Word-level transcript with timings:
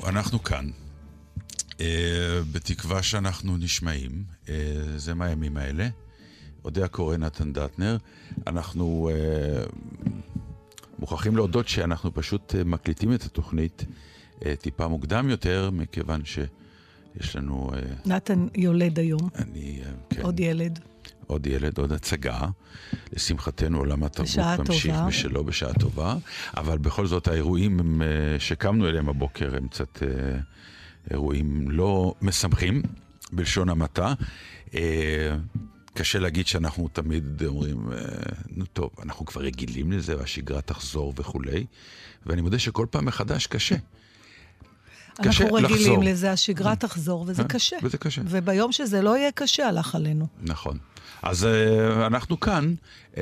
זהו, 0.00 0.08
אנחנו 0.08 0.42
כאן. 0.42 0.70
Uh, 1.70 1.82
בתקווה 2.52 3.02
שאנחנו 3.02 3.56
נשמעים. 3.56 4.24
Uh, 4.44 4.48
זה 4.96 5.14
מהימים 5.14 5.56
האלה. 5.56 5.88
אודה 6.64 6.84
הקורא 6.84 7.16
נתן 7.16 7.52
דטנר. 7.52 7.96
אנחנו 8.46 9.10
uh, 9.10 9.70
מוכרחים 10.98 11.36
להודות 11.36 11.68
שאנחנו 11.68 12.14
פשוט 12.14 12.54
uh, 12.54 12.64
מקליטים 12.64 13.14
את 13.14 13.22
התוכנית 13.22 13.84
uh, 14.38 14.42
טיפה 14.60 14.88
מוקדם 14.88 15.28
יותר, 15.28 15.70
מכיוון 15.72 16.24
שיש 16.24 17.36
לנו... 17.36 17.70
Uh, 17.72 18.08
נתן 18.08 18.46
יולד 18.54 18.98
היום. 18.98 19.28
אני, 19.34 19.80
uh, 19.82 20.14
כן. 20.14 20.22
עוד 20.22 20.40
ילד. 20.40 20.78
עוד 21.30 21.46
ילד, 21.46 21.78
עוד 21.78 21.92
הצגה. 21.92 22.40
לשמחתנו 23.12 23.78
עולם 23.78 24.04
התרבות 24.04 24.38
ממשיך 24.58 24.94
טובה. 24.94 25.06
משלו 25.06 25.44
בשעה 25.44 25.72
טובה, 25.72 26.16
אבל 26.56 26.78
בכל 26.78 27.06
זאת 27.06 27.28
האירועים 27.28 28.02
אה, 28.02 28.06
שקמנו 28.38 28.88
אליהם 28.88 29.08
הבוקר 29.08 29.56
הם 29.56 29.68
קצת 29.68 30.02
אה, 30.02 30.08
אירועים 31.10 31.70
לא 31.70 32.14
משמחים, 32.22 32.82
בלשון 33.32 33.68
המעטה. 33.68 34.14
אה, 34.74 35.36
קשה 35.94 36.18
להגיד 36.18 36.46
שאנחנו 36.46 36.88
תמיד 36.88 37.42
אומרים, 37.46 37.90
נו 38.50 38.64
טוב, 38.64 38.90
אנחנו 39.02 39.26
כבר 39.26 39.40
רגילים 39.40 39.92
לזה 39.92 40.18
והשגרה 40.18 40.60
תחזור 40.60 41.14
וכולי, 41.16 41.66
ואני 42.26 42.40
מודה 42.40 42.58
שכל 42.58 42.86
פעם 42.90 43.04
מחדש 43.04 43.46
קשה. 43.46 43.76
אנחנו 45.18 45.54
רגילים 45.54 45.70
לחזור. 45.70 46.04
לזה, 46.04 46.32
השגרה 46.32 46.76
תחזור, 46.76 47.24
וזה 47.28 47.44
קשה. 47.44 47.76
וזה 47.82 47.98
קשה. 47.98 48.22
וביום 48.24 48.72
שזה 48.72 49.02
לא 49.02 49.16
יהיה 49.16 49.32
קשה, 49.32 49.68
הלך 49.68 49.94
עלינו. 49.94 50.26
נכון. 50.42 50.78
אז 51.22 51.44
uh, 51.44 52.06
אנחנו 52.06 52.40
כאן. 52.40 52.74
Uh, 53.14 53.18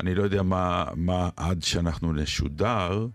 אני 0.00 0.14
לא 0.14 0.22
יודע 0.22 0.42
מה, 0.42 0.84
מה 0.94 1.28
עד 1.36 1.62
שאנחנו 1.62 2.12
נשודר, 2.12 3.06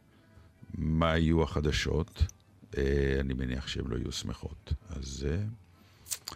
מה 0.78 1.18
יהיו 1.18 1.44
החדשות. 1.44 2.24
Uh, 2.72 2.76
אני 3.20 3.34
מניח 3.34 3.68
שהן 3.68 3.84
לא 3.88 3.96
יהיו 3.98 4.12
שמחות. 4.12 4.74
אז 4.90 5.28
uh, 5.28 6.34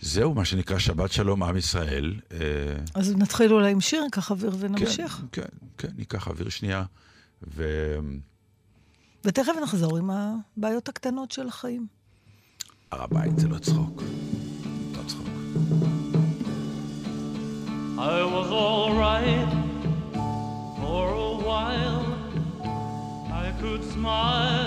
זהו, 0.00 0.34
מה 0.34 0.44
שנקרא 0.44 0.78
שבת 0.78 1.12
שלום 1.12 1.42
עם 1.42 1.56
ישראל. 1.56 2.14
Uh, 2.28 2.34
אז 2.94 3.16
נתחיל 3.16 3.52
אולי 3.52 3.70
עם 3.70 3.80
שיר, 3.80 4.04
ניקח 4.04 4.30
אוויר 4.30 4.56
ונמשיך. 4.58 5.20
כן, 5.32 5.42
כן, 5.42 5.48
כן, 5.78 5.94
ניקח 5.96 6.28
אוויר 6.28 6.48
שנייה. 6.48 6.84
ו... 7.54 7.64
ותכף 9.24 9.52
נחזור 9.62 9.96
עם 9.96 10.10
הבעיות 10.10 10.88
הקטנות 10.88 11.32
של 11.32 11.48
החיים. 11.48 11.86
הר 12.90 13.02
הבית 13.02 13.38
זה 13.38 13.48
לא 13.48 13.58
צחוק. 13.58 14.02
לא 14.96 15.02
צחוק. 15.06 15.26
I 17.98 18.22
was 18.34 18.50
alright 18.50 19.50
for 20.80 21.04
a 21.28 21.32
while. 21.46 22.04
I 23.44 23.46
could 23.60 23.82
smile 23.94 24.63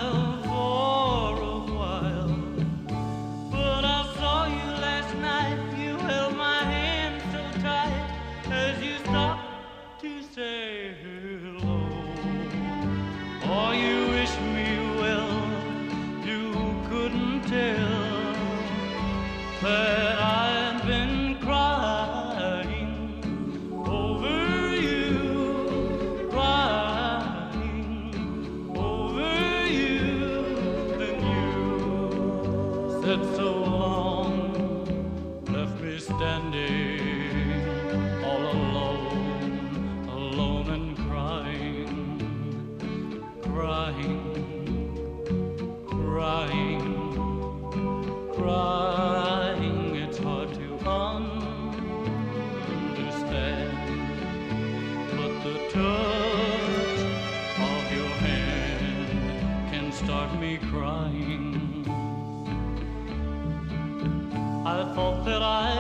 I 64.78 64.84
thought 64.94 65.26
that 65.26 65.42
I 65.42 65.74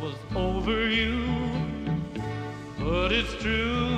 was 0.00 0.14
over 0.34 0.88
you, 0.88 1.22
but 2.78 3.12
it's 3.12 3.34
true, 3.34 3.89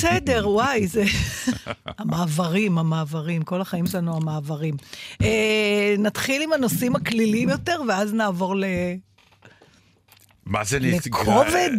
בסדר, 0.00 0.48
וואי, 0.48 0.86
זה... 0.86 1.04
המעברים, 1.98 2.78
המעברים, 2.78 3.42
כל 3.42 3.60
החיים 3.60 3.86
שלנו 3.86 4.16
המעברים. 4.16 4.74
אה, 5.22 5.94
נתחיל 5.98 6.42
עם 6.42 6.52
הנושאים 6.52 6.96
הכלילים 6.96 7.48
יותר, 7.48 7.80
ואז 7.88 8.14
נעבור 8.14 8.56
ל... 8.56 8.64
מה 10.46 10.64
זה 10.64 10.78
לכובד? 10.78 11.70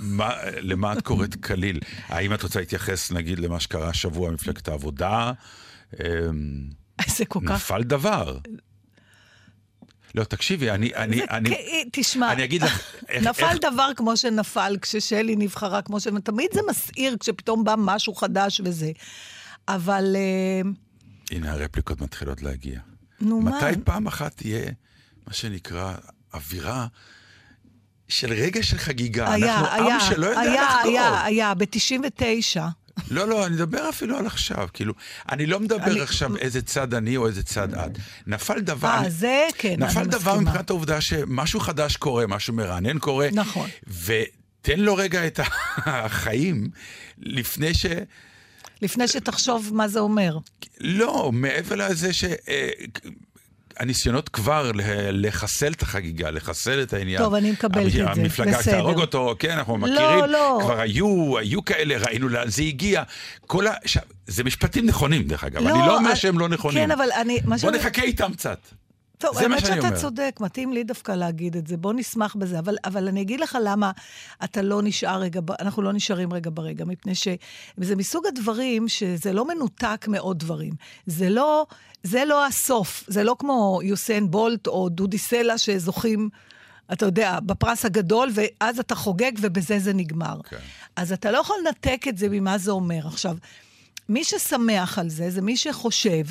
מה, 0.00 0.30
למה 0.60 0.92
את 0.92 1.02
קוראת 1.02 1.34
קליל? 1.34 1.80
האם 2.08 2.34
את 2.34 2.42
רוצה 2.42 2.60
להתייחס, 2.60 3.12
נגיד, 3.12 3.38
למה 3.38 3.60
שקרה 3.60 3.88
השבוע 3.88 4.30
במפלגת 4.30 4.68
העבודה? 4.68 5.32
אמ, 6.00 6.00
זה 7.06 7.24
כל 7.24 7.40
כך... 7.46 7.54
נפל 7.54 7.82
דבר. 7.82 8.38
לא, 10.14 10.24
תקשיבי, 10.24 10.70
אני... 10.70 10.94
אני, 10.94 11.22
אני 11.30 11.84
תשמע, 11.92 12.32
אני 12.32 12.44
אגיד 12.44 12.62
לך... 12.62 12.94
נפל 13.28 13.44
איך... 13.44 13.58
דבר 13.60 13.90
כמו 13.96 14.16
שנפל 14.16 14.76
כששלי 14.82 15.36
נבחרה, 15.36 15.82
כמו 15.82 16.00
ש... 16.00 16.06
תמיד 16.24 16.48
זה 16.52 16.60
מסעיר 16.68 17.16
כשפתאום 17.20 17.64
בא 17.64 17.74
משהו 17.78 18.14
חדש 18.14 18.60
וזה. 18.64 18.90
אבל... 19.68 20.16
אה, 20.16 20.70
הנה, 21.36 21.52
הרפליקות 21.52 22.00
מתחילות 22.00 22.42
להגיע. 22.42 22.80
נו, 23.20 23.40
מתי 23.40 23.50
מה? 23.50 23.70
מתי 23.70 23.80
פעם 23.84 24.06
אחת 24.06 24.36
תהיה 24.36 24.70
מה 25.26 25.32
שנקרא 25.32 25.94
אווירה 26.34 26.86
של 28.08 28.32
רגע 28.32 28.62
של 28.62 28.78
חגיגה? 28.78 29.32
היה, 29.32 29.60
אנחנו 29.60 29.84
היה, 29.86 29.94
עם 29.94 30.00
שלא 30.00 30.26
יודע 30.26 30.40
היה, 30.40 30.62
לחגוג. 30.62 30.92
היה, 30.92 31.24
היה, 31.24 31.54
ב-99. 31.54 32.60
לא, 33.10 33.28
לא, 33.28 33.46
אני 33.46 33.54
מדבר 33.54 33.88
אפילו 33.88 34.18
על 34.18 34.26
עכשיו. 34.26 34.68
כאילו, 34.72 34.94
אני 35.32 35.46
לא 35.46 35.60
מדבר 35.60 35.92
אני... 35.92 36.00
עכשיו 36.00 36.36
איזה 36.36 36.62
צד 36.62 36.94
אני 36.94 37.16
או 37.16 37.26
איזה 37.26 37.42
צד 37.42 37.74
את. 37.74 37.98
נפל 38.26 38.60
דבר... 38.60 38.88
אה, 38.88 39.10
זה 39.10 39.46
כן, 39.58 39.68
אני 39.68 39.84
מסכימה. 39.84 40.04
נפל 40.04 40.18
דבר 40.18 40.40
מבחינת 40.40 40.70
העובדה 40.70 41.00
שמשהו 41.00 41.60
חדש 41.60 41.96
קורה, 41.96 42.26
משהו 42.26 42.54
מרענן 42.54 42.98
קורה. 42.98 43.28
נכון. 43.32 43.68
ותן 44.04 44.80
לו 44.80 44.94
רגע 44.96 45.26
את 45.26 45.40
החיים 45.76 46.68
לפני 47.18 47.74
ש... 47.74 47.86
לפני 48.82 49.08
שתחשוב 49.08 49.70
מה 49.72 49.88
זה 49.88 49.98
אומר. 49.98 50.38
לא, 50.80 51.30
מעבר 51.32 51.74
לזה 51.74 52.12
ש... 52.12 52.24
אה, 53.78 53.82
הניסיונות 53.82 54.28
כבר 54.28 54.70
לחסל 55.12 55.72
את 55.72 55.82
החגיגה, 55.82 56.30
לחסל 56.30 56.82
את 56.82 56.92
העניין. 56.92 57.18
טוב, 57.22 57.34
אני 57.34 57.50
מקבלת 57.50 57.86
את 57.86 57.92
זה, 57.92 58.04
בסדר. 58.04 58.20
המפלגה 58.20 58.62
תהרוג 58.62 59.00
אותו, 59.00 59.34
כן, 59.38 59.50
אנחנו 59.50 59.78
לא, 59.78 59.78
מכירים. 59.78 60.18
לא, 60.18 60.28
לא. 60.28 60.58
כבר 60.62 60.80
היו, 60.80 61.38
היו 61.38 61.64
כאלה, 61.64 61.98
ראינו 61.98 62.28
לאן 62.28 62.48
זה 62.48 62.62
הגיע. 62.62 63.02
כל 63.46 63.66
ה... 63.66 63.72
זה 64.26 64.44
משפטים 64.44 64.86
נכונים, 64.86 65.22
דרך 65.22 65.44
אגב. 65.44 65.62
לא, 65.62 65.70
אני 65.70 65.78
לא 65.78 65.96
אומר 65.96 66.14
שהם 66.14 66.38
לא 66.38 66.48
נכונים. 66.48 66.78
כן, 66.78 66.90
אבל 66.90 67.08
אני... 67.20 67.40
בוא. 67.40 67.70
נחכה 67.70 68.02
איתם 68.02 68.32
קצת. 68.32 68.58
טוב, 69.18 69.38
האמת 69.38 69.60
שאתה 69.60 69.88
אומר. 69.88 69.98
צודק, 69.98 70.36
מתאים 70.40 70.72
לי 70.72 70.84
דווקא 70.84 71.12
להגיד 71.12 71.56
את 71.56 71.66
זה, 71.66 71.76
בוא 71.76 71.92
נשמח 71.92 72.34
בזה. 72.34 72.58
אבל, 72.58 72.76
אבל 72.84 73.08
אני 73.08 73.20
אגיד 73.22 73.40
לך 73.40 73.58
למה 73.64 73.90
אתה 74.44 74.62
לא 74.62 74.82
נשאר 74.82 75.20
רגע, 75.20 75.40
אנחנו 75.60 75.82
לא 75.82 75.92
נשארים 75.92 76.32
רגע 76.32 76.50
ברגע, 76.54 76.84
מפני 76.84 77.14
שזה 77.14 77.96
מסוג 77.96 78.26
הדברים 78.26 78.88
שזה 78.88 79.32
לא 79.32 79.48
מנותק 79.48 80.06
מעוד 80.08 80.38
דברים. 80.38 80.72
זה 81.06 81.28
לא, 81.28 81.66
זה 82.02 82.24
לא 82.24 82.46
הסוף, 82.46 83.04
זה 83.06 83.24
לא 83.24 83.36
כמו 83.38 83.80
יוסיין 83.82 84.30
בולט 84.30 84.66
או 84.66 84.88
דודי 84.88 85.18
סלע 85.18 85.58
שזוכים... 85.58 86.28
אתה 86.92 87.06
יודע, 87.06 87.40
בפרס 87.40 87.84
הגדול, 87.84 88.30
ואז 88.34 88.78
אתה 88.78 88.94
חוגג 88.94 89.32
ובזה 89.40 89.78
זה 89.78 89.92
נגמר. 89.92 90.40
Okay. 90.44 90.48
כן. 90.48 90.56
אז 90.96 91.12
אתה 91.12 91.30
לא 91.30 91.38
יכול 91.38 91.56
לנתק 91.64 92.08
את 92.08 92.18
זה 92.18 92.28
ממה 92.28 92.58
זה 92.58 92.70
אומר. 92.70 93.06
עכשיו, 93.06 93.36
מי 94.08 94.24
ששמח 94.24 94.98
על 94.98 95.08
זה, 95.08 95.30
זה 95.30 95.42
מי 95.42 95.56
שחושב 95.56 96.24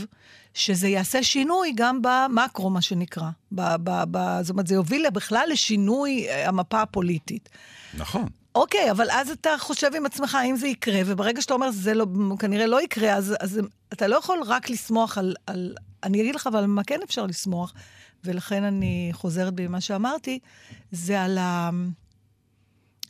שזה 0.58 0.88
יעשה 0.88 1.24
שינוי 1.24 1.72
גם 1.76 2.00
במקרו, 2.02 2.70
מה 2.70 2.82
שנקרא. 2.82 3.30
ב, 3.52 3.62
ב, 3.84 4.04
ב, 4.12 4.42
זאת 4.42 4.50
אומרת, 4.50 4.68
זה 4.68 4.76
יוביל 4.76 5.10
בכלל 5.10 5.48
לשינוי 5.52 6.28
אה, 6.30 6.48
המפה 6.48 6.82
הפוליטית. 6.82 7.50
נכון. 7.98 8.30
אוקיי, 8.56 8.92
אבל 8.92 9.12
אז 9.12 9.30
אתה 9.30 9.50
חושב 9.60 9.92
עם 9.96 10.06
עצמך 10.06 10.36
האם 10.36 10.56
זה 10.56 10.68
יקרה, 10.68 11.02
וברגע 11.06 11.42
שאתה 11.42 11.54
אומר 11.54 11.72
שזה 11.72 11.94
לא, 11.94 12.06
כנראה 12.40 12.68
לא 12.68 12.82
יקרה, 12.82 13.14
אז, 13.14 13.36
אז 13.40 13.60
אתה 13.94 14.08
לא 14.08 14.16
יכול 14.16 14.40
רק 14.46 14.70
לסמוך 14.70 15.18
על, 15.18 15.36
על... 15.48 15.76
אני 16.04 16.22
אגיד 16.22 16.36
לך, 16.36 16.48
אבל 16.48 16.66
מה 16.66 16.84
כן 16.84 17.00
אפשר 17.04 17.26
לסמוך, 17.26 17.74
ולכן 18.24 18.64
אני 18.64 19.10
חוזרת 19.14 19.54
בי 19.54 19.68
ממה 19.68 19.82
שאמרתי, 19.82 20.40
זה 20.92 21.22
על 21.22 21.38
ה... 21.38 21.70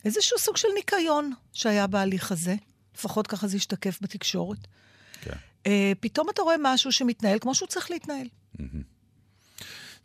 איזשהו 0.06 0.40
סוג 0.40 0.58
של 0.58 0.68
ניקיון 0.76 1.34
שהיה 1.54 1.88
בהליך 1.88 2.32
הזה. 2.32 2.56
לפחות 2.98 3.28
ככה 3.28 3.48
זה 3.48 3.58
השתקף 3.58 3.98
בתקשורת. 4.02 4.68
כן. 5.22 5.36
אה, 5.68 5.92
פתאום 6.00 6.30
אתה 6.30 6.42
רואה 6.42 6.56
משהו 6.62 6.92
שמתנהל 6.92 7.40
כמו 7.40 7.56
שהוא 7.56 7.68
צריך 7.68 7.92
להתנהל. 7.92 8.28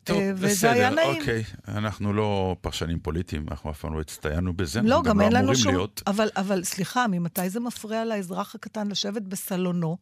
טוב, 0.04 0.16
אה, 0.16 0.32
וזה 0.36 0.70
היה 0.70 0.90
נעים. 0.90 1.20
אוקיי, 1.20 1.44
אנחנו 1.68 2.12
לא 2.12 2.56
פרשנים 2.60 3.00
פוליטיים, 3.00 3.46
אנחנו 3.50 3.70
אף 3.70 3.80
פעם 3.80 3.94
לא 3.94 4.00
הצטיינו 4.00 4.52
בזה, 4.52 4.80
לא, 4.82 5.02
גם 5.02 5.20
לא 5.20 5.24
אין 5.24 5.32
לנו 5.32 5.56
שום... 5.56 5.72
להיות. 5.72 6.02
אבל, 6.06 6.28
אבל 6.36 6.64
סליחה, 6.64 7.06
ממתי 7.06 7.50
זה 7.50 7.60
מפריע 7.60 8.04
לאזרח 8.04 8.54
הקטן 8.54 8.88
לשבת 8.88 9.22
בסלונו 9.22 9.96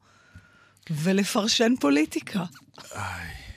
ולפרשן 0.90 1.72
פוליטיקה? 1.80 2.44
איי. 2.94 3.49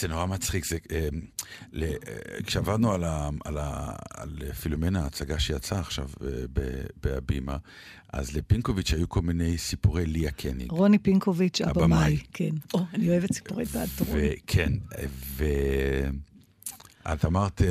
זה 0.00 0.08
נורא 0.08 0.26
מצחיק, 0.26 0.64
זה, 0.64 0.78
אה, 0.92 1.08
ל, 1.72 1.84
אה, 1.84 1.92
כשעבדנו 2.46 2.92
על, 2.92 3.04
ה, 3.04 3.28
על, 3.44 3.58
ה, 3.58 3.92
על 4.10 4.52
פילומנה, 4.52 5.02
ההצגה 5.02 5.38
שיצאה 5.38 5.80
עכשיו 5.80 6.08
אה, 6.22 6.28
בהבימה, 7.02 7.56
אז 8.12 8.36
לפינקוביץ' 8.36 8.92
היו 8.92 9.08
כל 9.08 9.20
מיני 9.20 9.58
סיפורי 9.58 10.06
ליה 10.06 10.30
קניג. 10.30 10.70
רוני 10.70 10.98
פינקוביץ', 10.98 11.60
הבמאי, 11.60 12.18
כן. 12.32 12.50
או, 12.74 12.80
אני 12.94 13.08
אוהבת 13.08 13.32
סיפורי 13.32 13.66
תיאטרון. 13.66 14.18
כן, 14.46 14.72
ואת 15.36 17.24
אמרת 17.24 17.62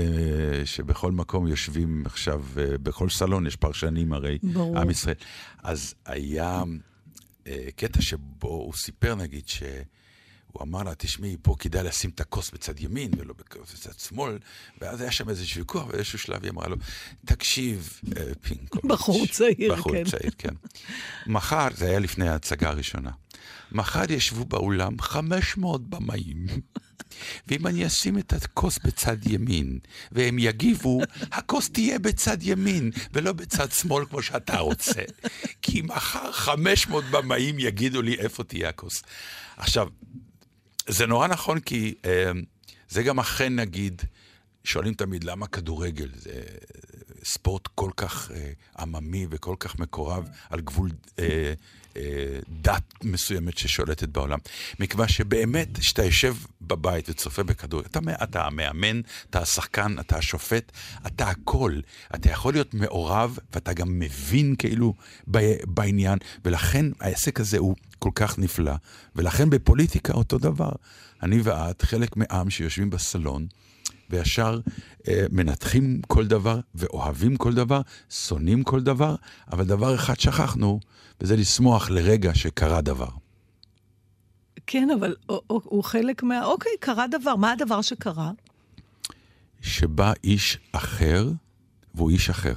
שבכל 0.66 1.12
מקום 1.12 1.48
יושבים 1.48 2.04
עכשיו, 2.06 2.44
בכל 2.56 3.10
סלון 3.10 3.48
יש 3.48 3.56
פרשנים 3.56 4.14
הרי, 4.14 4.38
ברור. 4.44 4.80
עם 4.80 4.90
ישראל. 4.90 5.16
אז 5.64 5.96
היה 6.06 6.64
קטע 7.76 8.02
שבו 8.02 8.48
הוא 8.48 8.74
סיפר, 8.74 9.16
נגיד, 9.16 9.48
ש... 9.48 9.64
הוא 10.52 10.64
אמר 10.64 10.84
לה, 10.84 10.96
תשמעי, 10.96 11.36
פה 11.42 11.56
כדאי 11.60 11.84
לשים 11.84 12.10
את 12.10 12.20
הכוס 12.20 12.52
בצד 12.52 12.80
ימין 12.80 13.12
ולא 13.18 13.34
בצד 13.34 14.00
שמאל, 14.00 14.38
ואז 14.82 15.02
היה 15.02 15.12
שם 15.12 15.30
איזשהו 15.30 15.60
ויכוח, 15.60 15.86
באיזשהו 15.86 16.20
שלב 16.20 16.44
היא 16.44 16.52
אמרה 16.52 16.68
לו, 16.68 16.76
תקשיב, 17.26 18.00
אה, 18.18 18.24
פינקו. 18.42 18.88
בחור 18.88 19.28
צעיר, 19.28 19.74
בחור 19.74 19.92
כן. 19.92 20.04
בחור 20.04 20.20
צעיר, 20.20 20.32
כן. 20.38 20.54
מחר, 21.28 21.68
זה 21.76 21.86
היה 21.86 22.00
לפני 22.00 22.30
ההצגה 22.30 22.70
הראשונה, 22.70 23.12
מחר 23.72 24.12
ישבו 24.12 24.46
באולם 24.46 25.02
500 25.02 25.90
במאים. 25.90 26.46
ואם 27.48 27.68
אני 27.68 27.88
אשים 27.88 28.18
את 28.18 28.34
הכוס 28.34 28.80
בצד 28.84 29.28
ימין, 29.28 29.80
והם 30.12 30.40
יגיבו, 30.40 31.02
הכוס 31.32 31.70
תהיה 31.70 32.00
בצד 32.00 32.38
ימין, 32.42 32.92
ולא 33.14 33.34
בצד 33.34 33.72
שמאל 33.72 34.06
כמו 34.06 34.22
שאתה 34.22 34.58
רוצה. 34.60 35.02
כי 35.62 35.82
מחר 35.82 36.32
500 36.32 37.04
במאים 37.12 37.60
יגידו 37.60 38.02
לי 38.02 38.16
איפה 38.16 38.44
תהיה 38.44 38.70
הכוס. 38.70 39.04
עכשיו, 39.58 39.88
זה 40.88 41.06
נורא 41.06 41.28
נכון, 41.28 41.60
כי 41.60 41.96
אה, 42.06 42.32
זה 42.90 43.04
גם 43.04 43.20
אכן, 43.20 43.56
נגיד, 43.56 44.02
שואלים 44.64 44.94
תמיד 44.94 45.24
למה 45.24 45.48
כדורגל, 45.48 46.10
זה 46.16 46.32
ספורט 47.24 47.68
כל 47.68 47.92
כך 47.98 48.32
אה, 48.32 48.52
עממי 48.80 49.28
וכל 49.30 49.56
כך 49.60 49.80
מקורב 49.80 50.30
על 50.50 50.62
גבול 50.62 50.92
אה, 51.20 51.54
אה, 51.98 52.40
דת 52.50 52.94
מסוימת 53.04 53.58
ששולטת 53.58 54.10
בעולם. 54.10 54.40
מכיוון 54.80 55.08
שבאמת, 55.08 55.78
כשאתה 55.78 56.04
יושב 56.04 56.36
בבית 56.62 57.10
וצופה 57.10 57.44
בכדורגל, 57.44 57.88
אתה, 57.88 58.00
אתה 58.24 58.46
המאמן, 58.46 59.02
אתה 59.30 59.40
השחקן, 59.42 60.00
אתה 60.00 60.18
השופט, 60.18 60.72
אתה 61.08 61.30
הכל. 61.30 61.80
אתה 62.16 62.30
יכול 62.30 62.54
להיות 62.54 62.74
מעורב 62.74 63.38
ואתה 63.54 63.74
גם 63.74 64.00
מבין 64.00 64.56
כאילו 64.56 64.94
בעניין, 65.68 66.18
ולכן 66.46 66.86
העסק 67.00 67.40
הזה 67.40 67.58
הוא 67.58 67.76
כל 68.00 68.12
כך 68.16 68.40
נפלא. 68.40 68.74
ולכן 69.16 69.50
בפוליטיקה 69.50 70.14
אותו 70.14 70.38
דבר. 70.38 70.72
אני 71.24 71.42
ואת 71.44 71.82
חלק 71.82 72.18
מעם 72.18 72.50
שיושבים 72.50 72.90
בסלון, 72.90 73.48
וישר 74.10 74.60
אה, 75.08 75.26
מנתחים 75.32 76.02
כל 76.08 76.28
דבר, 76.28 76.60
ואוהבים 76.76 77.38
כל 77.38 77.54
דבר, 77.54 77.82
שונאים 78.10 78.64
כל 78.64 78.82
דבר, 78.82 79.16
אבל 79.52 79.66
דבר 79.66 79.96
אחד 79.96 80.20
שכחנו, 80.20 80.80
וזה 81.22 81.36
לשמוח 81.36 81.90
לרגע 81.90 82.36
שקרה 82.36 82.82
דבר. 82.82 83.10
כן, 84.68 84.88
אבל 85.00 85.16
הוא, 85.48 85.84
חלק 85.84 86.24
מה... 86.24 86.46
אוקיי, 86.46 86.72
קרה 86.80 87.06
דבר. 87.08 87.36
מה 87.36 87.52
הדבר 87.52 87.82
שקרה? 87.82 88.32
שבא 89.62 90.14
איש 90.24 90.58
אחר, 90.72 91.32
והוא 91.96 92.10
איש 92.10 92.30
אחר. 92.30 92.54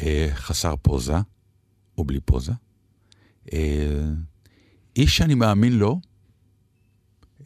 אה, 0.00 0.28
חסר 0.34 0.74
פוזה, 0.82 1.16
או 1.98 2.04
בלי 2.04 2.20
פוזה. 2.20 2.52
אה, 3.52 4.04
איש 4.96 5.16
שאני 5.16 5.34
מאמין 5.34 5.72
לו, 5.72 6.00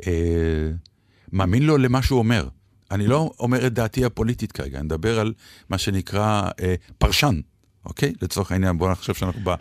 אה, 0.07 0.71
מאמין 1.33 1.63
לו 1.63 1.77
למה 1.77 2.03
שהוא 2.03 2.19
אומר. 2.19 2.49
אני 2.93 3.07
לא 3.07 3.31
אומר 3.41 3.67
את 3.67 3.73
דעתי 3.73 4.05
הפוליטית 4.05 4.53
כרגע, 4.53 4.79
אני 4.79 4.85
מדבר 4.85 5.21
על 5.21 5.33
מה 5.69 5.79
שנקרא 5.79 6.51
אה, 6.61 6.75
פרשן, 6.99 7.41
אוקיי? 7.85 8.13
לצורך 8.23 8.53
העניין, 8.53 8.79
בואו 8.79 8.91
נחשב 8.91 9.15
שאנחנו 9.15 9.41
ב, 9.45 9.55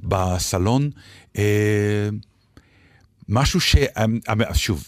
בסלון. 0.00 0.90
אה, 1.38 2.08
משהו 3.28 3.60
ש... 3.60 3.76
אה, 3.76 4.54
שוב, 4.54 4.84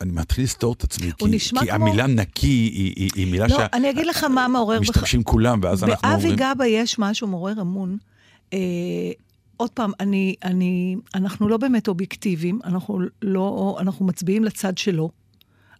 אני 0.00 0.12
מתחיל 0.12 0.44
לסתור 0.44 0.72
את 0.72 0.84
עצמי, 0.84 1.10
כי, 1.18 1.38
כי 1.38 1.48
כמו... 1.48 1.60
המילה 1.70 2.06
נקי 2.06 2.46
היא, 2.46 2.92
היא, 2.96 3.10
היא 3.14 3.32
מילה 3.32 3.46
לא, 3.46 3.56
ש... 3.56 3.60
אני 3.72 3.90
אגיד 3.90 4.06
לך 4.06 4.24
מה 4.24 4.48
מעורר... 4.48 4.80
משתמשים 4.80 5.20
בח... 5.20 5.30
כולם, 5.30 5.60
ואז 5.62 5.84
אנחנו 5.84 6.08
אומרים... 6.08 6.36
באבי 6.36 6.54
גבא 6.54 6.64
יש 6.64 6.98
משהו 6.98 7.28
מעורר 7.28 7.60
אמון. 7.60 7.98
אה, 8.52 8.58
עוד 9.56 9.70
פעם, 9.70 9.92
אני, 10.00 10.34
אני, 10.44 10.96
אנחנו 11.14 11.48
לא 11.48 11.56
באמת 11.56 11.88
אובייקטיביים, 11.88 12.60
אנחנו 12.64 13.00
לא, 13.22 13.76
אנחנו 13.80 14.06
מצביעים 14.06 14.44
לצד 14.44 14.78
שלו. 14.78 15.10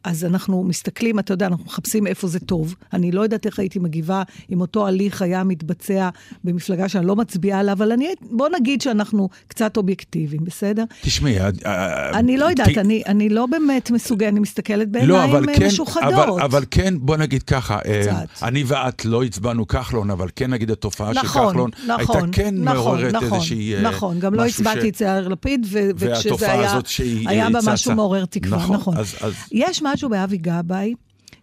אז 0.06 0.24
אנחנו 0.24 0.64
מסתכלים, 0.64 1.18
אתה 1.18 1.32
יודע, 1.32 1.46
אנחנו 1.46 1.64
מחפשים 1.64 2.06
איפה 2.06 2.28
זה 2.28 2.40
טוב. 2.40 2.74
אני 2.92 3.12
לא 3.12 3.20
יודעת 3.20 3.46
איך 3.46 3.58
הייתי 3.58 3.78
מגיבה 3.78 4.22
אם 4.52 4.60
אותו 4.60 4.86
הליך 4.86 5.22
היה 5.22 5.44
מתבצע 5.44 6.08
במפלגה 6.44 6.88
שאני 6.88 7.06
לא 7.06 7.16
מצביעה 7.16 7.60
עליו, 7.60 7.72
אבל 7.72 7.92
אני, 7.92 8.08
בוא 8.30 8.48
נגיד 8.48 8.80
שאנחנו 8.80 9.28
קצת 9.48 9.76
אובייקטיביים, 9.76 10.44
בסדר? 10.44 10.84
תשמעי, 11.02 11.40
אה, 11.40 11.50
אה, 11.66 12.18
אני 12.18 12.36
לא 12.36 12.44
יודעת. 12.44 12.78
אני, 12.78 13.02
אני 13.06 13.28
לא 13.28 13.46
באמת 13.46 13.90
מסוגלת, 13.90 14.32
אני 14.32 14.40
מסתכלת 14.40 14.88
בעיניים 14.88 15.10
לא, 15.10 15.24
אבל 15.24 15.46
כן, 15.54 15.66
משוחדות. 15.66 16.12
אבל, 16.12 16.42
אבל 16.42 16.64
כן, 16.70 16.94
בוא 16.98 17.16
נגיד 17.16 17.42
ככה, 17.42 17.78
אה, 17.86 18.02
קצת. 18.02 18.42
אני 18.42 18.64
ואת 18.66 19.04
לא 19.04 19.24
הצבענו 19.24 19.66
כחלון, 19.66 20.10
אבל 20.10 20.28
כן 20.36 20.50
נגיד 20.50 20.70
התופעה 20.70 21.10
נכון, 21.10 21.22
של 21.22 21.28
כחלון 21.28 21.70
נכון, 21.86 22.16
הייתה 22.16 22.32
כן 22.32 22.54
נכון, 22.54 22.76
מעוררת 22.76 23.14
נכון, 23.14 23.32
איזושהי... 23.32 23.82
נכון, 23.82 24.18
גם 24.18 24.34
לא 24.34 24.46
הצבעתי 24.46 24.88
את 24.88 25.00
יאיר 25.00 25.28
לפיד, 25.28 25.66
וכשזה 25.70 26.52
היה, 26.52 26.80
היה 27.26 27.50
בה 27.50 27.58
משהו 27.66 27.94
מעורר 27.94 28.24
תקווה, 28.24 28.58
נכון. 28.58 28.76
נכון. 28.76 28.96
אז, 28.96 29.14
אז... 29.20 29.34
יש 29.52 29.82
משהו 29.82 29.95
באבי 30.04 30.36
גבאי, 30.36 30.94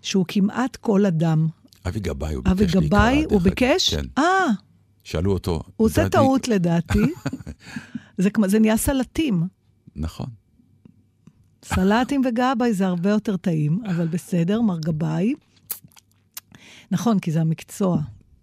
שהוא 0.01 0.25
כמעט 0.27 0.75
כל 0.75 1.05
אדם. 1.05 1.47
אבי 1.87 1.99
גבאי, 1.99 2.33
הוא 2.33 2.43
ביקש 2.43 2.75
להיקרא. 2.75 2.79
אבי 2.79 2.87
גבאי, 2.87 3.25
הוא 3.29 3.41
ביקש? 3.41 3.93
כן. 3.95 4.05
אה. 4.17 4.45
שאלו 5.03 5.33
אותו. 5.33 5.63
הוא 5.75 5.87
עושה 5.87 6.09
טעות 6.09 6.47
לדעתי. 6.47 6.99
זה, 8.17 8.29
זה 8.47 8.59
נהיה 8.59 8.77
סלטים. 8.77 9.43
נכון. 9.95 10.27
סלטים 11.63 12.21
וגבאי 12.25 12.73
זה 12.73 12.87
הרבה 12.87 13.09
יותר 13.09 13.37
טעים, 13.37 13.79
אבל 13.85 14.07
בסדר, 14.07 14.61
מר 14.61 14.79
גבאי. 14.79 15.33
נכון, 16.91 17.19
כי 17.19 17.31
זה 17.31 17.41
המקצוע. 17.41 18.01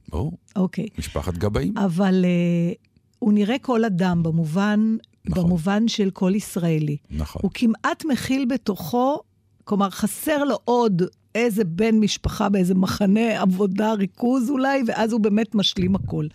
ברור. 0.08 0.38
אוקיי. 0.56 0.88
משפחת 0.98 1.34
גבאים. 1.34 1.78
אבל 1.78 2.24
uh, 2.24 2.88
הוא 3.18 3.32
נראה 3.32 3.58
כל 3.58 3.84
אדם 3.84 4.22
במובן, 4.22 4.96
נכון. 5.24 5.44
במובן 5.44 5.88
של 5.88 6.10
כל 6.10 6.32
ישראלי. 6.34 6.96
נכון. 7.10 7.40
הוא 7.44 7.50
כמעט 7.54 8.04
מכיל 8.04 8.44
בתוכו 8.44 9.20
כלומר, 9.64 9.90
חסר 9.90 10.44
לו 10.44 10.58
עוד 10.64 11.02
איזה 11.34 11.64
בן 11.64 11.98
משפחה 11.98 12.48
באיזה 12.48 12.74
מחנה 12.74 13.40
עבודה, 13.40 13.92
ריכוז 13.92 14.50
אולי, 14.50 14.82
ואז 14.86 15.12
הוא 15.12 15.20
באמת 15.20 15.54
משלים 15.54 15.94
הכל. 15.94 16.26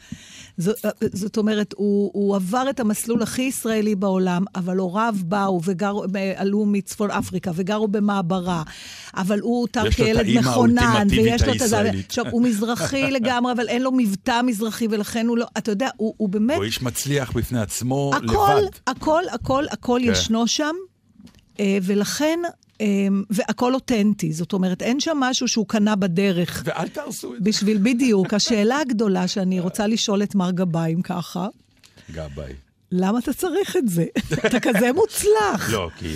זאת, 0.57 0.85
זאת 1.13 1.37
אומרת, 1.37 1.73
הוא, 1.77 2.11
הוא 2.13 2.35
עבר 2.35 2.69
את 2.69 2.79
המסלול 2.79 3.21
הכי 3.21 3.41
ישראלי 3.41 3.95
בעולם, 3.95 4.43
אבל 4.55 4.77
הוריו 4.77 5.15
באו 5.25 5.61
ועלו 6.11 6.65
מצפון 6.65 7.11
אפריקה 7.11 7.51
וגרו 7.55 7.87
במעברה, 7.87 8.63
אבל 9.15 9.39
הוא 9.39 9.61
אותר 9.61 9.91
כילד 9.91 10.25
מכונן, 10.39 11.07
ויש 11.09 11.41
לו 11.41 11.53
את 11.53 11.59
זה. 11.59 11.91
עכשיו, 12.07 12.25
הוא 12.31 12.41
מזרחי 12.41 13.11
לגמרי, 13.17 13.51
אבל 13.51 13.67
אין 13.67 13.81
לו 13.81 13.91
מבטא 13.91 14.41
מזרחי, 14.41 14.87
ולכן 14.91 15.27
הוא 15.27 15.37
לא, 15.37 15.45
אתה 15.57 15.71
יודע, 15.71 15.89
הוא, 15.97 16.13
הוא 16.17 16.29
באמת... 16.29 16.57
הוא 16.57 16.63
איש 16.63 16.81
מצליח 16.81 17.31
בפני 17.31 17.59
עצמו 17.59 18.11
הכל, 18.15 18.23
לבד. 18.25 18.69
הכל, 18.87 19.23
הכל, 19.31 19.65
הכל 19.71 19.99
כן. 20.03 20.11
ישנו 20.11 20.47
שם. 20.47 20.75
אה, 21.59 21.77
ולכן 21.83 22.39
והכל 23.29 23.73
אותנטי, 23.73 24.33
זאת 24.33 24.53
אומרת, 24.53 24.81
אין 24.81 24.99
שם 24.99 25.17
משהו 25.19 25.47
שהוא 25.47 25.67
קנה 25.67 25.95
בדרך. 25.95 26.63
ואל 26.65 26.87
תהרסו 26.87 27.33
את 27.33 27.43
זה. 27.43 27.49
בשביל, 27.49 27.77
בדיוק. 27.83 28.33
השאלה 28.37 28.79
הגדולה 28.79 29.27
שאני 29.27 29.59
רוצה 29.59 29.87
לשאול 29.87 30.23
את 30.23 30.35
מר 30.35 30.51
גבאי, 30.51 30.93
אם 30.93 31.01
ככה... 31.01 31.47
גבאי. 32.11 32.53
למה 32.91 33.19
אתה 33.19 33.33
צריך 33.33 33.77
את 33.77 33.87
זה? 33.87 34.05
אתה 34.47 34.59
כזה 34.59 34.91
מוצלח. 34.93 35.69
לא, 35.71 35.89
כי... 35.97 36.15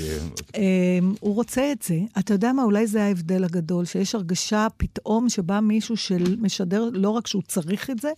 אמ, 0.58 1.13
הוא 1.20 1.36
רוצה 1.36 1.72
את 1.72 1.82
זה. 1.82 2.00
אתה 2.20 2.34
יודע 2.34 2.54
מה, 2.54 2.63
אולי 2.63 2.88
זה 2.88 3.04
ההבדל 3.04 3.44
הגדול, 3.44 3.86
שיש 3.86 4.16
הרגשה 4.16 4.68
פתאום 4.78 5.30
שבא 5.30 5.60
מישהו 5.60 5.98
שמשדר 5.98 6.89
לא 6.94 7.10
רק 7.10 7.28
שהוא 7.28 7.42
צריך 7.48 7.89
את 7.89 8.00
זה, 8.00 8.12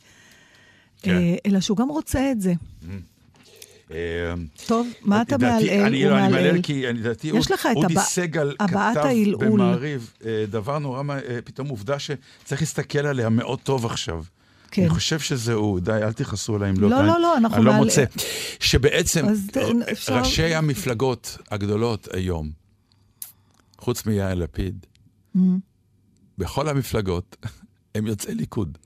כן. 1.02 1.12
אה, 1.12 1.36
אלא 1.46 1.60
שהוא 1.60 1.78
גם 1.78 1.90
רוצה 1.90 2.32
את 2.32 2.42
זה. 2.42 2.54
Mm. 3.92 4.66
טוב, 4.68 4.88
מה 5.02 5.22
אתה 5.22 5.38
מעלעל? 5.38 5.86
אני 5.86 6.06
לא, 6.06 6.18
אני 6.18 6.32
מעלעל 6.32 6.62
כי 6.62 6.86
לדעתי 6.86 7.32
אודי 7.32 7.96
סגל 8.00 8.56
כתב 8.58 9.10
במעריב 9.40 10.14
אה, 10.26 10.46
דבר 10.50 10.80
נורא, 10.80 11.04
אה, 11.10 11.40
פתאום 11.44 11.68
עובדה 11.68 12.00
שצריך 12.00 12.62
להסתכל 12.62 13.00
עליה 13.00 13.30
מאוד 13.30 13.60
טוב 13.60 13.86
עכשיו. 13.86 14.24
כן. 14.72 14.82
אני 14.82 14.90
חושב 14.90 15.20
שזה 15.20 15.54
הוא, 15.54 15.80
די, 15.80 15.92
אל 15.92 16.14
תכעסו 16.14 16.56
עליי 16.56 16.70
אם 16.70 16.80
לא... 16.80 16.90
לא, 16.90 17.06
לא, 17.06 17.20
לא, 17.20 17.38
אנחנו... 17.38 17.58
אני 17.58 17.66
לא 17.66 17.74
מוצא. 17.74 18.04
שבעצם 18.60 19.26
ראשי 20.10 20.56
המפלגות 20.56 21.38
הגדולות 21.52 22.08
היום, 22.14 22.52
חוץ 23.78 24.06
מיאיר 24.06 24.34
לפיד. 24.34 24.86
בכל 26.38 26.70
המפלגות, 26.70 27.36
הם 27.96 28.08
יוצאי 28.08 28.36
ליכוד. 28.36 28.78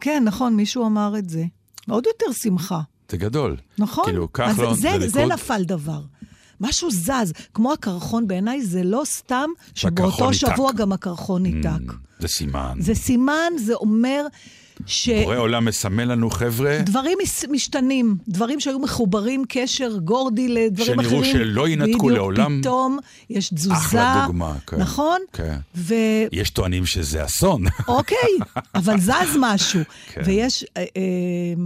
כן, 0.00 0.22
נכון, 0.26 0.56
מישהו 0.56 0.86
אמר 0.86 1.18
את 1.18 1.28
זה. 1.28 1.44
עוד 1.88 2.06
יותר 2.06 2.32
שמחה. 2.32 2.80
זה 3.10 3.16
גדול. 3.16 3.56
נכון. 3.78 4.04
כאילו, 4.04 4.32
כחלון 4.32 4.74
זה, 4.74 4.90
זה, 5.00 5.08
זה 5.08 5.26
נפל 5.26 5.62
דבר. 5.64 6.00
משהו 6.60 6.90
זז, 6.90 7.32
כמו 7.54 7.72
הקרחון, 7.72 8.28
בעיניי 8.28 8.62
זה 8.62 8.82
לא 8.82 9.02
סתם 9.04 9.50
שבאותו 9.74 10.34
שבוע 10.34 10.72
גם 10.72 10.92
הקרחון 10.92 11.42
ניתק. 11.42 11.90
Mm, 11.90 11.92
זה 12.20 12.28
סימן. 12.28 12.76
זה 12.80 12.94
סימן, 12.94 13.52
זה 13.58 13.74
אומר 13.74 14.26
ש... 14.86 15.08
בורא 15.08 15.36
עולם 15.36 15.64
מסמן 15.64 16.08
לנו, 16.08 16.30
חבר'ה... 16.30 16.78
דברים 16.82 17.18
משתנים, 17.50 18.16
דברים 18.28 18.60
שהיו 18.60 18.78
מחוברים 18.78 19.44
קשר 19.48 19.96
גורדי 19.98 20.48
לדברים 20.48 21.00
אחרים. 21.00 21.24
שנראו 21.24 21.24
שלא 21.24 21.68
ינתקו 21.68 22.10
לעולם. 22.10 22.46
בדיוק, 22.46 22.60
פתאום 22.60 22.98
יש 23.30 23.48
תזוזה. 23.48 23.74
אחלה 23.74 24.24
דוגמה, 24.26 24.54
כן. 24.66 24.76
נכון? 24.76 25.20
כן. 25.32 25.56
ו... 25.74 25.94
יש 26.32 26.50
טוענים 26.50 26.86
שזה 26.86 27.24
אסון. 27.24 27.64
אוקיי, 27.88 28.18
אבל 28.74 29.00
זז 29.00 29.36
משהו. 29.38 29.80
כן. 30.12 30.22
ויש... 30.24 30.64
אה, 30.76 30.82
אה, 30.82 31.62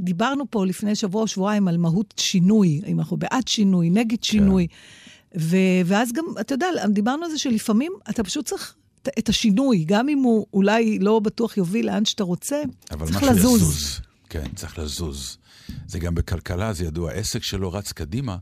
דיברנו 0.00 0.44
פה 0.50 0.66
לפני 0.66 0.94
שבוע 0.94 1.22
או 1.22 1.26
שבועיים 1.26 1.68
על 1.68 1.76
מהות 1.76 2.14
שינוי, 2.16 2.80
אם 2.86 3.00
אנחנו 3.00 3.16
בעד 3.16 3.48
שינוי, 3.48 3.90
נגד. 3.90 4.24
שינוי. 4.24 4.66
כן. 4.68 5.38
ו- 5.40 5.56
ואז 5.84 6.12
גם, 6.12 6.24
אתה 6.40 6.54
יודע, 6.54 6.66
דיברנו 6.88 7.24
על 7.24 7.30
זה 7.30 7.38
שלפעמים 7.38 7.92
אתה 8.10 8.24
פשוט 8.24 8.46
צריך 8.46 8.74
את 9.18 9.28
השינוי, 9.28 9.84
גם 9.86 10.08
אם 10.08 10.18
הוא 10.18 10.46
אולי 10.54 10.98
לא 10.98 11.20
בטוח 11.20 11.56
יוביל 11.56 11.86
לאן 11.86 12.04
שאתה 12.04 12.24
רוצה, 12.24 12.62
צריך 12.88 13.22
לזוז. 13.22 13.62
לזוז. 13.62 14.00
כן, 14.28 14.48
צריך 14.54 14.78
לזוז. 14.78 15.38
זה 15.86 15.98
גם 15.98 16.14
בכלכלה, 16.14 16.72
זה 16.72 16.84
ידוע, 16.84 17.12
עסק 17.12 17.42
שלא 17.42 17.76
רץ 17.76 17.92
קדימה 17.92 18.36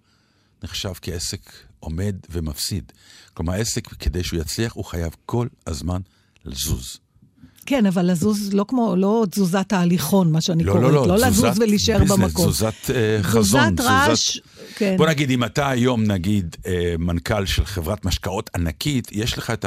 נחשב 0.62 0.92
כעסק 1.02 1.52
עומד 1.80 2.16
ומפסיד. 2.30 2.92
כלומר, 3.34 3.52
עסק, 3.52 3.86
כדי 3.86 4.24
שהוא 4.24 4.40
יצליח, 4.40 4.72
הוא 4.72 4.84
חייב 4.84 5.16
כל 5.26 5.48
הזמן 5.66 6.00
לזוז. 6.44 6.98
כן, 7.66 7.86
אבל 7.86 8.10
לזוז 8.10 8.52
לא 8.52 8.64
כמו, 8.68 8.94
לא 8.96 9.26
תזוזת 9.30 9.72
ההליכון, 9.72 10.32
מה 10.32 10.40
שאני 10.40 10.64
לא, 10.64 10.72
קוראת. 10.72 10.84
לא, 10.84 10.92
לא, 10.92 11.06
לא 11.06 11.26
לזוז 11.26 11.58
ולהישאר 11.58 11.98
במקום. 11.98 12.46
תזוזת 12.46 12.74
uh, 12.86 12.90
חזון. 13.22 13.74
תזוזת 13.74 13.80
רעש, 13.80 14.38
כן. 14.74 14.96
בוא 14.96 15.06
נגיד, 15.06 15.30
אם 15.30 15.44
אתה 15.44 15.68
היום, 15.68 16.04
נגיד, 16.04 16.56
uh, 16.62 16.68
מנכ"ל 16.98 17.46
של 17.46 17.64
חברת 17.64 18.04
משקאות 18.04 18.50
ענקית, 18.54 19.08
יש 19.12 19.38
לך 19.38 19.50
את 19.50 19.66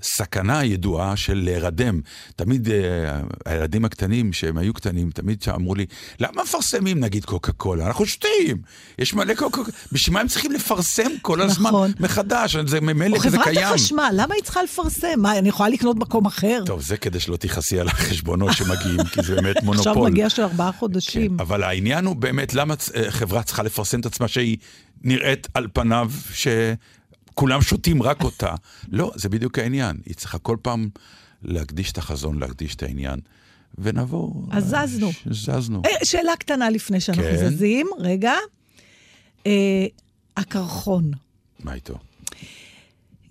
הסכנה 0.00 0.58
הידועה 0.58 1.16
של 1.16 1.40
להירדם. 1.44 2.00
תמיד 2.36 2.68
uh, 2.68 2.70
הילדים 3.46 3.84
הקטנים, 3.84 4.32
שהם 4.32 4.58
היו 4.58 4.74
קטנים, 4.74 5.10
תמיד 5.10 5.44
אמרו 5.54 5.74
לי, 5.74 5.86
למה 6.20 6.42
מפרסמים 6.42 7.00
נגיד 7.00 7.24
קוקה 7.24 7.52
קולה? 7.52 7.86
אנחנו 7.86 8.06
שותים. 8.06 8.56
יש 8.98 9.14
מלא 9.14 9.34
קוקה 9.34 9.56
קולה. 9.56 9.72
בשביל 9.92 10.14
מה 10.14 10.20
הם 10.20 10.28
צריכים 10.28 10.52
לפרסם 10.52 11.10
כל 11.22 11.40
הזמן 11.40 11.70
נכון. 11.70 11.92
מחדש? 12.00 12.56
זה 12.66 12.80
ממילא 12.80 13.18
כזה 13.18 13.38
קיים. 13.44 13.56
או 13.56 13.62
חברת 13.62 13.74
החשמל, 13.74 14.10
למה 14.12 14.34
היא 14.34 14.42
צריכה 14.42 14.62
לפרסם? 14.62 15.08
מה, 15.16 15.38
אני 15.38 15.48
יכולה 15.48 15.68
לקנות 15.68 15.96
מקום 15.96 16.26
אחר? 16.26 16.62
טוב, 16.66 16.80
זה 16.80 16.96
כדי 16.96 17.20
שלא 17.20 17.36
תכעסי 17.36 17.80
על 17.80 17.88
החשבונות 17.88 18.52
שמגיעים, 18.52 19.04
כי 19.04 19.22
זה 19.22 19.34
באמת 19.34 19.62
מונופול. 19.64 19.90
עכשיו 19.90 20.04
מגיע 20.04 20.30
של 20.30 20.42
ארבעה 20.42 20.72
חודשים. 20.72 21.36
כן, 21.36 21.42
אבל 21.42 21.62
העניין 21.62 22.04
הוא 22.04 22.16
באמת, 22.16 22.54
למה 22.54 22.74
אה, 22.94 23.10
חברה 23.10 23.42
צריכה 23.42 23.62
לפרסם 23.62 24.00
את 24.00 24.06
עצמה 24.06 24.28
שהיא 24.40 24.56
נראית 25.02 25.48
על 25.54 25.66
פניו 25.72 26.10
שכולם 26.32 27.62
שותים 27.62 28.02
רק 28.02 28.22
אותה? 28.22 28.54
לא, 28.88 29.12
זה 29.14 29.28
בדיוק 29.28 29.58
העניין. 29.58 29.96
היא 30.06 30.14
צריכה 30.14 30.38
כל 30.38 30.56
פעם 30.62 30.88
להקדיש 31.42 31.92
את 31.92 31.98
החזון, 31.98 32.38
להקדיש 32.38 32.74
את 32.74 32.82
העניין. 32.82 33.20
ונבוא... 33.78 34.32
אז 34.50 34.64
זזנו. 34.64 35.10
זזנו. 35.30 35.82
אה, 35.84 36.04
שאלה 36.04 36.36
קטנה 36.38 36.70
לפני 36.70 37.00
שאנחנו 37.00 37.22
כן. 37.22 37.48
זזים, 37.50 37.86
רגע. 37.98 38.32
אה, 39.46 39.86
הקרחון. 40.36 41.10
מה 41.64 41.74
איתו? 41.74 41.98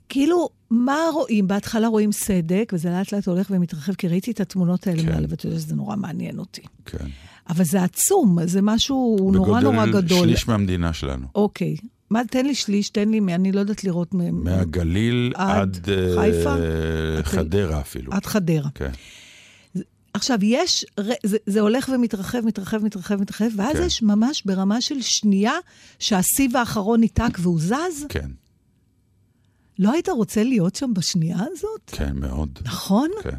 כאילו, 0.09 0.49
מה 0.71 0.97
רואים? 1.13 1.47
בהתחלה 1.47 1.87
רואים 1.87 2.11
סדק, 2.11 2.71
וזה 2.73 2.89
לאט 2.89 3.11
לאט 3.11 3.27
הולך 3.27 3.47
ומתרחב, 3.49 3.93
כי 3.93 4.07
ראיתי 4.07 4.31
את 4.31 4.39
התמונות 4.39 4.87
האלה 4.87 5.01
כן. 5.01 5.09
מעלה, 5.09 5.27
ואתה 5.29 5.47
יודע 5.47 5.59
שזה 5.59 5.75
נורא 5.75 5.95
מעניין 5.95 6.39
אותי. 6.39 6.61
כן. 6.85 7.07
אבל 7.49 7.63
זה 7.63 7.83
עצום, 7.83 8.37
זה 8.45 8.61
משהו 8.61 9.31
נורא 9.33 9.59
נורא 9.61 9.85
גדול. 9.85 10.01
בגודל 10.01 10.15
שליש 10.15 10.47
מהמדינה 10.47 10.93
שלנו. 10.93 11.27
אוקיי. 11.35 11.75
מה, 12.09 12.21
תן 12.25 12.45
לי 12.45 12.55
שליש, 12.55 12.89
תן 12.89 13.09
לי, 13.09 13.19
אני 13.35 13.51
לא 13.51 13.59
יודעת 13.59 13.83
לראות... 13.83 14.13
מהגליל 14.13 15.33
עד... 15.35 15.59
עד 15.59 15.89
אה, 15.89 16.15
חיפה? 16.21 16.55
Uh, 16.55 17.23
חדרה 17.23 17.81
אפילו. 17.81 18.13
עד 18.13 18.25
חדרה. 18.25 18.69
כן. 18.75 18.91
עכשיו, 20.13 20.37
יש, 20.41 20.85
זה, 21.23 21.37
זה 21.45 21.61
הולך 21.61 21.89
ומתרחב, 21.93 22.39
מתרחב, 22.45 22.83
מתרחב, 22.83 23.21
מתרחב, 23.21 23.49
ואז 23.55 23.77
כן. 23.77 23.83
יש 23.83 24.01
ממש 24.01 24.43
ברמה 24.45 24.81
של 24.81 25.01
שנייה 25.01 25.53
שהסיב 25.99 26.57
האחרון 26.57 26.99
ניתק 26.99 27.37
והוא 27.39 27.59
זז. 27.59 28.05
כן. 28.09 28.29
לא 29.79 29.91
היית 29.91 30.09
רוצה 30.09 30.43
להיות 30.43 30.75
שם 30.75 30.93
בשנייה 30.93 31.37
הזאת? 31.51 31.81
כן, 31.87 32.15
מאוד. 32.15 32.59
נכון? 32.65 33.09
כן. 33.23 33.37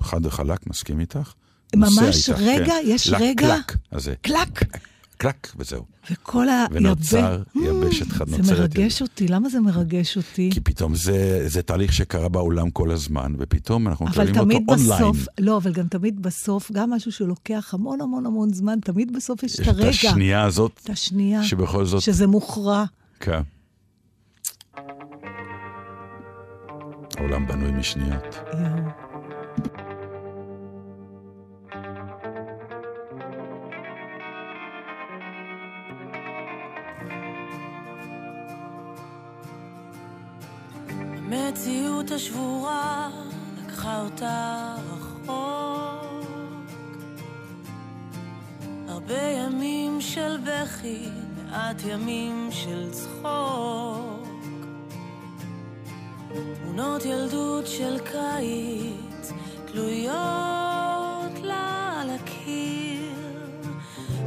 חד 0.00 0.26
וחלק, 0.26 0.66
מסכים 0.66 1.00
איתך. 1.00 1.32
ממש 1.76 2.30
רגע, 2.36 2.64
כן. 2.66 2.82
יש 2.84 3.08
רגע... 3.18 3.56
לקלק 3.56 3.76
הזה. 3.92 4.14
קלק. 4.22 4.64
קלק, 5.16 5.48
וזהו. 5.56 5.84
וכל 6.10 6.48
ה... 6.48 6.66
ונוצר 6.72 7.42
יבשת 7.54 8.08
חד 8.08 8.28
נוצרת. 8.28 8.44
זה 8.44 8.54
מרגש 8.54 9.02
אותי, 9.02 9.28
למה 9.28 9.48
זה 9.48 9.60
מרגש 9.60 10.16
אותי? 10.16 10.50
כי 10.52 10.60
פתאום 10.60 10.94
זה, 10.94 11.42
זה 11.48 11.62
תהליך 11.62 11.92
שקרה 11.92 12.28
בעולם 12.28 12.70
כל 12.70 12.90
הזמן, 12.90 13.34
ופתאום 13.38 13.88
אנחנו 13.88 14.06
מקבלים 14.06 14.36
אותו 14.36 14.74
בסוף, 14.74 15.00
אונליין. 15.00 15.14
לא, 15.40 15.56
אבל 15.56 15.72
גם 15.72 15.88
תמיד 15.88 16.22
בסוף, 16.22 16.72
גם 16.72 16.90
משהו 16.90 17.12
שלוקח 17.12 17.74
המון 17.74 18.00
המון 18.00 18.26
המון 18.26 18.52
זמן, 18.52 18.78
תמיד 18.80 19.16
בסוף 19.16 19.42
יש, 19.42 19.54
יש 19.54 19.60
את 19.60 19.66
הרגע. 19.68 19.88
יש 19.88 20.04
את 20.04 20.10
השנייה 20.10 20.44
הזאת. 20.44 20.80
את 20.84 20.90
השנייה. 20.90 21.44
שבכל 21.44 21.84
זאת... 21.84 22.02
שזה 22.02 22.26
מוכרע. 22.26 22.84
כן. 23.20 23.40
העולם 27.16 27.46
בנוי 27.46 27.70
משניות. 27.70 28.36
יואו. 28.52 29.89
המציאות 41.32 42.10
השבורה 42.10 43.10
לקחה 43.58 44.00
אותה 44.00 44.74
רחוק. 44.90 46.26
הרבה 48.88 49.22
ימים 49.22 50.00
של 50.00 50.36
בכי, 50.44 51.08
מעט 51.36 51.82
ימים 51.86 52.48
של 52.50 52.90
צחוק. 52.90 54.28
תמונות 56.62 57.04
ילדות 57.04 57.66
של 57.66 57.98
קיץ 57.98 59.32
תלויות 59.66 61.38
לה 61.42 62.00
על 62.02 62.10
הקיר. 62.10 63.40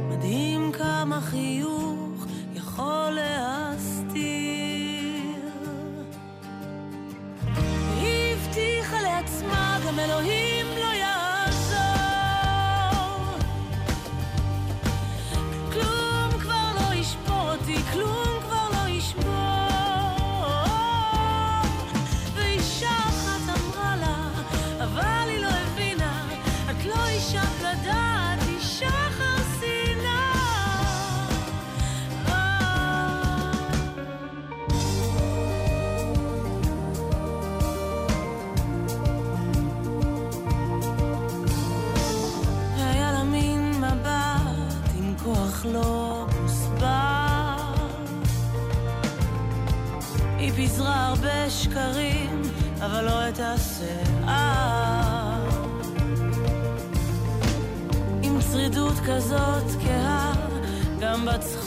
מדהים 0.08 0.72
כמה 0.72 1.20
חיוך 1.20 2.26
יכול 2.54 3.10
להסתיר. 3.10 3.53
גם 9.94 10.00
אלוהים 10.00 10.63
פיזרה 51.44 51.82
הרבה 51.84 51.94
שקרים, 51.94 52.42
אבל 52.80 53.04
לא 53.04 53.28
את 53.28 53.40
השיער. 53.40 54.84
עם 58.22 58.40
שרידות 58.52 58.94
כזאת 59.06 59.64
כהה, 59.84 60.32
גם 61.00 61.26
בצחוק 61.26 61.63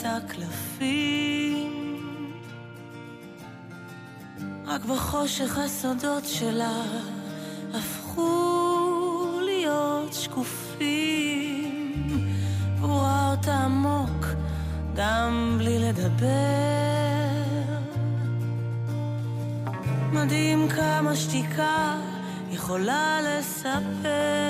את 0.00 0.04
הקלפים. 0.06 2.00
רק 4.66 4.84
בחושך 4.84 5.58
הסודות 5.58 6.24
שלה 6.26 6.82
הפכו 7.74 9.40
להיות 9.44 10.12
שקופים. 10.12 11.60
הוא 12.80 13.00
ראה 13.00 13.30
אותה 13.30 13.54
עמוק 13.54 14.26
גם 14.94 15.54
בלי 15.58 15.78
לדבר. 15.78 16.26
מדהים 20.12 20.68
כמה 20.68 21.16
שתיקה 21.16 21.96
יכולה 22.50 23.18
לספר. 23.22 24.49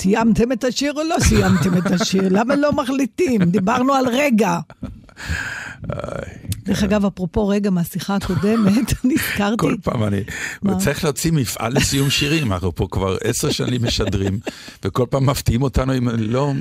סיימתם 0.00 0.52
את 0.52 0.64
השיר 0.64 0.92
או 0.92 1.02
לא 1.02 1.16
סיימתם 1.20 1.78
את 1.78 2.00
השיר? 2.00 2.28
למה 2.30 2.56
לא 2.56 2.72
מחליטים? 2.72 3.44
דיברנו 3.44 3.94
על 3.94 4.04
רגע. 4.08 4.58
דרך 6.64 6.82
אגב, 6.82 7.04
אפרופו 7.04 7.48
רגע 7.48 7.70
מהשיחה 7.70 8.16
הקודמת, 8.16 8.92
נזכרתי... 9.04 9.56
כל 9.56 9.76
פעם 9.82 10.04
אני... 10.04 10.20
צריך 10.78 11.04
להוציא 11.04 11.32
מפעל 11.32 11.72
לסיום 11.76 12.10
שירים, 12.10 12.52
אנחנו 12.52 12.74
פה 12.74 12.86
כבר 12.90 13.16
עשר 13.24 13.50
שנים 13.50 13.84
משדרים, 13.84 14.38
וכל 14.84 15.06
פעם 15.10 15.26
מפתיעים 15.26 15.62
אותנו 15.62 15.96
אם 15.96 16.08
לא... 16.18 16.52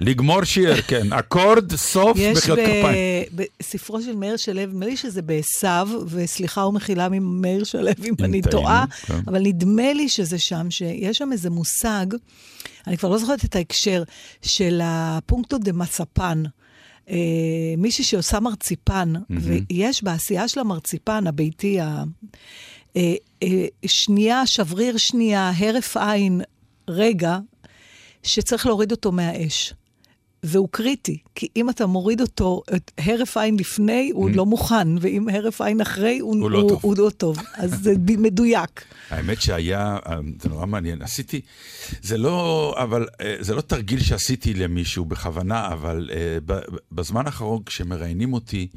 לגמור 0.00 0.44
שיר, 0.44 0.82
כן. 0.82 1.12
אקורד, 1.12 1.76
סוף, 1.76 2.18
מחיאות 2.32 2.58
כפיים. 2.58 3.22
יש 3.32 3.46
בספרו 3.60 4.02
של 4.02 4.16
מאיר 4.16 4.36
שלו, 4.36 4.66
נדמה 4.66 4.86
לי 4.86 4.96
שזה 4.96 5.22
בעשו, 5.22 6.06
וסליחה 6.06 6.66
ומחילה 6.66 7.08
ממאיר 7.08 7.64
שלו 7.64 7.90
אם 8.04 8.14
אני 8.20 8.42
טועה, 8.42 8.84
כן. 9.06 9.20
אבל 9.26 9.42
נדמה 9.42 9.92
לי 9.92 10.08
שזה 10.08 10.38
שם, 10.38 10.70
שיש 10.70 11.18
שם 11.18 11.32
איזה 11.32 11.50
מושג, 11.50 12.06
אני 12.86 12.96
כבר 12.96 13.08
לא 13.08 13.18
זוכרת 13.18 13.44
את 13.44 13.56
ההקשר, 13.56 14.02
של 14.42 14.80
הפונקטו 14.84 15.58
דה 15.58 15.72
מצפן. 15.72 16.42
אה, 17.10 17.16
מישהי 17.78 18.04
שעושה 18.04 18.40
מרציפן, 18.40 19.12
mm-hmm. 19.16 19.34
ויש 19.70 20.02
בעשייה 20.02 20.48
של 20.48 20.60
המרציפן 20.60 21.26
הביתי, 21.26 21.80
ה... 21.80 22.02
אה, 22.96 23.14
אה, 23.42 23.66
שנייה, 23.86 24.46
שבריר 24.46 24.96
שנייה, 24.96 25.52
הרף 25.58 25.96
עין, 25.96 26.40
רגע, 26.88 27.38
שצריך 28.22 28.66
להוריד 28.66 28.90
אותו 28.90 29.12
מהאש. 29.12 29.74
והוא 30.42 30.68
קריטי, 30.70 31.18
כי 31.34 31.48
אם 31.56 31.70
אתה 31.70 31.86
מוריד 31.86 32.20
אותו, 32.20 32.62
את 32.76 32.90
הרף 32.98 33.36
עין 33.36 33.56
לפני, 33.56 34.10
הוא 34.14 34.30
mm. 34.30 34.36
לא 34.36 34.46
מוכן, 34.46 34.88
ואם 35.00 35.28
הרף 35.28 35.60
עין 35.60 35.80
אחרי, 35.80 36.18
הוא, 36.18 36.36
הוא, 36.42 36.50
לא, 36.50 36.58
הוא, 36.58 36.68
טוב. 36.68 36.80
הוא 36.82 36.96
לא 36.98 37.10
טוב. 37.10 37.38
אז 37.54 37.82
זה 37.82 37.94
מדויק. 37.98 38.84
האמת 39.10 39.40
שהיה, 39.40 39.98
זה 40.42 40.48
נורא 40.48 40.66
מעניין, 40.66 41.02
עשיתי, 41.02 41.40
זה 42.02 42.18
לא, 42.18 42.74
אבל, 42.78 43.06
אה, 43.20 43.36
זה 43.40 43.54
לא 43.54 43.60
תרגיל 43.60 44.00
שעשיתי 44.00 44.54
למישהו 44.54 45.04
בכוונה, 45.04 45.72
אבל 45.72 46.10
uh, 46.10 46.52
בזמן 46.92 47.26
האחרון, 47.26 47.62
כשמראיינים 47.66 48.32
אותי 48.32 48.68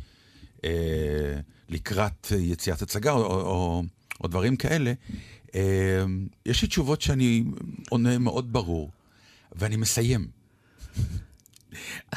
לקראת 1.69 2.31
יציאת 2.39 2.81
הצגה, 2.81 3.11
או, 3.11 3.25
או, 3.25 3.83
או, 4.21 4.27
דברים 4.27 4.55
כאלה, 4.55 4.93
יש 6.45 6.61
לי 6.61 6.67
תשובות 6.67 7.01
שאני 7.01 7.43
עונה 7.89 8.17
מאוד 8.17 8.53
ברור, 8.53 8.91
ואני 9.55 9.75
מסיים. 9.75 10.27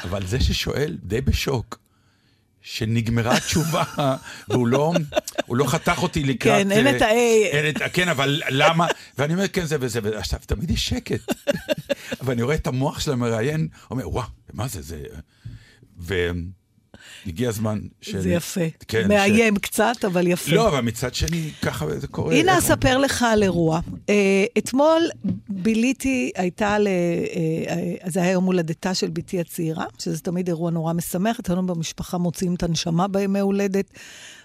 אבל 0.03 0.25
זה 0.25 0.39
ששואל 0.39 0.97
די 1.03 1.21
בשוק, 1.21 1.79
שנגמרה 2.61 3.37
התשובה, 3.37 3.83
והוא 4.49 4.67
לא, 4.67 4.93
לא 5.49 5.67
חתך 5.67 5.97
אותי 6.03 6.23
לקראת... 6.23 6.63
כן, 6.63 6.71
אין 6.71 6.95
את 6.95 7.01
ה... 7.01 7.09
אין 7.51 7.69
את, 7.69 7.81
כן, 7.93 8.09
אבל 8.09 8.41
למה? 8.49 8.87
ואני 9.17 9.33
אומר, 9.33 9.47
כן, 9.47 9.65
זה 9.65 9.77
וזה, 9.79 9.99
ועכשיו 10.03 10.39
תמיד 10.45 10.71
יש 10.71 10.87
שקט. 10.87 11.33
ואני 12.21 12.41
רואה 12.41 12.55
את 12.55 12.67
המוח 12.67 12.99
של 12.99 13.11
המראיין, 13.11 13.67
אומר, 13.91 14.09
וואו, 14.09 14.27
מה 14.53 14.67
זה, 14.67 14.81
זה... 14.81 15.03
ו... 15.99 16.31
הגיע 17.27 17.49
הזמן 17.49 17.79
של... 18.01 18.21
זה 18.21 18.29
יפה. 18.29 18.61
כן, 18.87 19.07
מאיים 19.07 19.55
ש... 19.55 19.59
קצת, 19.59 20.05
אבל 20.05 20.27
יפה. 20.27 20.55
לא, 20.55 20.67
אבל 20.67 20.81
מצד 20.81 21.15
שני, 21.15 21.49
ככה 21.61 21.99
זה 21.99 22.07
קורה. 22.07 22.35
הנה 22.35 22.57
אספר 22.57 22.97
לך 22.97 23.23
על 23.23 23.43
אירוע. 23.43 23.79
Uh, 23.95 24.09
אתמול 24.57 25.09
ביליתי, 25.49 26.31
הייתה 26.35 26.79
ל... 26.79 26.87
Uh, 26.87 28.09
זה 28.09 28.21
היה 28.21 28.31
יום 28.31 28.43
הולדתה 28.43 28.93
של 28.93 29.09
בתי 29.09 29.39
הצעירה, 29.39 29.85
שזה 29.99 30.19
תמיד 30.19 30.47
אירוע 30.47 30.71
נורא 30.71 30.93
משמח. 30.93 31.39
אצלנו 31.39 31.67
במשפחה 31.67 32.17
מוציאים 32.17 32.55
את 32.55 32.63
הנשמה 32.63 33.07
בימי 33.07 33.39
הולדת. 33.39 33.85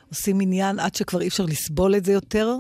עושים 0.08 0.40
עניין 0.40 0.78
עד 0.78 0.94
שכבר 0.94 1.20
אי 1.20 1.28
אפשר 1.28 1.44
לסבול 1.44 1.96
את 1.96 2.04
זה 2.04 2.12
יותר. 2.12 2.56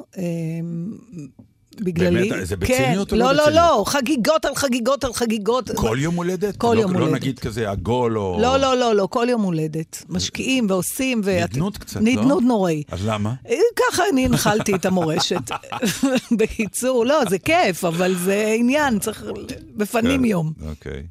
בגללי. 1.76 2.28
באמת? 2.30 2.46
זה 2.46 2.56
בציניות 2.56 3.10
כן, 3.10 3.16
או 3.16 3.20
לא, 3.20 3.26
לא 3.26 3.32
בציניות? 3.32 3.54
לא, 3.54 3.78
לא, 3.78 3.84
חגיגות 3.86 4.44
על 4.44 4.54
חגיגות 4.54 5.04
על 5.04 5.12
חגיגות. 5.12 5.70
כל 5.74 5.96
יום 6.00 6.14
הולדת? 6.14 6.56
כל 6.56 6.74
לא, 6.76 6.80
יום 6.80 6.92
הולדת. 6.92 7.10
לא 7.10 7.14
נגיד 7.14 7.38
כזה 7.38 7.70
עגול 7.70 8.18
או... 8.18 8.38
לא, 8.40 8.56
לא, 8.56 8.76
לא, 8.76 8.94
לא, 8.94 9.08
כל 9.10 9.26
יום 9.30 9.42
הולדת. 9.42 10.04
משקיעים 10.08 10.66
ועושים. 10.68 11.22
נדנות 11.42 11.78
קצת, 11.78 11.96
לא? 11.96 12.02
נדנות 12.02 12.42
נוראי. 12.42 12.82
אז 12.90 13.06
למה? 13.06 13.34
אה, 13.48 13.56
ככה 13.76 14.02
אני 14.12 14.24
הנחלתי 14.24 14.74
את 14.74 14.86
המורשת. 14.86 15.50
בקיצור, 16.38 17.06
לא, 17.06 17.22
זה 17.28 17.38
כיף, 17.38 17.84
אבל 17.84 18.14
זה 18.14 18.54
עניין, 18.58 18.98
צריך 18.98 19.24
בפנים 19.76 20.20
כן, 20.20 20.24
יום. 20.24 20.52
אוקיי. 20.68 21.02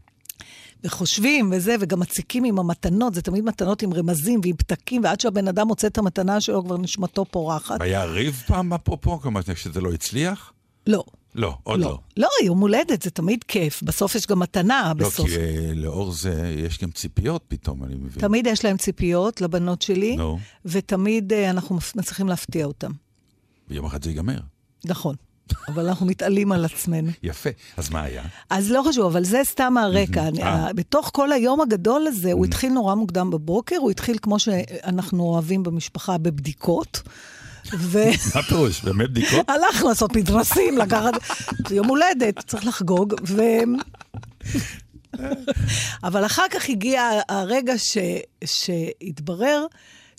וחושבים 0.83 1.51
וזה, 1.55 1.75
וגם 1.79 1.99
מציקים 1.99 2.43
עם 2.43 2.59
המתנות, 2.59 3.13
זה 3.13 3.21
תמיד 3.21 3.43
מתנות 3.43 3.81
עם 3.81 3.93
רמזים 3.93 4.39
ועם 4.43 4.55
פתקים, 4.55 5.03
ועד 5.03 5.19
שהבן 5.19 5.47
אדם 5.47 5.67
מוצא 5.67 5.87
את 5.87 5.97
המתנה 5.97 6.41
שלו, 6.41 6.63
כבר 6.63 6.77
נשמתו 6.77 7.25
פורחת. 7.25 7.81
היה 7.81 8.05
ריב 8.05 8.43
פעם 8.47 8.73
אפרופו? 8.73 9.19
כלומר, 9.19 9.41
שזה 9.55 9.81
לא 9.81 9.93
הצליח? 9.93 10.53
לא. 10.87 11.03
לא, 11.35 11.57
עוד 11.63 11.79
לא. 11.79 11.87
לא, 11.87 11.99
לא 12.17 12.29
יום 12.45 12.59
הולדת 12.59 13.01
זה 13.01 13.09
תמיד 13.09 13.43
כיף, 13.43 13.83
בסוף 13.83 14.15
יש 14.15 14.27
גם 14.27 14.39
מתנה, 14.39 14.93
לא, 14.97 15.05
בסוף. 15.05 15.29
לא, 15.29 15.35
כי 15.35 15.71
uh, 15.71 15.75
לאור 15.75 16.11
זה 16.11 16.55
יש 16.57 16.79
גם 16.79 16.91
ציפיות 16.91 17.43
פתאום, 17.47 17.83
אני 17.83 17.95
מבין. 17.95 18.21
תמיד 18.21 18.47
יש 18.47 18.65
להם 18.65 18.77
ציפיות 18.77 19.41
לבנות 19.41 19.81
שלי, 19.81 20.17
no. 20.19 20.39
ותמיד 20.65 21.33
uh, 21.33 21.49
אנחנו 21.49 21.75
מצליחים 21.95 22.27
להפתיע 22.27 22.65
אותם. 22.65 22.91
ויום 23.67 23.85
אחד 23.85 24.03
זה 24.03 24.09
ייגמר. 24.09 24.39
נכון. 24.85 25.15
אבל 25.67 25.87
אנחנו 25.87 26.05
מתעלים 26.05 26.51
על 26.51 26.65
עצמנו. 26.65 27.11
יפה, 27.23 27.49
אז 27.77 27.89
מה 27.89 28.01
היה? 28.01 28.23
אז 28.49 28.71
לא 28.71 28.83
חשוב, 28.89 29.05
אבל 29.05 29.23
זה 29.23 29.41
סתם 29.43 29.77
הרקע. 29.77 30.29
אה. 30.41 30.73
בתוך 30.73 31.11
כל 31.13 31.31
היום 31.31 31.61
הגדול 31.61 32.07
הזה, 32.07 32.31
הוא 32.31 32.45
התחיל 32.45 32.71
נורא 32.71 32.95
מוקדם 32.95 33.31
בבוקר, 33.31 33.75
הוא 33.77 33.91
התחיל 33.91 34.17
כמו 34.21 34.39
שאנחנו 34.39 35.23
אוהבים 35.23 35.63
במשפחה, 35.63 36.17
בבדיקות. 36.17 37.01
ו... 37.73 37.99
מה 38.35 38.43
פירוש? 38.43 38.81
באמת 38.83 39.09
בדיקות? 39.09 39.49
הלכנו 39.49 39.89
לעשות 39.89 40.15
מדרסים, 40.15 40.77
לקחת... 40.77 41.13
זה 41.67 41.75
יום 41.75 41.87
הולדת, 41.87 42.39
צריך 42.47 42.65
לחגוג, 42.65 43.13
ו... 43.27 43.41
אבל 46.03 46.25
אחר 46.25 46.43
כך 46.51 46.69
הגיע 46.69 47.09
הרגע 47.29 47.77
ש... 47.77 47.97
שהתברר 48.45 49.65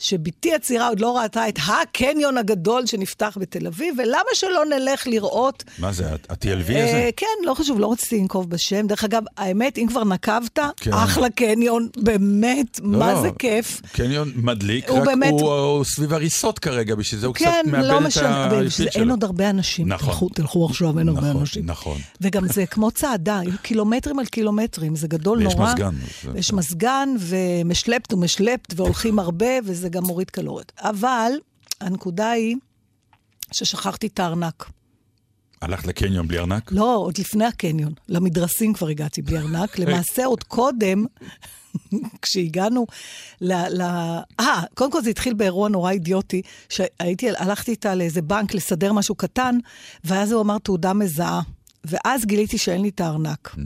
שבתי 0.01 0.55
הצעירה 0.55 0.89
עוד 0.89 1.01
לא 1.01 1.17
ראתה 1.17 1.49
את 1.49 1.59
הקניון 1.69 2.39
הגדול 2.39 2.87
שנפתח 2.87 3.39
בתל 3.41 3.67
אביב, 3.67 3.95
ולמה 3.99 4.31
שלא 4.35 4.65
נלך 4.65 5.07
לראות... 5.07 5.65
מה 5.79 5.93
זה, 5.93 6.11
ה-TLV 6.11 6.61
הזה? 6.61 6.77
אה, 6.77 7.11
כן, 7.17 7.27
לא 7.45 7.55
חשוב, 7.55 7.81
לא 7.81 7.93
רציתי 7.93 8.19
לנקוב 8.19 8.51
בשם. 8.51 8.87
דרך 8.87 9.05
אגב, 9.05 9.23
האמת, 9.37 9.79
אם 9.79 9.87
כבר 9.89 10.05
נקבת, 10.05 10.59
כן. 10.77 10.93
אחלה 10.93 11.31
קניון, 11.31 11.89
באמת, 11.97 12.81
לא, 12.83 12.99
מה 12.99 13.13
לא, 13.13 13.21
זה 13.21 13.29
כיף. 13.39 13.81
קניון 13.93 14.33
מדליק, 14.37 14.91
הוא 14.91 14.99
רק 14.99 15.05
באמת... 15.05 15.31
הוא, 15.31 15.53
הוא 15.53 15.85
סביב 15.85 16.13
הריסות 16.13 16.59
כרגע, 16.59 16.95
בשביל 16.95 17.21
זה 17.21 17.27
הוא 17.27 17.35
כן, 17.35 17.45
קצת 17.45 17.71
מאבד 17.73 17.85
לא 17.85 17.99
את 17.99 18.03
משנה, 18.03 18.47
האישית 18.47 18.93
שלו. 18.93 19.03
אין 19.03 19.11
עוד 19.11 19.25
הרבה 19.25 19.51
אנשים. 19.51 19.89
נכון. 19.89 20.09
תלכו, 20.09 20.29
תלכו 20.29 20.67
עכשיו, 20.67 20.99
אין 20.99 21.09
נכון, 21.09 21.25
הרבה 21.25 21.41
אנשים. 21.41 21.67
נכון. 21.67 21.99
וגם 22.21 22.47
זה 22.49 22.67
כמו 22.67 22.91
צעדה, 22.91 23.41
קילומטרים 23.63 24.19
על 24.19 24.27
קילומטרים, 24.27 24.97
זה 24.97 25.09
גדול 25.09 25.39
ויש 25.39 25.55
נורא. 25.55 25.73
מזגן. 25.73 25.95
יש 26.35 26.53
מזגן, 26.53 27.09
ומשלפת 27.19 28.13
ומשלפת, 28.13 28.75
והולכים 28.77 29.19
הרבה, 29.19 29.47
וזה 29.65 29.90
גם 29.91 30.03
מוריד 30.03 30.31
קלוריות. 30.31 30.73
אבל 30.79 31.33
הנקודה 31.81 32.31
היא 32.31 32.57
ששכחתי 33.53 34.07
את 34.07 34.21
הארנק. 34.21 34.71
הלכת 35.63 35.87
לקניון 35.87 36.29
בלי 36.29 36.39
ארנק? 36.39 36.73
לא, 36.73 36.97
עוד 36.97 37.19
לפני 37.19 37.45
הקניון. 37.45 37.93
למדרסים 38.09 38.73
כבר 38.73 38.89
הגעתי 38.89 39.23
בלי 39.23 39.39
ארנק. 39.39 39.79
למעשה, 39.83 40.25
עוד 40.25 40.45
קודם, 40.45 41.05
כשהגענו 42.23 42.87
ל... 43.41 43.53
ל... 43.53 43.83
אה, 44.41 44.63
קודם 44.75 44.93
כל 44.93 45.03
זה 45.03 45.11
התחיל 45.11 45.35
באירוע 45.35 45.69
נורא 45.69 45.91
אידיוטי, 45.91 46.43
שהייתי, 46.69 47.29
הלכתי 47.37 47.71
איתה 47.71 47.95
לאיזה 47.95 48.23
בנק 48.23 48.55
לסדר 48.55 48.93
משהו 48.93 49.15
קטן, 49.15 49.59
ואז 50.05 50.33
הוא 50.33 50.43
אמר 50.43 50.59
תעודה 50.59 50.93
מזהה. 50.93 51.41
ואז 51.85 52.25
גיליתי 52.25 52.59
שאין 52.59 52.83
לי 52.83 52.89
את 52.89 53.01
הארנק. 53.01 53.57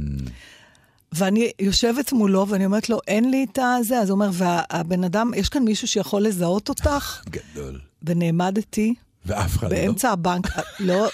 ואני 1.15 1.51
יושבת 1.59 2.13
מולו, 2.13 2.49
ואני 2.49 2.67
אומרת 2.67 2.89
לו, 2.89 2.99
אין 3.09 3.31
לי 3.31 3.47
את 3.53 3.59
הזה. 3.63 3.99
אז 3.99 4.11
הוא 4.11 4.15
אומר, 4.15 4.31
והבן 4.33 5.05
אדם, 5.05 5.31
יש 5.37 5.49
כאן 5.49 5.63
מישהו 5.63 5.89
שיכול 5.89 6.23
לזהות 6.23 6.69
אותך? 6.69 7.23
גדול. 7.29 7.81
ונעמדתי. 8.03 8.95
ואף 9.27 9.59
אחד 9.59 9.73
לא? 9.73 9.77
באמצע 9.77 10.11
הבנק, 10.11 10.47
לא. 10.81 11.09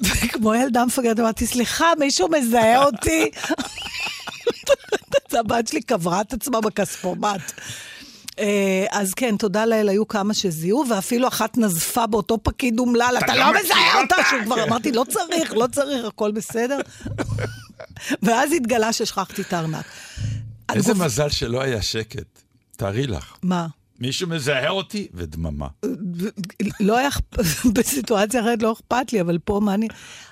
וכמו 0.00 0.54
ילדה 0.54 0.84
מפגרת, 0.84 1.20
אמרתי, 1.20 1.46
סליחה, 1.46 1.86
מישהו 1.98 2.28
מזהה 2.28 2.84
אותי? 2.84 3.30
הבת 5.38 5.68
שלי 5.68 5.82
קברה 5.82 6.20
את 6.20 6.32
עצמה 6.32 6.60
בכספומט. 6.60 7.52
אה, 8.38 8.86
אז 8.90 9.14
כן, 9.14 9.36
תודה 9.36 9.66
לאל, 9.66 9.88
היו 9.88 10.08
כמה 10.08 10.34
שזיהו, 10.34 10.84
ואפילו 10.90 11.28
אחת 11.28 11.58
נזפה 11.58 12.06
באותו 12.06 12.38
פקיד 12.42 12.78
אומלל, 12.78 13.14
אתה 13.18 13.34
לא, 13.34 13.40
לא 13.40 13.60
מזהה 13.60 14.02
אותה, 14.02 14.16
שהוא 14.30 14.42
כבר 14.44 14.64
אמרתי, 14.64 14.92
לא 14.92 15.04
צריך, 15.08 15.54
לא 15.54 15.66
צריך, 15.72 16.04
הכל 16.04 16.30
בסדר. 16.30 16.78
ואז 18.22 18.52
התגלה 18.52 18.92
ששכחתי 18.92 19.42
את 19.42 19.52
הארנק. 19.52 19.84
איזה 20.74 20.94
מזל 20.94 21.28
שלא 21.28 21.62
היה 21.62 21.82
שקט. 21.82 22.42
תארי 22.76 23.06
לך. 23.06 23.36
מה? 23.42 23.66
מישהו 24.00 24.28
מזהה 24.28 24.68
אותי, 24.68 25.08
ודממה. 25.14 25.66
לא 26.80 26.98
היה, 26.98 27.08
בסיטואציה 27.74 28.40
אחרת 28.40 28.62
לא 28.62 28.72
אכפת 28.72 29.12
לי, 29.12 29.20
אבל 29.20 29.38
פה 29.38 29.60
מה 29.62 29.74
אני... 29.74 29.88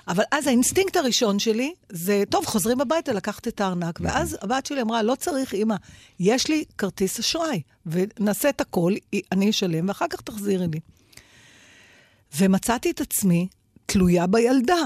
אבל 0.07 0.23
אז 0.31 0.47
האינסטינקט 0.47 0.95
הראשון 0.97 1.39
שלי 1.39 1.73
זה, 1.89 2.23
טוב, 2.29 2.45
חוזרים 2.45 2.81
הביתה 2.81 3.13
לקחת 3.13 3.47
את 3.47 3.61
הארנק. 3.61 3.99
ואז 4.01 4.37
הבת 4.41 4.65
שלי 4.65 4.81
אמרה, 4.81 5.03
לא 5.03 5.15
צריך, 5.15 5.53
אמא, 5.53 5.75
יש 6.19 6.47
לי 6.47 6.63
כרטיס 6.77 7.19
אשראי, 7.19 7.61
ונעשה 7.85 8.49
את 8.49 8.61
הכל, 8.61 8.93
אני 9.31 9.49
אשלם, 9.49 9.87
ואחר 9.87 10.05
כך 10.09 10.21
תחזירי 10.21 10.67
לי. 10.67 10.79
ומצאתי 12.37 12.91
את 12.91 13.01
עצמי 13.01 13.47
תלויה 13.85 14.27
בילדה. 14.27 14.81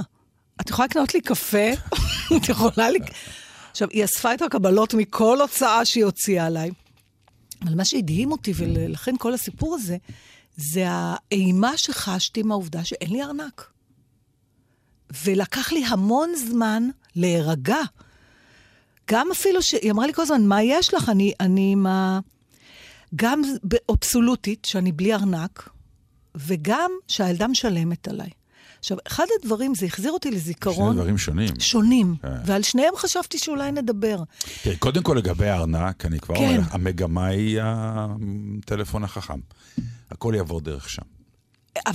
את 0.62 0.69
יכולה 0.69 0.86
לקנות 0.86 1.13
לי 1.13 1.21
קפה? 1.21 1.67
את 2.37 2.49
יכולה 2.49 2.89
לי... 2.89 2.99
עכשיו, 3.71 3.87
היא 3.91 4.05
אספה 4.05 4.33
את 4.33 4.41
הקבלות 4.41 4.93
מכל 4.93 5.41
הוצאה 5.41 5.85
שהיא 5.85 6.05
הוציאה 6.05 6.45
עליי. 6.45 6.71
אבל 7.63 7.75
מה 7.75 7.85
שהדהים 7.85 8.31
אותי, 8.31 8.53
ולכן 8.55 9.15
כל 9.19 9.33
הסיפור 9.33 9.75
הזה, 9.75 9.97
זה 10.55 10.85
האימה 10.87 11.77
שחשתי 11.77 12.43
מהעובדה 12.43 12.83
שאין 12.83 13.11
לי 13.11 13.23
ארנק. 13.23 13.71
ולקח 15.25 15.71
לי 15.71 15.85
המון 15.85 16.29
זמן 16.35 16.89
להירגע. 17.15 17.81
גם 19.11 19.31
אפילו 19.31 19.61
שהיא 19.61 19.91
אמרה 19.91 20.07
לי 20.07 20.13
כל 20.13 20.21
הזמן, 20.21 20.45
מה 20.45 20.63
יש 20.63 20.93
לך? 20.93 21.09
אני, 21.09 21.33
אני 21.39 21.75
מה... 21.75 22.19
גם 23.15 23.41
באבסולוטית, 23.63 24.65
שאני 24.65 24.91
בלי 24.91 25.13
ארנק, 25.13 25.69
וגם 26.35 26.91
שהילדה 27.07 27.47
משלמת 27.47 28.07
עליי. 28.07 28.29
עכשיו, 28.81 28.97
אחד 29.07 29.25
הדברים, 29.39 29.75
זה 29.75 29.85
החזיר 29.85 30.11
אותי 30.11 30.31
לזיכרון... 30.31 30.93
שני 30.93 31.01
דברים 31.01 31.17
שונים. 31.17 31.59
שונים, 31.59 32.15
כן. 32.21 32.27
ועל 32.45 32.63
שניהם 32.63 32.93
חשבתי 32.95 33.37
שאולי 33.37 33.71
נדבר. 33.71 34.23
תראי, 34.63 34.75
קודם 34.77 35.03
כל 35.03 35.13
לגבי 35.13 35.49
הארנק, 35.49 36.05
אני 36.05 36.19
כבר 36.19 36.35
כן. 36.35 36.47
אומר, 36.47 36.59
המגמה 36.71 37.25
היא 37.25 37.59
הטלפון 37.63 39.03
החכם. 39.03 39.39
הכל 40.11 40.33
יעבור 40.37 40.61
דרך 40.61 40.89
שם. 40.89 41.01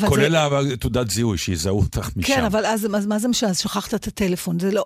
כולל 0.09 0.37
זה... 0.69 0.77
תעודת 0.77 1.11
זיהוי, 1.11 1.39
שיזהו 1.39 1.79
אותך 1.79 2.11
משם. 2.17 2.35
כן, 2.35 2.45
אבל 2.45 2.67
אז, 2.67 2.87
אז 2.95 3.07
מה 3.07 3.19
זה 3.19 3.29
משנה? 3.29 3.51
אז 3.51 3.59
שכחת 3.59 3.95
את 3.95 4.07
הטלפון, 4.07 4.61
זה 4.61 4.71
לא... 4.71 4.85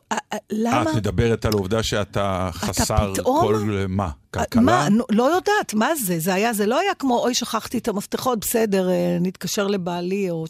למה? 0.50 0.90
את 0.90 0.96
מדברת 0.96 1.44
על 1.44 1.52
העובדה 1.52 1.82
שאתה 1.82 2.50
חסר 2.52 3.12
פתאום... 3.14 3.40
כל... 3.40 3.86
מה? 3.88 4.10
כלכלה? 4.30 4.62
מה? 4.62 4.88
לא 5.10 5.34
יודעת, 5.34 5.74
מה 5.74 5.94
זה? 5.94 6.18
זה 6.18 6.34
היה, 6.34 6.52
זה 6.52 6.66
לא 6.66 6.78
היה 6.78 6.94
כמו, 6.98 7.18
אוי, 7.18 7.34
שכחתי 7.34 7.78
את 7.78 7.88
המפתחות, 7.88 8.40
בסדר, 8.40 8.90
אה, 8.90 9.18
נתקשר 9.20 9.66
לבעלי, 9.66 10.30
או... 10.30 10.46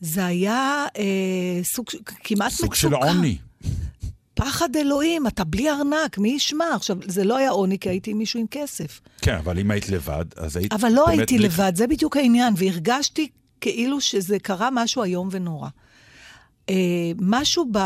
זה 0.00 0.26
היה 0.26 0.84
אה, 0.98 1.60
סוג, 1.62 1.86
כמעט 2.24 2.52
סוג 2.52 2.66
מצוקה. 2.66 2.74
סוג 2.74 2.74
של 2.74 2.94
עוני. 2.94 3.38
פחד 4.34 4.76
אלוהים, 4.76 5.26
אתה 5.26 5.44
בלי 5.44 5.70
ארנק, 5.70 6.18
מי 6.18 6.28
ישמע? 6.28 6.64
עכשיו, 6.74 6.96
זה 7.04 7.24
לא 7.24 7.36
היה 7.36 7.50
עוני, 7.50 7.78
כי 7.78 7.88
הייתי 7.88 8.10
עם 8.10 8.18
מישהו 8.18 8.40
עם 8.40 8.46
כסף. 8.50 9.00
כן, 9.22 9.36
אבל 9.36 9.58
אם 9.58 9.70
היית 9.70 9.88
לבד, 9.88 10.24
אז 10.36 10.56
היית... 10.56 10.72
אבל 10.72 10.92
לא 10.92 11.08
הייתי 11.08 11.36
בלי... 11.38 11.44
לבד, 11.44 11.72
זה 11.76 11.86
בדיוק 11.86 12.16
העניין, 12.16 12.54
והרגשתי 12.56 13.28
כאילו 13.60 14.00
שזה 14.00 14.38
קרה 14.38 14.68
משהו 14.72 15.02
איום 15.02 15.28
ונורא. 15.30 15.68
אה, 16.68 16.74
משהו 17.20 17.64
ב... 17.72 17.78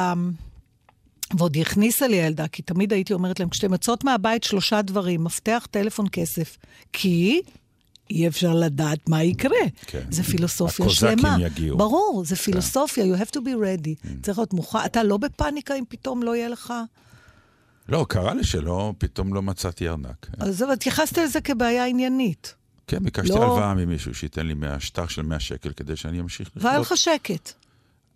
ועוד 1.37 1.55
היא 1.55 1.63
הכניסה 1.63 2.09
לי 2.09 2.17
הילדה, 2.17 2.49
כי 2.49 2.63
תמיד 2.63 2.93
הייתי 2.93 3.13
אומרת 3.13 3.41
להם, 3.41 3.49
כשאתם 3.49 3.73
יוצאות 3.73 4.05
מהבית, 4.05 4.45
שלושה 4.45 4.83
דברים, 4.83 5.25
מפתח, 5.25 5.67
טלפון, 5.71 6.07
כסף. 6.13 6.57
כי 6.93 7.41
אי 8.11 8.29
אפשר 8.29 8.55
לדעת 8.55 9.09
מה 9.09 9.23
יקרה. 9.23 9.59
כן. 9.87 10.03
זה 10.11 10.23
פילוסופיה 10.23 10.89
שלמה. 10.89 11.13
הקוזקים 11.13 11.47
יגיעו. 11.47 11.79
ברור, 11.79 12.23
זה 12.27 12.37
כן. 12.37 12.43
פילוסופיה, 12.43 13.05
כן. 13.05 13.15
you 13.15 13.27
have 13.27 13.31
to 13.31 13.39
be 13.39 13.55
ready. 13.63 14.07
Mm. 14.07 14.09
צריך 14.23 14.39
להיות 14.39 14.53
מוכן. 14.53 14.79
אתה 14.85 15.03
לא 15.03 15.17
בפאניקה 15.17 15.75
אם 15.75 15.85
פתאום 15.89 16.23
לא 16.23 16.37
יהיה 16.37 16.49
לך... 16.49 16.73
לא, 17.89 18.07
קרה 18.09 18.35
לי 18.35 18.45
שלא, 18.45 18.95
פתאום 18.99 19.35
לא 19.35 19.43
מצאתי 19.43 19.89
ארנק. 19.89 20.27
אז 20.39 20.59
זהו, 20.59 20.73
התייחסת 20.73 21.19
לזה 21.19 21.41
כבעיה 21.41 21.87
עניינית. 21.87 22.55
כן, 22.87 23.05
ביקשתי 23.05 23.29
לא... 23.29 23.43
הלוואה 23.43 23.75
ממישהו 23.75 24.15
שייתן 24.15 24.47
לי 24.47 24.55
100, 24.55 24.81
שטר 24.81 25.07
של 25.07 25.23
100 25.23 25.41
שקל 25.41 25.73
כדי 25.73 25.97
שאני 25.97 26.21
אמשיך 26.21 26.49
לחיות. 26.49 26.65
והיה 26.65 26.79
לך 26.79 26.97
שקט. 26.97 27.53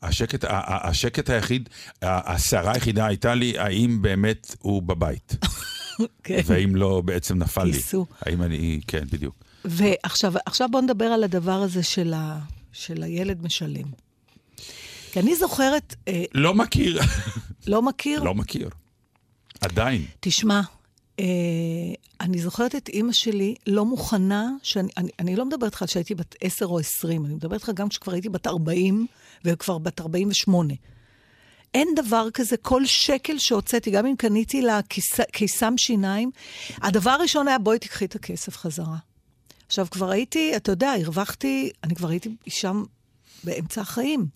השקט, 0.03 0.45
השקט 0.51 1.31
היחיד, 1.31 1.69
הסערה 2.03 2.73
היחידה 2.73 3.07
הייתה 3.07 3.35
לי, 3.35 3.59
האם 3.59 4.03
באמת 4.03 4.57
הוא 4.61 4.83
בבית. 4.83 5.37
כן. 6.25 6.41
והאם 6.45 6.77
לא 6.77 7.03
בעצם 7.05 7.39
נפל 7.39 7.65
לי. 7.65 7.81
האם 8.21 8.43
אני, 8.43 8.81
כן, 8.87 9.05
בדיוק. 9.13 9.44
ועכשיו 9.65 10.69
בוא 10.71 10.81
נדבר 10.81 11.05
על 11.05 11.25
הדבר 11.25 11.63
הזה 11.63 11.83
של, 11.83 12.13
ה, 12.15 12.39
של 12.73 13.03
הילד 13.03 13.43
משלם. 13.43 13.87
כי 15.13 15.21
אני 15.21 15.37
זוכרת... 15.37 15.95
אה, 16.09 16.25
לא 16.35 16.55
מכיר. 16.55 17.01
לא 17.67 17.83
מכיר? 17.83 18.23
לא 18.23 18.35
מכיר. 18.35 18.71
עדיין. 19.61 20.05
תשמע, 20.21 20.61
אה, 21.21 21.25
אני 22.21 22.39
זוכרת 22.39 22.75
את 22.75 22.89
אימא 22.89 23.13
שלי 23.13 23.55
לא 23.67 23.85
מוכנה, 23.85 24.51
שאני, 24.63 24.89
אני, 24.97 25.11
אני 25.19 25.37
לא 25.37 25.45
מדברת 25.45 25.65
איתך 25.73 25.83
על 25.83 25.89
שהייתי 25.89 26.15
בת 26.15 26.35
10 26.41 26.67
או 26.67 26.79
20, 26.79 27.27
אני 27.27 27.35
מדברת 27.35 27.61
איתך 27.61 27.71
גם 27.75 27.89
כשכבר 27.89 28.13
הייתי 28.13 28.29
בת 28.29 28.47
40 28.47 29.07
וכבר 29.45 29.79
בת 29.79 30.01
48. 30.01 30.75
אין 31.75 31.89
דבר 31.97 32.29
כזה, 32.35 32.57
כל 32.57 32.87
שקל 32.87 33.39
שהוצאתי, 33.39 33.91
גם 33.91 34.07
אם 34.07 34.17
קניתי 34.17 34.63
לה 34.63 34.81
קיסם 35.33 35.75
שיניים, 35.79 36.31
הדבר 36.77 37.11
הראשון 37.11 37.49
היה, 37.49 37.59
בואי 37.59 37.79
תקחי 37.79 38.05
את 38.05 38.15
הכסף 38.15 38.57
חזרה. 38.57 38.97
עכשיו, 39.67 39.87
כבר 39.91 40.11
הייתי, 40.11 40.57
אתה 40.57 40.73
יודע, 40.73 40.93
הרווחתי, 40.93 41.71
אני 41.85 41.95
כבר 41.95 42.09
הייתי 42.09 42.37
שם 42.49 42.83
באמצע 43.45 43.81
החיים. 43.81 44.27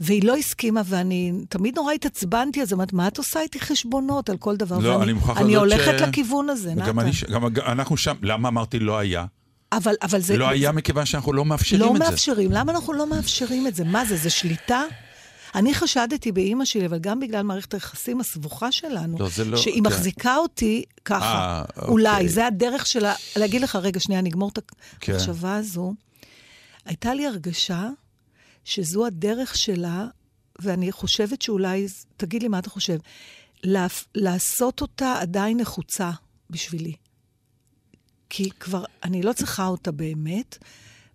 והיא 0.00 0.24
לא 0.24 0.36
הסכימה, 0.36 0.82
ואני 0.84 1.32
תמיד 1.48 1.76
נורא 1.76 1.92
התעצבנתי, 1.92 2.62
אז 2.62 2.72
אמרתי, 2.72 2.96
מה 2.96 3.08
את 3.08 3.18
עושה 3.18 3.40
איתי 3.40 3.60
חשבונות 3.60 4.30
על 4.30 4.36
כל 4.36 4.56
דבר? 4.56 4.78
לא, 4.78 4.88
ואני, 4.88 5.02
אני 5.02 5.12
מוכרח 5.12 5.30
לדעת 5.30 5.42
ש... 5.42 5.44
אני 5.44 5.54
הולכת 5.54 6.00
לכיוון 6.00 6.50
הזה, 6.50 6.74
נתן. 6.74 6.86
גם, 6.86 7.00
אני, 7.00 7.10
גם 7.28 7.46
אנחנו 7.66 7.96
שם, 7.96 8.14
למה 8.22 8.48
אמרתי 8.48 8.78
לא 8.78 8.98
היה? 8.98 9.24
אבל, 9.72 9.94
אבל 10.02 10.20
זה... 10.20 10.36
לא 10.36 10.48
היה 10.48 10.72
מכיוון 10.72 11.06
שאנחנו 11.06 11.32
לא 11.32 11.44
מאפשרים 11.44 11.80
לא 11.80 11.86
את 11.86 11.90
מאפשרים. 11.90 12.06
זה. 12.06 12.42
לא 12.42 12.48
מאפשרים. 12.48 12.52
למה 12.52 12.72
אנחנו 12.72 12.92
לא 12.92 13.06
מאפשרים 13.10 13.66
את 13.66 13.74
זה? 13.74 13.84
מה 13.84 14.04
זה, 14.04 14.16
זה 14.16 14.30
שליטה? 14.30 14.82
אני 15.54 15.74
חשדתי 15.74 16.32
באימא 16.32 16.64
שלי, 16.64 16.86
אבל 16.86 16.98
גם 16.98 17.20
בגלל 17.20 17.42
מערכת 17.42 17.74
היחסים 17.74 18.20
הסבוכה 18.20 18.72
שלנו, 18.72 19.18
לא, 19.18 19.28
לא, 19.46 19.56
שהיא 19.56 19.74
כן. 19.74 19.86
מחזיקה 19.86 20.36
אותי 20.36 20.84
ככה, 21.04 21.62
아, 21.66 21.80
אה, 21.80 21.88
אולי, 21.88 22.12
אוקיי. 22.12 22.28
זה 22.28 22.46
הדרך 22.46 22.86
שלה, 22.86 23.14
להגיד 23.36 23.62
לך, 23.62 23.76
רגע, 23.76 24.00
שנייה, 24.00 24.20
נגמור 24.20 24.50
את 24.52 24.72
כן. 25.00 25.12
המחשבה 25.12 25.48
כן. 25.48 25.58
הזו. 25.58 25.94
הייתה 26.84 27.14
לי 27.14 27.26
הרגשה 27.26 27.88
שזו 28.64 29.06
הדרך 29.06 29.56
שלה, 29.56 30.06
ואני 30.58 30.92
חושבת 30.92 31.42
שאולי, 31.42 31.86
תגיד 32.16 32.42
לי 32.42 32.48
מה 32.48 32.58
אתה 32.58 32.70
חושב, 32.70 32.98
לעשות 34.14 34.80
אותה 34.80 35.14
עדיין 35.20 35.60
נחוצה 35.60 36.10
בשבילי. 36.50 36.92
כי 38.30 38.50
כבר, 38.50 38.84
אני 39.04 39.22
לא 39.22 39.32
צריכה 39.32 39.66
אותה 39.66 39.92
באמת, 39.92 40.58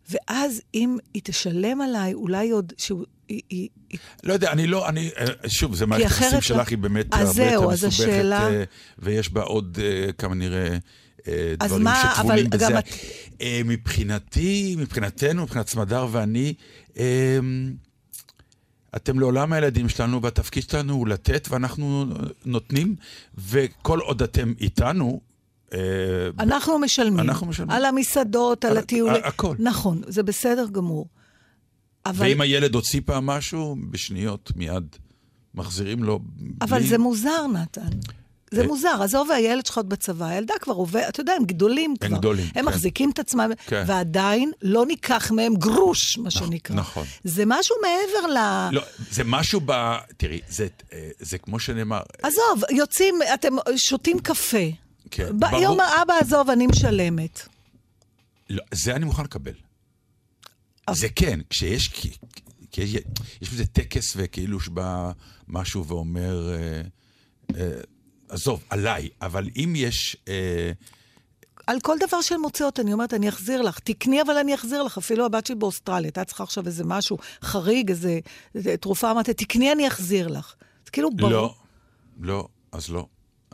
ואז 0.10 0.62
אם 0.74 0.98
היא 1.14 1.22
תשלם 1.26 1.82
עליי, 1.82 2.14
אולי 2.14 2.50
עוד, 2.50 2.74
שהוא, 2.78 3.06
לא 4.24 4.34
יודע, 4.34 4.52
אני 4.52 4.68
לא, 4.68 4.90
אני, 4.90 5.10
אה, 5.18 5.50
שוב, 5.50 5.76
זה 5.76 5.86
מערכת 5.86 6.06
היחסים 6.06 6.42
שלך, 6.42 6.70
היא 6.70 6.78
באמת 6.78 7.14
הרבה 7.14 7.44
יותר 7.44 7.68
מסובכת, 7.68 8.26
אה, 8.32 8.64
ויש 9.00 9.34
בה 9.34 9.42
עוד 9.42 9.80
אה, 9.82 10.12
כמה 10.12 10.36
נראה... 10.36 10.78
דברים 11.60 11.84
מה, 11.84 12.14
שטבולים 12.16 12.50
בזה. 12.50 12.68
מבחינתי, 13.66 14.76
מבחינתנו, 14.80 15.44
מבחינת 15.44 15.68
סמדר 15.68 16.08
ואני, 16.12 16.54
אתם 18.96 19.20
לעולם 19.20 19.54
הילדים 19.54 19.90
שלנו, 19.90 20.22
והתפקיד 20.22 20.64
שלנו 20.70 20.94
הוא 20.94 21.08
לתת, 21.08 21.48
ואנחנו 21.52 22.06
נותנים, 22.46 22.96
וכל 23.38 24.00
עוד 24.00 24.22
אתם 24.22 24.54
איתנו, 24.62 25.22
אנחנו 26.40 26.80
משלמים. 26.80 27.20
אנחנו 27.20 27.48
משלמים. 27.48 27.72
על 27.72 27.86
המסעדות, 27.86 28.66
על 28.66 28.78
הטיולים. 28.78 29.22
הכל. 29.24 29.56
נכון, 29.60 30.02
זה 30.08 30.24
בסדר 30.24 30.68
גמור. 30.72 31.08
אבל... 32.06 32.26
ואם 32.26 32.42
הילד 32.42 32.76
הוציא 32.76 33.02
פעם 33.06 33.26
משהו, 33.26 33.76
בשניות 33.92 34.52
מיד 34.56 34.96
מחזירים 35.56 36.04
לו. 36.04 36.20
אבל 36.62 36.80
בלי... 36.80 36.88
זה 36.88 36.98
מוזר, 36.98 37.48
נתן. 37.54 37.90
זה 38.52 38.62
אה, 38.62 38.68
מוזר, 38.68 39.00
עזוב, 39.04 39.32
הילד 39.32 39.66
שלך 39.66 39.78
עוד 39.78 39.90
בצבא, 39.90 40.26
הילדה 40.26 40.54
כבר 40.62 40.74
עובד, 40.74 41.02
אתה 41.10 41.22
יודע, 41.22 41.34
הם 41.34 41.46
גדולים 41.46 41.96
כבר. 42.00 42.08
הם 42.08 42.18
גדולים, 42.18 42.46
הם 42.46 42.52
כן. 42.54 42.66
מחזיקים 42.66 43.12
את 43.12 43.20
עצמם, 43.20 43.52
כן. 43.68 43.84
ועדיין 43.88 44.52
לא 44.62 44.86
ניקח 44.86 45.32
מהם 45.32 45.56
גרוש, 45.56 46.18
מה 46.18 46.28
נכון, 46.28 46.48
שנקרא. 46.48 46.76
נכון. 46.76 47.06
זה 47.24 47.44
משהו 47.46 47.76
מעבר 47.82 48.28
ל... 48.28 48.70
לא, 48.72 48.82
זה 49.12 49.24
משהו 49.24 49.62
ב... 49.66 49.96
תראי, 50.18 50.40
זה, 50.50 50.68
אה, 50.94 51.10
זה 51.20 51.38
כמו 51.38 51.60
שנאמר... 51.60 52.00
עזוב, 52.24 52.64
יוצאים, 52.72 53.16
אתם 53.34 53.56
שותים 53.78 54.20
קפה. 54.20 54.58
כן, 55.12 55.40
ברור. 55.40 55.62
יום 55.62 55.80
האבא, 55.80 56.14
עזוב, 56.22 56.50
אני 56.50 56.68
משלמת. 56.68 57.48
לא, 58.50 58.64
זה 58.72 58.96
אני 58.96 59.06
מוכן 59.06 59.24
לקבל. 59.24 59.54
זה 60.92 61.10
כן, 61.10 61.40
כשיש... 61.50 61.88
כי 62.72 62.82
יש, 62.82 62.96
יש 63.42 63.50
בזה 63.50 63.66
טקס 63.66 64.14
וכאילו 64.18 64.60
שבא 64.60 65.12
משהו 65.48 65.86
ואומר, 65.86 66.54
אה, 66.54 66.82
אה, 67.56 67.82
עזוב, 68.30 68.64
עליי, 68.70 69.10
אבל 69.22 69.50
אם 69.56 69.74
יש... 69.76 70.18
אה, 70.28 70.72
על 71.68 71.80
כל 71.80 71.98
דבר 72.08 72.22
שהן 72.22 72.40
מוצאות, 72.40 72.80
אני 72.80 72.94
אומרת, 72.94 73.14
אני 73.14 73.30
אחזיר 73.30 73.62
לך. 73.62 73.80
תקני, 73.80 74.22
אבל 74.22 74.38
אני 74.38 74.56
אחזיר 74.56 74.84
לך. 74.84 74.98
אפילו 74.98 75.26
הבת 75.26 75.46
שלי 75.46 75.56
באוסטרליה, 75.56 76.08
הייתה 76.08 76.26
צריכה 76.26 76.44
עכשיו 76.44 76.66
איזה 76.66 76.84
משהו 76.86 77.18
חריג, 77.42 77.90
איזה, 77.90 78.20
איזה 78.56 78.78
תרופה, 78.78 79.12
אמרתי, 79.12 79.34
תקני, 79.34 79.72
אני 79.72 79.88
אחזיר 79.88 80.28
לך. 80.28 80.56
זה 80.86 80.92
כאילו 80.92 81.10
ברור. 81.16 81.32
לא, 81.32 81.56
לא, 82.20 82.48
אז 82.72 82.90
לא. 82.90 83.06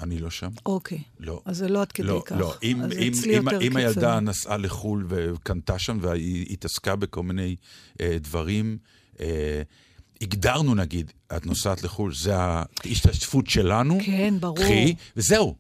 אני 0.02 0.20
לא 0.20 0.30
שם. 0.30 0.50
אוקיי. 0.66 1.02
לא. 1.20 1.42
אז 1.46 1.58
זה 1.58 1.68
לא 1.68 1.82
עד 1.82 1.92
כדי 1.92 2.08
לא, 2.08 2.24
כך. 2.26 2.36
לא, 2.40 2.54
אם, 2.64 2.82
אם, 2.84 3.12
אם, 3.30 3.50
אם 3.62 3.76
הילדה 3.76 4.20
נסעה 4.20 4.58
לחו"ל 4.58 5.06
וקנתה 5.10 5.80
שם 5.80 5.98
והיא 6.02 6.46
התעסקה 6.50 6.96
בכל 6.96 7.24
מיני 7.24 7.56
אה, 8.02 8.18
דברים, 8.22 8.78
אה, 9.20 9.62
הגדרנו 10.22 10.76
נגיד, 10.76 11.12
את 11.38 11.46
נוסעת 11.46 11.84
לחו"ל, 11.84 12.14
זה 12.14 12.36
ההשתתפות 12.36 13.48
שלנו. 13.48 13.98
כן, 14.06 14.34
ברור. 14.40 14.58
קחי, 14.58 14.96
וזהו. 15.18 15.56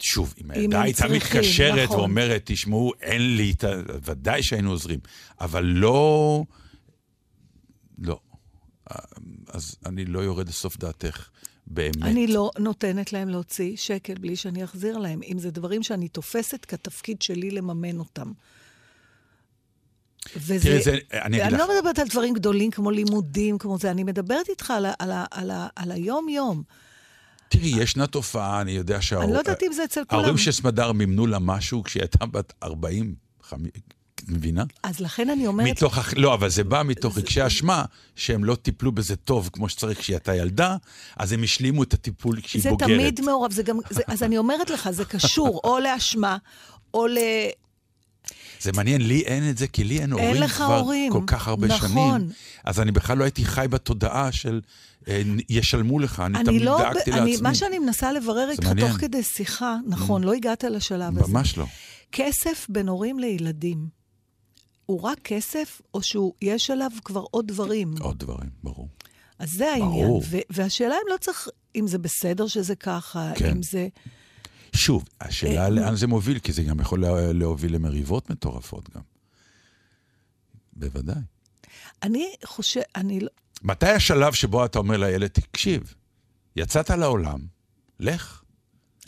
שוב, 0.00 0.34
אם 0.44 0.50
הילדה 0.50 0.82
הייתה 0.82 1.08
מתקשרת 1.08 1.84
נכון. 1.84 1.98
ואומרת, 1.98 2.42
תשמעו, 2.44 2.92
אין 3.00 3.36
לי, 3.36 3.54
ודאי 4.04 4.42
שהיינו 4.42 4.70
עוזרים, 4.70 5.00
אבל 5.40 5.64
לא... 5.64 6.44
לא. 7.98 8.20
אז 9.48 9.76
אני 9.86 10.04
לא 10.04 10.18
יורד 10.18 10.48
לסוף 10.48 10.76
דעתך. 10.76 11.28
באמת. 11.66 12.02
אני 12.02 12.26
לא 12.26 12.50
נותנת 12.58 13.12
להם 13.12 13.28
להוציא 13.28 13.76
שקל 13.76 14.14
בלי 14.14 14.36
שאני 14.36 14.64
אחזיר 14.64 14.98
להם, 14.98 15.20
אם 15.32 15.38
זה 15.38 15.50
דברים 15.50 15.82
שאני 15.82 16.08
תופסת 16.08 16.64
כתפקיד 16.64 17.22
שלי 17.22 17.50
לממן 17.50 17.98
אותם. 17.98 18.32
וזה, 20.36 20.58
תראי, 20.62 20.82
זה, 20.82 20.98
אני 21.12 21.42
אגיד 21.42 21.52
לך... 21.52 21.60
אני 21.60 21.68
לא 21.68 21.78
מדברת 21.78 21.98
על 21.98 22.08
דברים 22.08 22.34
גדולים 22.34 22.70
כמו 22.70 22.90
לימודים, 22.90 23.58
כמו 23.58 23.78
זה, 23.78 23.90
אני 23.90 24.04
מדברת 24.04 24.48
איתך 24.48 24.70
על, 24.70 24.86
על, 24.86 25.12
על, 25.12 25.22
על, 25.30 25.50
על 25.76 25.92
היום-יום. 25.92 26.62
תראי, 27.48 27.68
ישנה 27.68 28.06
תופעה, 28.06 28.60
אני 28.60 28.72
יודע 28.72 29.02
שההורים... 29.02 29.28
אני 29.28 29.34
לא 29.34 29.38
יודעת 29.38 29.62
אם 29.62 29.72
זה 29.72 29.84
אצל 29.84 30.04
כולם. 30.04 30.20
ההורים 30.20 30.38
של 30.38 30.52
סמדר 30.52 30.92
מימנו 30.92 31.26
לה 31.26 31.38
משהו 31.38 31.82
כשהיא 31.82 32.02
הייתה 32.02 32.26
בת 32.26 32.52
40, 32.62 33.14
50, 33.42 33.70
מבינה? 34.28 34.64
אז 34.82 35.00
לכן 35.00 35.30
אני 35.30 35.46
אומרת... 35.46 35.68
מתוך, 35.68 35.98
לא, 36.16 36.34
אבל 36.34 36.48
זה 36.48 36.64
בא 36.64 36.82
מתוך 36.82 37.18
רגשי 37.18 37.46
אשמה, 37.46 37.84
שהם 38.16 38.44
לא 38.44 38.54
טיפלו 38.54 38.92
בזה 38.92 39.16
טוב 39.16 39.50
כמו 39.52 39.68
שצריך 39.68 39.98
כשהיא 39.98 40.16
הייתה 40.16 40.34
ילדה, 40.34 40.76
אז 41.16 41.32
הם 41.32 41.42
השלימו 41.42 41.82
את 41.82 41.94
הטיפול 41.94 42.40
כשהיא 42.40 42.62
זה 42.62 42.70
בוגרת. 42.70 42.88
זה 42.88 42.94
תמיד 42.94 43.20
מעורב, 43.20 43.52
זה 43.52 43.62
גם... 43.62 43.78
זה, 43.90 44.02
אז 44.06 44.22
אני 44.22 44.38
אומרת 44.38 44.70
לך, 44.70 44.90
זה 44.90 45.04
קשור 45.04 45.60
או 45.64 45.78
לאשמה, 45.78 46.36
או 46.94 47.06
ל... 47.06 47.18
זה 48.60 48.72
מעניין, 48.72 49.08
לי 49.08 49.20
אין 49.20 49.50
את 49.50 49.58
זה, 49.58 49.66
כי 49.66 49.84
לי 49.84 49.98
אין 50.00 50.12
הורים 50.12 50.42
אין 50.42 50.48
כבר 50.48 50.78
הורים. 50.78 51.12
כל 51.12 51.22
כך 51.26 51.48
הרבה 51.48 51.66
נכון. 51.66 52.20
שנים. 52.20 52.30
אז 52.64 52.80
אני 52.80 52.92
בכלל 52.92 53.18
לא 53.18 53.24
הייתי 53.24 53.44
חי 53.44 53.66
בתודעה 53.70 54.32
של 54.32 54.60
אה, 55.08 55.22
ישלמו 55.48 55.98
לך, 55.98 56.20
אני, 56.20 56.38
אני 56.38 56.44
תמיד 56.44 56.62
לא, 56.62 56.78
דאגתי 56.78 57.12
אני, 57.12 57.30
לעצמי. 57.30 57.48
מה 57.48 57.54
שאני 57.54 57.78
מנסה 57.78 58.12
לברר 58.12 58.50
איתך 58.50 58.64
מעניין. 58.64 58.88
תוך 58.88 58.96
כדי 58.96 59.22
שיחה, 59.22 59.76
נכון, 59.86 60.24
לא 60.24 60.32
הגעת 60.32 60.64
לשלב 60.64 61.18
הזה. 61.18 61.32
ממש 61.32 61.58
לא. 61.58 61.66
כסף 62.12 62.66
בין 62.68 62.88
הורים 62.88 63.18
לילדים, 63.18 63.97
הוא 64.88 65.00
רק 65.02 65.18
כסף, 65.24 65.80
או 65.94 66.00
שיש 66.02 66.70
עליו 66.70 66.90
כבר 67.04 67.24
עוד 67.30 67.48
דברים? 67.48 67.94
עוד 68.00 68.18
דברים, 68.18 68.50
ברור. 68.62 68.88
אז 69.38 69.50
זה 69.52 69.70
העניין. 69.72 70.06
ברור. 70.06 70.22
והשאלה 70.50 70.94
אם 70.94 71.12
לא 71.12 71.16
צריך, 71.16 71.48
אם 71.76 71.86
זה 71.86 71.98
בסדר 71.98 72.46
שזה 72.46 72.76
ככה, 72.76 73.32
כן. 73.36 73.50
אם 73.50 73.62
זה... 73.62 73.88
שוב, 74.72 75.04
השאלה 75.20 75.64
אה, 75.64 75.68
לאן 75.70 75.94
זה 75.96 76.06
מוביל, 76.06 76.38
כי 76.38 76.52
זה 76.52 76.62
גם 76.62 76.80
יכול 76.80 77.00
לה- 77.00 77.32
להוביל 77.32 77.74
למריבות 77.74 78.30
מטורפות 78.30 78.90
גם. 78.94 79.02
בוודאי. 80.72 81.22
אני 82.02 82.32
חושב, 82.44 82.80
אני 82.96 83.20
לא... 83.20 83.28
מתי 83.62 83.88
השלב 83.88 84.32
שבו 84.32 84.64
אתה 84.64 84.78
אומר 84.78 84.96
לילד, 84.96 85.26
תקשיב, 85.28 85.94
יצאת 86.56 86.90
לעולם, 86.90 87.40
לך. 88.00 88.42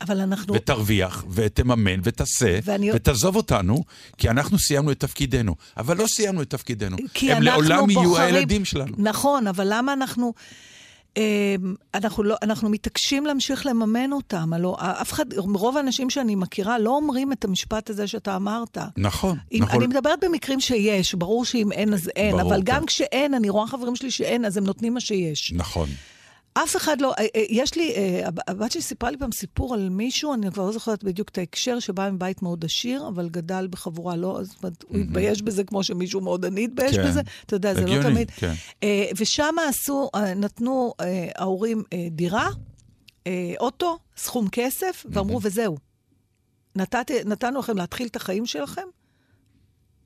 אבל 0.01 0.21
אנחנו... 0.21 0.55
ותרוויח, 0.55 1.25
ותממן, 1.31 2.01
ותעשה, 2.03 2.59
ואני- 2.65 2.93
ותעזוב 2.93 3.37
אותנו, 3.37 3.85
כי 4.19 4.31
אנחנו 4.31 4.59
סיימנו 4.59 4.93
את 4.93 5.01
תפקידנו. 5.01 5.55
אבל 5.77 5.97
לא 5.97 6.07
סיימנו 6.07 6.43
את 6.43 6.51
תפקידנו. 6.51 6.97
כי 7.15 7.33
הם 7.33 7.43
אנחנו 7.43 7.63
לעולם 7.63 7.91
יהיו 7.91 8.03
בוחרים- 8.03 8.35
הילדים 8.35 8.65
שלנו. 8.65 8.93
נכון, 8.99 9.47
אבל 9.47 9.67
למה 9.71 9.93
אנחנו... 9.93 10.33
אה, 11.17 11.55
אנחנו, 11.95 12.23
לא, 12.23 12.37
אנחנו 12.43 12.69
מתעקשים 12.69 13.27
להמשיך 13.27 13.67
לממן 13.67 14.13
אותם. 14.13 14.53
הלוא 14.53 14.77
אף 14.81 15.13
אחד, 15.13 15.25
רוב 15.37 15.77
האנשים 15.77 16.11
שאני 16.11 16.35
מכירה 16.35 16.79
לא 16.79 16.91
אומרים 16.91 17.33
את 17.33 17.45
המשפט 17.45 17.91
הזה 17.91 18.07
שאתה 18.07 18.37
אמרת. 18.37 18.79
נכון, 18.97 19.39
אם, 19.53 19.59
נכון. 19.63 19.77
אני 19.77 19.87
מדברת 19.87 20.19
במקרים 20.25 20.61
שיש, 20.61 21.15
ברור 21.15 21.45
שאם 21.45 21.73
אין 21.73 21.95
אז 21.95 22.11
אין, 22.17 22.37
ברור, 22.37 22.53
אבל 22.55 22.63
גם 22.65 22.81
כן. 22.81 22.87
כשאין, 22.87 23.35
אני 23.35 23.49
רואה 23.51 23.67
חברים 23.67 23.97
שלי 23.97 24.11
שאין, 24.11 24.45
אז 24.45 24.57
הם 24.57 24.65
נותנים 24.65 24.95
מה 24.95 25.01
שיש. 25.01 25.53
נכון. 25.57 25.89
אף 26.55 26.77
אחד 26.77 27.01
לא, 27.01 27.15
אה, 27.19 27.27
אה, 27.37 27.43
יש 27.49 27.75
לי, 27.77 27.95
אה, 27.95 28.29
הב- 28.29 28.39
הבת 28.49 28.73
שלי 28.73 28.83
סיפרה 28.83 29.11
לי 29.11 29.19
פעם 29.19 29.33
סיפור 29.33 29.75
על 29.75 29.89
מישהו, 29.89 30.35
אני 30.35 30.51
כבר 30.51 30.67
לא 30.67 30.73
זוכרת 30.73 31.05
בדיוק 31.05 31.29
את 31.29 31.39
ההקשר, 31.39 31.81
שבא 31.81 32.11
מבית 32.11 32.43
מאוד 32.43 32.65
עשיר, 32.65 33.09
אבל 33.09 33.29
גדל 33.29 33.69
בחבורה 33.71 34.17
לא, 34.17 34.41
זאת 34.43 34.63
אומרת, 34.63 34.85
הוא 34.89 34.99
התבייש 34.99 35.43
בזה 35.43 35.65
כמו 35.65 35.85
שמישהו 35.85 36.21
מאוד 36.21 36.45
עני 36.45 36.65
התבייש 36.65 36.97
כן. 36.97 37.09
בזה, 37.09 37.21
אתה 37.47 37.57
יודע, 37.57 37.75
זה 37.75 37.87
לא 37.87 38.03
תמיד. 38.03 38.31
כן. 38.31 38.53
ושם 39.17 39.55
עשו, 39.69 40.11
נתנו 40.37 40.95
ההורים 41.37 41.83
דירה, 42.11 42.49
אוטו, 43.61 43.99
סכום 44.17 44.49
כסף, 44.53 45.07
ואמרו, 45.11 45.41
וזהו. 45.43 45.77
נתנו 47.25 47.59
לכם 47.59 47.77
להתחיל 47.77 48.07
את 48.07 48.17
החיים 48.17 48.47
שלכם, 48.47 48.87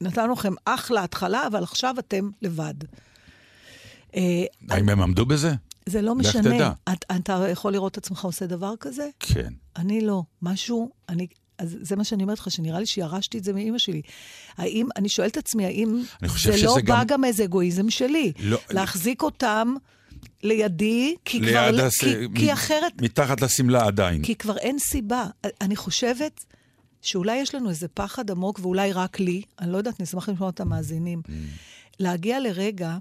נתנו 0.01 0.33
לכם 0.33 0.53
אחלה 0.65 1.05
התחלה, 1.05 1.47
אבל 1.47 1.63
עכשיו 1.63 1.95
אתם 1.99 2.31
לבד. 2.43 2.75
האם 4.71 4.89
הם 4.89 5.03
עמדו 5.03 5.27
בזה? 5.27 5.53
זה 5.89 6.03
לא 6.03 6.15
משנה. 6.15 6.73
את, 6.93 7.05
אתה 7.17 7.47
יכול 7.51 7.73
לראות 7.73 7.93
את 7.93 7.99
עצמך 7.99 8.25
עושה 8.25 8.47
דבר 8.47 8.75
כזה? 8.81 9.09
כן. 9.21 9.53
אני 9.77 10.01
לא. 10.01 10.23
משהו, 10.43 10.91
אני... 11.09 11.27
אז 11.59 11.77
זה 11.81 11.97
מה 11.97 12.05
שאני 12.05 12.23
אומרת 12.23 12.39
לך, 12.39 12.51
שנראה 12.51 12.81
לי 12.81 12.87
שירשתי 12.87 13.39
את 13.39 13.45
זה 13.45 13.53
מאימא 13.53 13.79
שלי. 13.79 14.03
האם, 14.57 14.87
אני 14.97 15.09
שואלת 15.09 15.33
את 15.33 15.37
עצמי, 15.37 15.65
האם 15.67 16.03
אני 16.23 16.29
זה 16.45 16.67
לא 16.67 16.77
גם- 16.85 16.97
בא 16.97 17.05
גם 17.05 17.21
מאיזה 17.21 17.45
אגואיזם 17.45 17.91
שלי? 17.91 18.33
לא, 18.39 18.59
להחזיק 18.71 19.23
אותם 19.23 19.75
לידי, 20.43 21.15
כי 21.25 21.39
כבר... 21.41 21.71
ליד 21.71 21.81
הס... 21.81 22.01
כי, 22.01 22.15
כי 22.35 22.53
אחרת... 22.53 23.03
מתחת 23.03 23.41
לשמלה 23.41 23.87
עדיין. 23.87 24.23
כי 24.23 24.35
כבר 24.35 24.57
אין 24.59 24.79
סיבה. 24.79 25.27
אני 25.61 25.77
חושבת 25.77 26.45
שאולי 27.03 27.37
יש 27.37 27.55
לנו 27.55 27.71
איזה 27.71 27.89
פחד 27.89 28.31
עמוק, 28.31 28.59
ואולי 28.63 28.93
רק 28.93 29.21
לי, 29.21 29.43
אני 29.61 29.73
לא 29.73 29.77
יודעת, 29.77 30.01
נשמח 30.01 30.29
לשמוע 30.29 30.49
את 30.49 30.61
המאזינים, 30.61 31.23
Mm. 31.27 31.31
להגיע 32.01 32.41
לרגע 32.41 32.97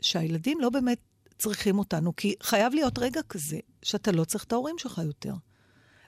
שהילדים 0.00 0.58
לא 0.60 0.70
באמת 0.70 0.98
צריכים 1.38 1.78
אותנו, 1.78 2.16
כי 2.16 2.34
חייב 2.42 2.74
להיות 2.74 2.98
רגע 2.98 3.20
כזה 3.28 3.56
שאתה 3.82 4.12
לא 4.12 4.24
צריך 4.24 4.44
את 4.44 4.52
ההורים 4.52 4.78
שלך 4.78 5.00
יותר. 5.04 5.34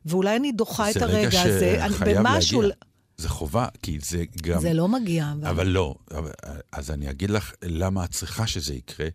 ואולי 0.06 0.36
אני 0.36 0.52
דוחה 0.52 0.88
את 0.90 0.94
זה 0.94 1.04
רגע 1.04 1.16
הרגע 1.16 1.42
הזה, 1.42 1.84
אני- 1.84 1.94
שחייב 1.94 2.18
במשהו... 2.18 2.62
להגיע. 2.62 2.76
זה 3.18 3.28
חובה, 3.28 3.66
כי 3.82 3.98
זה 4.04 4.24
גם... 4.42 4.60
זה 4.60 4.72
לא 4.72 4.88
מגיע, 4.88 5.32
אבל... 5.32 5.46
אבל 5.48 5.66
לא. 5.66 5.94
אבל- 6.10 6.30
אז 6.72 6.90
אני 6.90 7.10
אגיד 7.10 7.30
לך 7.30 7.52
למה 7.64 8.04
את 8.04 8.10
צריכה 8.10 8.46
שזה 8.46 8.74
יקרה, 8.74 9.06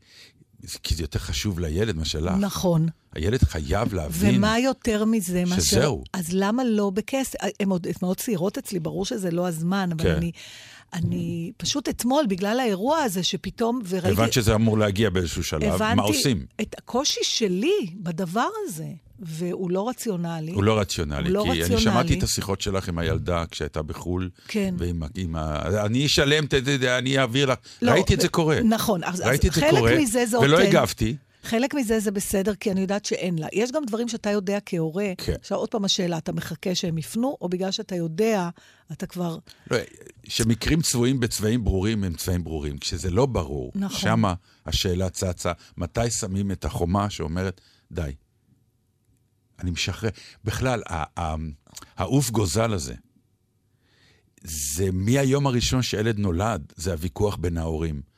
כי 0.84 0.96
זה 0.96 1.04
יותר 1.04 1.20
חשוב 1.20 1.60
לילד 1.60 1.96
מאשר 1.96 2.20
לך. 2.20 2.34
נכון. 2.40 2.88
הילד 3.14 3.44
חייב 3.44 3.94
להבין. 3.94 4.36
ומה 4.36 4.60
יותר 4.60 5.06
מזה? 5.06 5.44
מאשר- 5.46 5.62
שזהו. 5.62 6.04
אז 6.14 6.30
למה 6.34 6.64
לא 6.64 6.90
בכסף? 6.90 7.36
הן 7.60 7.70
עוד 7.70 7.88
מאוד 8.02 8.18
צעירות 8.18 8.58
אצלי, 8.58 8.80
ברור 8.80 9.06
שזה 9.06 9.32
לא 9.32 9.48
הזמן, 9.48 9.90
אבל 9.92 10.04
כן. 10.04 10.16
אני... 10.16 10.32
אני 10.94 11.52
פשוט 11.58 11.90
אתמול, 11.90 12.26
בגלל 12.28 12.60
האירוע 12.60 12.98
הזה, 12.98 13.24
שפתאום, 13.24 13.82
וראיתי... 13.90 14.10
הבנת 14.22 14.34
שזה 14.34 14.56
אמור 14.56 14.78
להגיע 14.78 15.10
באיזשהו 15.10 15.44
שלב, 15.44 15.64
הבנתי 15.64 15.96
מה 15.96 16.04
עושים? 16.04 16.46
את 16.62 16.76
הקושי 16.78 17.20
שלי 17.24 17.88
בדבר 17.96 18.48
הזה, 18.68 18.86
והוא 19.20 19.72
לא 19.72 19.90
רציונלי. 19.90 20.52
הוא 20.52 20.64
לא 20.64 20.80
רציונלי. 20.80 21.28
הוא 21.30 21.34
לא 21.34 21.44
כי 21.44 21.50
רציונלי. 21.50 21.74
אני 21.76 21.82
שמעתי 21.82 22.18
את 22.18 22.24
השיחות 22.24 22.62
שלך 22.62 22.90
עם 22.90 22.98
הילדה 22.98 23.44
כשהייתה 23.52 23.82
בחו"ל. 23.82 24.30
כן. 24.48 24.76
ועם 24.78 25.04
עם 25.16 25.36
ה... 25.36 25.62
אני 25.86 26.06
אשלם, 26.06 26.44
אני 26.98 27.18
אעביר 27.20 27.46
לך. 27.52 27.58
לא, 27.82 27.92
ראיתי 27.92 28.14
את 28.14 28.22
זה 28.22 28.28
קורה. 28.28 28.60
נכון, 28.64 29.04
אז- 29.04 29.14
אז 29.22 29.28
ראיתי 29.28 29.48
את 29.48 29.54
זה 29.54 29.62
קורה, 29.70 29.98
מזה 30.00 30.26
זה 30.26 30.40
ולא 30.40 30.56
אותנטי. 30.58 30.70
הגבתי. 30.78 31.16
חלק 31.44 31.74
מזה 31.74 32.00
זה 32.00 32.12
בסדר, 32.12 32.56
כי 32.56 32.72
אני 32.72 32.82
יודעת 32.82 33.06
שאין 33.06 33.40
לה. 33.40 33.48
יש 33.54 33.72
גם 33.72 33.86
דברים 33.86 34.08
שאתה 34.08 34.30
יודע 34.30 34.58
כהורה. 34.66 35.10
כן. 35.18 35.34
עכשיו, 35.40 35.58
עוד 35.58 35.70
פעם 35.70 35.86
השאלה, 35.86 36.18
אתה 36.18 36.32
מחכה 36.32 36.76
שהם 36.76 36.98
יפנו, 36.98 37.38
או 37.42 37.50
בגלל 37.50 37.72
שאתה 37.72 37.96
יודע, 37.96 38.50
אתה 38.92 39.08
כבר... 39.08 39.38
לא, 39.72 39.78
שמקרים 40.28 40.82
צבועים 40.82 41.20
בצבעים 41.20 41.64
ברורים 41.64 42.04
הם 42.04 42.14
צבעים 42.14 42.44
ברורים. 42.44 42.78
כשזה 42.78 43.10
לא 43.10 43.26
ברור, 43.26 43.72
נכון. 43.76 44.00
שמה 44.00 44.34
השאלה 44.66 45.10
צצה, 45.10 45.52
מתי 45.78 46.12
שמים 46.12 46.52
את 46.52 46.66
החומה 46.66 47.10
שאומרת, 47.10 47.62
די, 47.92 48.12
אני 49.60 49.72
משחרר. 49.72 50.10
בכלל, 50.44 50.82
העוף 51.98 52.30
גוזל 52.30 52.74
הזה, 52.74 52.94
זה 54.44 54.90
מהיום 54.94 55.48
הראשון 55.48 55.82
שילד 55.82 56.20
נולד, 56.20 56.74
זה 56.76 56.92
הוויכוח 56.92 57.36
בין 57.36 57.58
ההורים. 57.58 58.11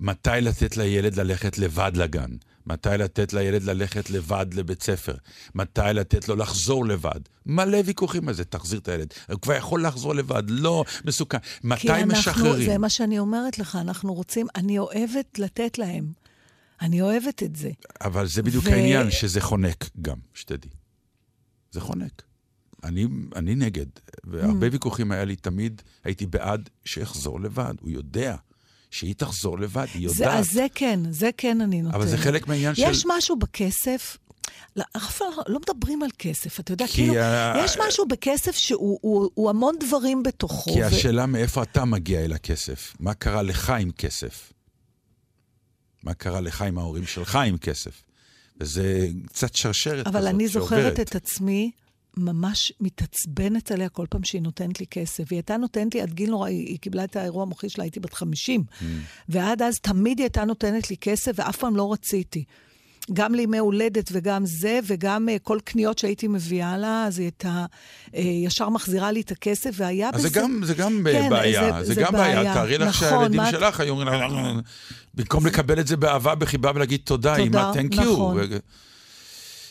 מתי 0.00 0.30
לתת 0.42 0.76
לילד 0.76 1.16
ללכת 1.16 1.58
לבד 1.58 1.92
לגן? 1.94 2.30
מתי 2.66 2.88
לתת 2.98 3.32
לילד 3.32 3.62
ללכת 3.62 4.10
לבד 4.10 4.46
לבית 4.54 4.82
ספר? 4.82 5.14
מתי 5.54 5.80
לתת 5.94 6.28
לו 6.28 6.36
לחזור 6.36 6.86
לבד? 6.86 7.20
מלא 7.46 7.78
ויכוחים 7.84 8.28
על 8.28 8.34
זה, 8.34 8.44
תחזיר 8.44 8.78
את 8.78 8.88
הילד. 8.88 9.12
הוא 9.32 9.40
כבר 9.40 9.54
יכול 9.54 9.86
לחזור 9.86 10.14
לבד, 10.14 10.42
לא, 10.48 10.84
מסוכן. 11.04 11.38
מתי 11.64 11.80
כי 11.80 11.92
אנחנו, 11.92 12.06
משחררים? 12.12 12.70
זה 12.70 12.78
מה 12.78 12.88
שאני 12.88 13.18
אומרת 13.18 13.58
לך, 13.58 13.76
אנחנו 13.80 14.14
רוצים, 14.14 14.46
אני 14.56 14.78
אוהבת 14.78 15.38
לתת 15.38 15.78
להם. 15.78 16.12
אני 16.82 17.02
אוהבת 17.02 17.42
את 17.42 17.56
זה. 17.56 17.70
אבל 18.00 18.26
זה 18.26 18.42
בדיוק 18.42 18.64
ו- 18.66 18.70
העניין, 18.70 19.10
שזה 19.10 19.40
חונק 19.40 19.90
גם, 20.02 20.16
שתדעי. 20.34 20.70
זה 21.70 21.80
חונק. 21.80 22.22
אני, 22.84 23.06
אני 23.36 23.54
נגד, 23.54 23.86
והרבה 24.24 24.66
Mm. 24.66 24.70
ויכוחים 24.72 25.12
היה 25.12 25.24
לי 25.24 25.36
תמיד, 25.36 25.82
הייתי 26.04 26.26
בעד 26.26 26.68
שיחזור 26.84 27.40
לבד. 27.40 27.74
הוא 27.80 27.90
יודע 27.90 28.36
שהיא 28.90 29.14
תחזור 29.14 29.58
לבד, 29.58 29.86
היא 29.94 30.08
זה, 30.08 30.24
יודעת. 30.24 30.38
אז 30.38 30.50
זה 30.52 30.66
כן, 30.74 31.00
זה 31.10 31.30
כן 31.36 31.60
אני 31.60 31.82
נותנת. 31.82 31.94
אבל 31.94 32.08
זה 32.08 32.18
חלק 32.18 32.48
מהעניין 32.48 32.74
של... 32.74 32.82
יש 32.82 33.04
משהו 33.08 33.36
בכסף, 33.36 34.16
לא, 34.76 34.84
אף 34.96 35.18
פעם 35.18 35.28
לא 35.48 35.58
מדברים 35.60 36.02
על 36.02 36.10
כסף, 36.18 36.60
אתה 36.60 36.72
יודע, 36.72 36.86
כאילו, 36.94 37.14
ה- 37.18 37.54
יש 37.64 37.76
משהו 37.86 38.08
בכסף 38.08 38.56
שהוא 38.56 38.98
הוא, 39.02 39.30
הוא 39.34 39.50
המון 39.50 39.74
דברים 39.80 40.22
בתוכו. 40.22 40.72
כי 40.74 40.82
ו- 40.82 40.86
השאלה 40.86 41.26
מאיפה 41.26 41.62
אתה 41.62 41.84
מגיע 41.84 42.24
אל 42.24 42.32
הכסף. 42.32 42.96
מה 43.00 43.14
קרה 43.14 43.42
לך 43.42 43.70
עם 43.70 43.90
כסף? 43.90 44.52
מה 46.02 46.14
קרה 46.14 46.40
לך 46.40 46.62
עם 46.62 46.78
ההורים 46.78 47.06
שלך 47.06 47.36
עם 47.36 47.58
כסף? 47.58 48.02
וזה 48.60 49.08
קצת 49.26 49.54
שרשרת 49.54 50.06
אבל 50.06 50.18
כזאת 50.20 50.34
אני 50.34 50.48
זוכרת 50.48 50.68
שעוברת. 50.68 51.00
את 51.00 51.14
עצמי 51.14 51.70
ממש 52.20 52.72
מתעצבנת 52.80 53.70
עליה 53.72 53.88
כל 53.88 54.06
פעם 54.10 54.24
שהיא 54.24 54.42
נותנת 54.42 54.80
לי 54.80 54.86
כסף. 54.90 55.24
היא 55.30 55.36
הייתה 55.36 55.56
נותנת 55.56 55.94
לי 55.94 56.00
עד 56.02 56.12
גיל 56.12 56.30
נורא, 56.30 56.48
היא 56.48 56.66
היא 56.66 56.78
קיבלה 56.78 57.04
את 57.04 57.16
האירוע 57.16 57.42
המוחי 57.42 57.68
שלה, 57.68 57.84
הייתי 57.84 58.00
בת 58.00 58.14
50. 58.14 58.64
Mm. 58.70 58.84
ועד 59.28 59.62
אז 59.62 59.74
תמיד 59.82 60.18
היא 60.18 60.24
הייתה 60.24 60.44
נותנת 60.44 60.90
לי 60.90 60.96
כסף, 60.96 61.32
ואף 61.34 61.56
פעם 61.56 61.76
לא 61.76 61.92
רציתי. 61.92 62.44
גם 63.12 63.34
לימי 63.34 63.58
הולדת 63.58 64.08
וגם 64.12 64.46
זה, 64.46 64.80
וגם 64.86 65.28
uh, 65.28 65.38
כל 65.42 65.58
קניות 65.64 65.98
שהייתי 65.98 66.28
מביאה 66.28 66.78
לה, 66.78 67.04
אז 67.06 67.18
היא 67.18 67.24
הייתה 67.24 67.64
uh, 68.06 68.16
ישר 68.18 68.68
מחזירה 68.68 69.12
לי 69.12 69.20
את 69.20 69.30
הכסף, 69.30 69.70
והיה 69.74 70.10
אז 70.12 70.14
בזה... 70.14 70.28
זה 70.28 70.40
גם, 70.40 70.60
זה 70.64 70.74
גם 70.74 71.00
כן, 71.12 71.30
בעיה, 71.30 71.72
זה- 71.78 71.84
זה, 71.86 71.94
זה 71.94 72.00
גם 72.00 72.12
בעיה. 72.12 72.36
בעיה. 72.36 72.54
תארי 72.54 72.78
לך 72.78 72.88
נכון, 72.88 73.08
שהילדים 73.08 73.36
מה 73.40 73.50
שלך 73.50 73.80
היו 73.80 73.90
אומרים, 73.92 74.08
"אה, 74.08 74.52
במקום 75.14 75.46
לקבל 75.46 75.80
את 75.80 75.86
זה 75.86 75.96
באהבה, 75.96 76.34
בחיבה 76.34 76.70
ולהגיד 76.74 77.00
תודה, 77.04 77.36
תודה, 77.36 77.62
אמא, 77.62 77.72
תנק 77.74 77.94
יו. 77.94 78.02
נכון. 78.02 78.38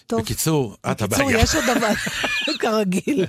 טוב. 0.08 0.20
בקיצור, 0.20 0.76
את 0.92 1.02
הבעיה. 1.02 1.24
בקיצור, 1.24 1.42
יש 1.42 1.54
עוד 1.54 1.76
דבר, 1.76 1.92
כרגיל. 2.60 3.24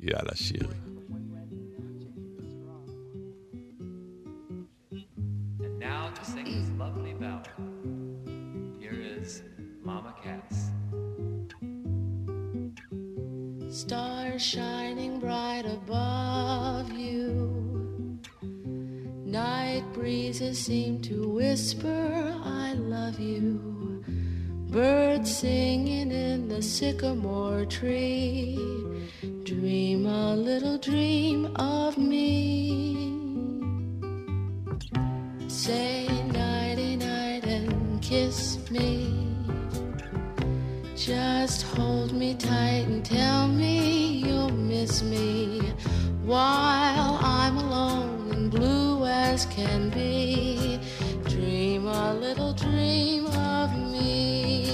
יאללה, 0.00 0.34
שיר. 0.34 0.68
Stars 13.70 14.42
shining 14.42 15.20
bright 15.20 15.64
above 15.64 16.92
you. 16.92 18.20
Night 19.24 19.84
breezes 19.94 20.58
seem 20.58 21.00
to 21.02 21.28
whisper, 21.28 22.34
I 22.44 22.74
love 22.74 23.18
you. 23.20 23.73
Birds 24.69 25.37
singing 25.37 26.11
in 26.11 26.49
the 26.49 26.61
sycamore 26.61 27.65
tree. 27.65 28.59
Dream 29.43 30.05
a 30.05 30.35
little 30.35 30.77
dream 30.77 31.55
of 31.55 31.97
me. 31.97 33.11
Say 35.47 36.07
nighty 36.31 36.95
night 36.95 37.45
and 37.45 38.01
kiss 38.01 38.69
me. 38.69 39.13
Just 40.95 41.61
hold 41.61 42.13
me 42.13 42.33
tight 42.33 42.85
and 42.87 43.05
tell 43.05 43.47
me 43.47 44.23
you'll 44.25 44.51
miss 44.51 45.03
me 45.03 45.61
while 46.23 47.19
I'm 47.21 47.57
alone 47.57 48.31
and 48.31 48.51
blue 48.51 49.05
as 49.05 49.45
can 49.45 49.89
be. 49.91 50.79
Dream 51.35 51.85
a 51.85 52.13
little 52.13 52.53
dream 52.53 53.25
of 53.25 53.77
me. 53.91 54.64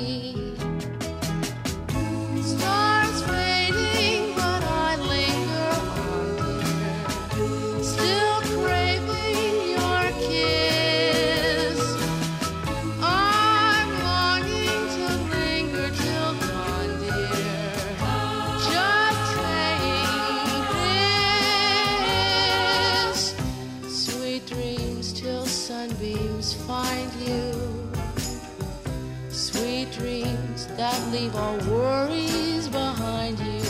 Leave 31.10 31.36
all 31.36 31.58
worries 31.70 32.68
behind 32.68 33.40
you. 33.40 33.62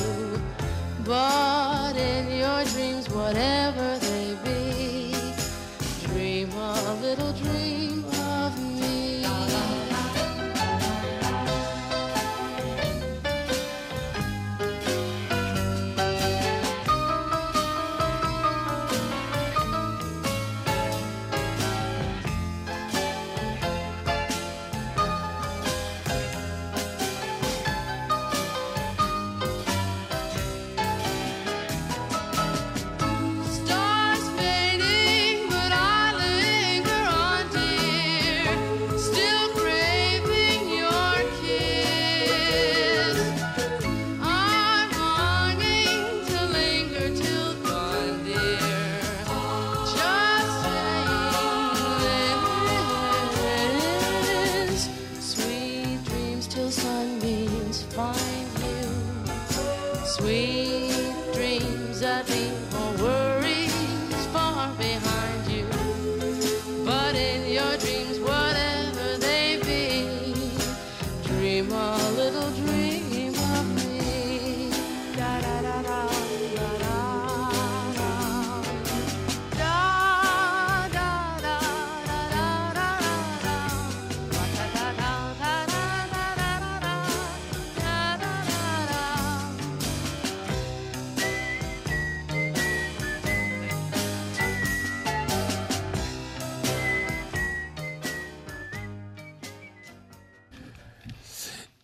But 1.05 1.95
in 1.95 2.39
your 2.39 2.63
dreams, 2.65 3.09
whatever 3.09 4.01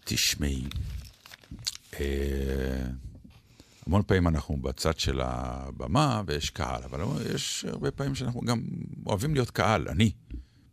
תשמעי, 0.09 0.63
אה, 1.99 2.85
המון 3.85 4.01
פעמים 4.07 4.27
אנחנו 4.27 4.57
בצד 4.57 4.99
של 4.99 5.21
הבמה 5.21 6.21
ויש 6.27 6.49
קהל, 6.49 6.83
אבל 6.83 7.01
יש 7.35 7.65
הרבה 7.65 7.91
פעמים 7.91 8.15
שאנחנו 8.15 8.41
גם 8.41 8.61
אוהבים 9.05 9.33
להיות 9.33 9.51
קהל. 9.51 9.87
אני 9.89 10.11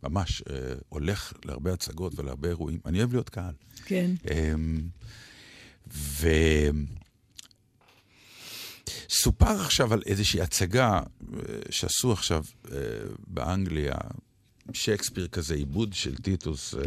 ממש 0.03 0.41
אה, 0.49 0.73
הולך 0.89 1.33
להרבה 1.45 1.73
הצגות 1.73 2.19
ולהרבה 2.19 2.49
אירועים, 2.49 2.79
אני 2.85 2.99
אוהב 2.99 3.11
להיות 3.13 3.29
קהל. 3.29 3.53
כן. 3.85 4.11
וסופר 9.09 9.61
עכשיו 9.61 9.93
על 9.93 10.01
איזושהי 10.05 10.41
הצגה 10.41 10.99
אה, 10.99 11.01
שעשו 11.69 12.11
עכשיו 12.11 12.43
אה, 12.71 12.77
באנגליה, 13.27 13.95
שייקספיר 14.73 15.27
כזה, 15.27 15.55
עיבוד 15.55 15.93
של 15.93 16.15
טיטוס, 16.15 16.75
אה, 16.75 16.81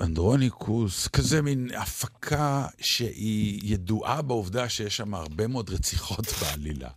אנדרוניקוס, 0.00 1.08
כזה 1.08 1.42
מין 1.42 1.68
הפקה 1.78 2.66
שהיא 2.80 3.60
ידועה 3.74 4.22
בעובדה 4.22 4.68
שיש 4.68 4.96
שם 4.96 5.14
הרבה 5.14 5.46
מאוד 5.46 5.70
רציחות 5.70 6.26
בעלילה. 6.40 6.88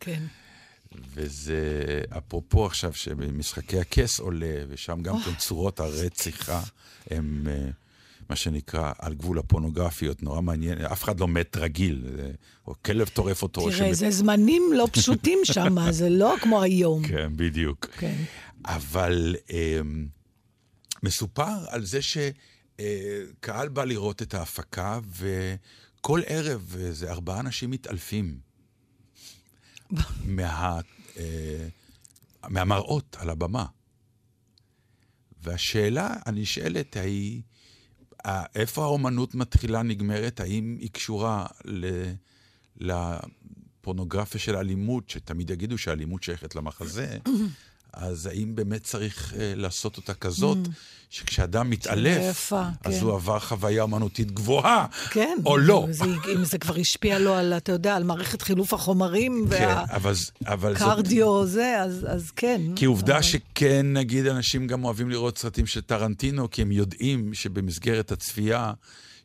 כן. 0.00 0.22
וזה 1.14 1.72
אפרופו 2.18 2.66
עכשיו 2.66 2.92
שבמשחקי 2.92 3.80
הכס 3.80 4.20
עולה, 4.20 4.54
ושם 4.68 4.98
גם 5.02 5.20
כן 5.22 5.34
צורות 5.34 5.80
הרציחה 5.80 6.62
הם 7.10 7.46
אה, 7.50 7.68
מה 8.30 8.36
שנקרא 8.36 8.92
על 8.98 9.14
גבול 9.14 9.38
הפורנוגרפיות, 9.38 10.22
נורא 10.22 10.40
מעניין, 10.40 10.78
אף 10.78 11.04
אחד 11.04 11.20
לא 11.20 11.28
מת 11.28 11.56
רגיל, 11.56 12.04
או 12.66 12.74
כלב 12.84 13.08
טורף 13.08 13.42
אותו. 13.42 13.60
או 13.60 13.66
תראה, 13.70 13.78
שמת- 13.78 13.94
זה 13.94 14.10
זמנים 14.10 14.62
לא 14.74 14.88
פשוטים 14.92 15.38
שם, 15.44 15.76
זה 15.90 16.08
לא 16.08 16.34
כמו 16.42 16.62
היום. 16.62 17.06
כן, 17.08 17.32
בדיוק. 17.36 17.86
כן. 17.98 18.16
אבל 18.64 19.36
אה, 19.52 19.80
מסופר 21.02 21.66
על 21.68 21.84
זה 21.84 21.98
שקהל 22.02 23.68
בא 23.68 23.84
לראות 23.84 24.22
את 24.22 24.34
ההפקה, 24.34 25.00
וכל 25.08 26.20
ערב 26.26 26.76
איזה 26.78 27.10
ארבעה 27.10 27.40
אנשים 27.40 27.70
מתעלפים 27.70 28.38
מה, 30.24 30.80
אה, 31.16 31.68
מהמראות 32.48 33.16
על 33.20 33.30
הבמה. 33.30 33.66
והשאלה 35.42 36.14
הנשאלת 36.26 36.96
היא, 36.96 37.42
איפה 38.54 38.84
האומנות 38.84 39.34
מתחילה, 39.34 39.82
נגמרת? 39.82 40.40
האם 40.40 40.76
היא 40.80 40.90
קשורה 40.90 41.46
ל... 41.64 41.86
לפורנוגרפיה 42.80 44.40
של 44.40 44.56
אלימות, 44.56 45.10
שתמיד 45.10 45.50
יגידו 45.50 45.78
שהאלימות 45.78 46.22
שייכת 46.22 46.54
למחזה, 46.54 47.18
אז 47.92 48.26
האם 48.26 48.54
באמת 48.54 48.82
צריך 48.82 49.32
uh, 49.32 49.36
לעשות 49.56 49.96
אותה 49.96 50.14
כזאת, 50.14 50.58
mm. 50.66 50.70
שכשאדם 51.10 51.70
מתעלף, 51.70 52.52
אז 52.84 52.98
כן. 52.98 53.04
הוא 53.04 53.14
עבר 53.14 53.38
חוויה 53.38 53.82
אומנותית 53.82 54.30
גבוהה, 54.30 54.86
כן, 55.10 55.38
או 55.46 55.56
לא? 55.56 55.86
זה, 55.90 56.04
אם 56.34 56.44
זה 56.44 56.58
כבר 56.58 56.76
השפיע 56.76 57.18
לו 57.18 57.34
על, 57.34 57.52
אתה 57.56 57.72
יודע, 57.72 57.96
על 57.96 58.04
מערכת 58.04 58.42
חילוף 58.42 58.74
החומרים, 58.74 59.46
כן, 59.50 59.76
והקרדיו, 60.58 61.44
זאת... 61.44 61.52
זה, 61.52 61.82
אז, 61.82 62.06
אז 62.08 62.30
כן. 62.30 62.60
כי 62.76 62.84
עובדה 62.84 63.14
אבל... 63.14 63.22
שכן, 63.22 63.92
נגיד, 63.92 64.26
אנשים 64.26 64.66
גם 64.66 64.84
אוהבים 64.84 65.10
לראות 65.10 65.38
סרטים 65.38 65.66
של 65.66 65.80
טרנטינו, 65.80 66.50
כי 66.50 66.62
הם 66.62 66.72
יודעים 66.72 67.34
שבמסגרת 67.34 68.12
הצפייה... 68.12 68.72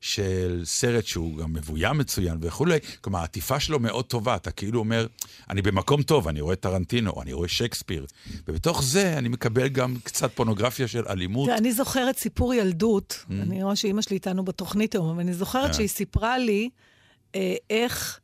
של 0.03 0.61
סרט 0.65 1.05
שהוא 1.05 1.37
גם 1.37 1.53
מבוים 1.53 1.97
מצוין 1.97 2.37
וכולי, 2.41 2.77
כלומר, 3.01 3.19
העטיפה 3.19 3.59
שלו 3.59 3.79
מאוד 3.79 4.05
טובה, 4.05 4.35
אתה 4.35 4.51
כאילו 4.51 4.79
אומר, 4.79 5.07
אני 5.49 5.61
במקום 5.61 6.03
טוב, 6.03 6.27
אני 6.27 6.41
רואה 6.41 6.55
טרנטינו, 6.55 7.21
אני 7.21 7.33
רואה 7.33 7.47
שייקספיר, 7.47 8.05
ובתוך 8.47 8.83
זה 8.83 9.17
אני 9.17 9.29
מקבל 9.29 9.67
גם 9.67 9.95
קצת 10.03 10.31
פורנוגרפיה 10.35 10.87
של 10.87 11.03
אלימות. 11.09 11.49
אני 11.49 11.71
זוכרת 11.71 12.17
סיפור 12.17 12.53
ילדות, 12.53 13.25
mm. 13.29 13.33
אני 13.33 13.63
רואה 13.63 13.75
שאימא 13.75 14.01
שלי 14.01 14.15
איתנו 14.15 14.45
בתוכנית 14.45 14.95
היום, 14.95 15.09
אבל 15.09 15.19
אני 15.19 15.33
זוכרת 15.33 15.71
yeah. 15.71 15.73
שהיא 15.73 15.87
סיפרה 15.87 16.37
לי 16.37 16.69
אה, 17.35 17.55
איך... 17.69 18.19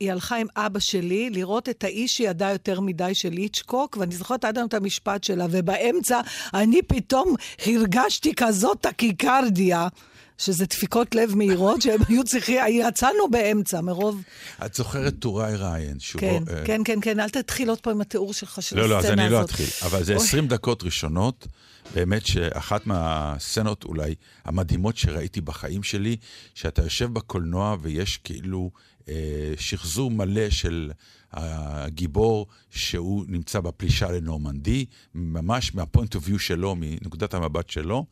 היא 0.00 0.12
הלכה 0.12 0.36
עם 0.36 0.46
אבא 0.56 0.78
שלי 0.78 1.30
לראות 1.30 1.68
את 1.68 1.84
האיש 1.84 2.16
שידע 2.16 2.50
יותר 2.50 2.80
מדי 2.80 3.14
של 3.14 3.32
איצ'קוק, 3.32 3.96
ואני 4.00 4.14
זוכרת 4.14 4.44
עד 4.44 4.58
היום 4.58 4.68
את 4.68 4.74
המשפט 4.74 5.24
שלה, 5.24 5.46
ובאמצע 5.50 6.20
אני 6.54 6.82
פתאום 6.82 7.34
הרגשתי 7.66 8.34
כזאת 8.34 8.80
טקיקרדיה. 8.80 9.88
שזה 10.38 10.66
דפיקות 10.66 11.14
לב 11.14 11.34
מהירות, 11.34 11.82
שהם 11.82 12.00
היו 12.08 12.24
צריכים, 12.24 12.60
יצאנו 12.70 13.30
באמצע, 13.30 13.80
מרוב... 13.80 14.22
את 14.66 14.74
זוכרת 14.74 15.14
טוראי 15.18 15.56
ריין, 15.56 16.00
שהוא... 16.00 16.20
כן, 16.20 16.42
uh... 16.46 16.66
כן, 16.66 16.80
כן, 16.84 16.98
כן, 17.02 17.20
אל 17.20 17.28
תתחיל 17.28 17.68
עוד 17.68 17.80
פעם 17.80 17.92
עם 17.92 18.00
התיאור 18.00 18.34
שלך 18.34 18.62
של 18.62 18.76
לא, 18.76 18.98
הסצנה 18.98 18.98
הזאת. 18.98 19.06
לא, 19.06 19.12
אז 19.12 19.18
אני 19.18 19.32
לא 19.32 19.44
אתחיל, 19.44 19.66
אבל 19.82 20.04
זה 20.04 20.16
20 20.16 20.48
דקות 20.48 20.82
ראשונות, 20.82 21.46
באמת 21.94 22.26
שאחת 22.26 22.86
מהסצנות 22.86 23.84
אולי 23.84 24.14
המדהימות 24.44 24.96
שראיתי 24.96 25.40
בחיים 25.40 25.82
שלי, 25.82 26.16
שאתה 26.54 26.82
יושב 26.82 27.12
בקולנוע 27.12 27.76
ויש 27.80 28.16
כאילו 28.16 28.70
אה, 29.08 29.14
שחזור 29.58 30.10
מלא 30.10 30.50
של... 30.50 30.90
הגיבור 31.32 32.46
שהוא 32.70 33.24
נמצא 33.28 33.60
בפלישה 33.60 34.10
לנורמנדי, 34.10 34.84
ממש 35.14 35.74
מהפוינט 35.74 36.14
אוף 36.14 36.24
ויו 36.26 36.38
שלו, 36.38 36.74
מנקודת 36.78 37.34
המבט 37.34 37.70
שלו, 37.70 38.06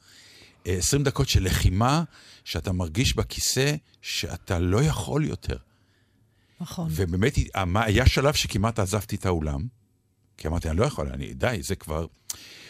20 0.65 1.03
דקות 1.03 1.29
של 1.29 1.45
לחימה, 1.45 2.03
שאתה 2.45 2.73
מרגיש 2.73 3.17
בכיסא 3.17 3.75
שאתה 4.03 4.59
לא 4.59 4.83
יכול 4.83 5.25
יותר. 5.25 5.57
נכון. 6.61 6.89
ובאמת, 6.91 7.35
היה 7.75 8.07
שלב 8.07 8.35
שכמעט 8.35 8.79
עזבתי 8.79 9.17
את 9.17 9.27
האולם, 9.27 9.67
כי 10.37 10.49
אמרתי, 10.49 10.71
אני 10.71 10.79
לא 10.79 10.85
יכול, 10.85 11.09
אני, 11.09 11.35
די, 11.35 11.59
זה 11.62 11.75
כבר... 11.75 12.07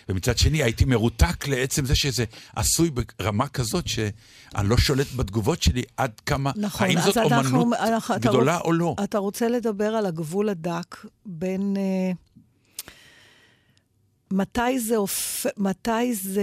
ומצד 0.08 0.38
שני, 0.38 0.62
הייתי 0.62 0.84
מרותק 0.84 1.48
לעצם 1.48 1.84
זה 1.84 1.94
שזה 1.94 2.24
עשוי 2.56 2.90
ברמה 2.90 3.48
כזאת 3.48 3.88
שאני 3.88 4.68
לא 4.68 4.76
שולט 4.78 5.06
בתגובות 5.16 5.62
שלי 5.62 5.82
עד 5.96 6.20
כמה, 6.26 6.52
נכון, 6.56 6.86
האם 6.86 7.00
זאת 7.00 7.16
אנחנו, 7.16 7.60
אומנות 7.60 7.78
אנחנו, 7.80 8.14
גדולה 8.20 8.56
רוצ, 8.56 8.64
או 8.64 8.72
לא. 8.72 8.94
אתה 9.04 9.18
רוצה 9.18 9.48
לדבר 9.48 9.86
על 9.86 10.06
הגבול 10.06 10.48
הדק 10.48 11.06
בין... 11.26 11.76
Uh... 11.76 12.23
מתי 14.34 14.80
זה 14.80 14.96
הופך, 14.96 15.50
מתי 15.56 16.14
זה... 16.14 16.42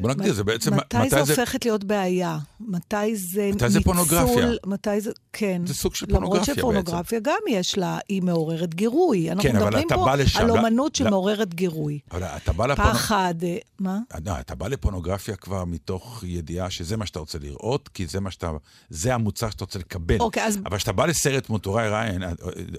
בוא 0.00 0.10
נגדיר, 0.10 0.34
זה 0.34 0.44
בעצם... 0.44 0.74
מתי, 0.74 0.96
מתי 0.96 1.10
זה, 1.10 1.24
זה 1.24 1.32
הופכת 1.32 1.64
להיות 1.64 1.84
בעיה? 1.84 2.38
מתי 2.60 3.16
זה 3.16 3.40
מתי 3.40 3.52
ניצול... 3.52 3.68
מתי 3.68 3.70
זה 3.70 3.80
פורנוגרפיה? 3.80 4.48
מתי 4.66 5.00
זה... 5.00 5.10
כן. 5.32 5.62
זה 5.66 5.74
סוג 5.74 5.94
של 5.94 6.06
פורנוגרפיה 6.06 6.40
בעצם. 6.40 6.60
למרות 6.60 6.82
שפורנוגרפיה 6.84 7.20
גם 7.22 7.38
יש 7.48 7.78
לה, 7.78 7.98
היא 8.08 8.22
מעוררת 8.22 8.74
גירוי. 8.74 9.30
אנחנו 9.30 9.42
כן, 9.42 9.56
מדברים 9.56 9.88
פה 9.88 10.14
לשם... 10.14 10.40
על 10.40 10.50
אומנות 10.50 10.94
שמעוררת 10.94 11.54
גירוי. 11.54 11.98
אבל 12.10 12.22
אתה 12.22 12.52
בא 12.52 12.66
לפורנוגרפיה... 12.66 13.02
פחד, 13.02 13.34
אה, 13.42 13.56
מה? 13.80 13.98
לא, 14.24 14.32
אתה 14.40 14.54
בא 14.54 14.68
לפורנוגרפיה 14.68 15.36
כבר 15.36 15.64
מתוך 15.64 16.24
ידיעה 16.26 16.70
שזה 16.70 16.96
מה 16.96 17.06
שאתה 17.06 17.18
רוצה 17.18 17.38
לראות, 17.38 17.88
כי 17.88 18.06
זה 18.06 18.20
מה 18.20 18.30
שאתה... 18.30 18.50
זה 18.90 19.14
המוצר 19.14 19.50
שאתה 19.50 19.64
רוצה 19.64 19.78
לקבל. 19.78 20.16
אוקיי, 20.20 20.44
אז... 20.44 20.58
אבל 20.66 20.76
כשאתה 20.76 20.92
בא 20.92 21.06
לסרט 21.06 21.46
כמו 21.46 21.58
טוראי 21.58 21.88
ריין, 21.88 22.22
או, 22.22 22.30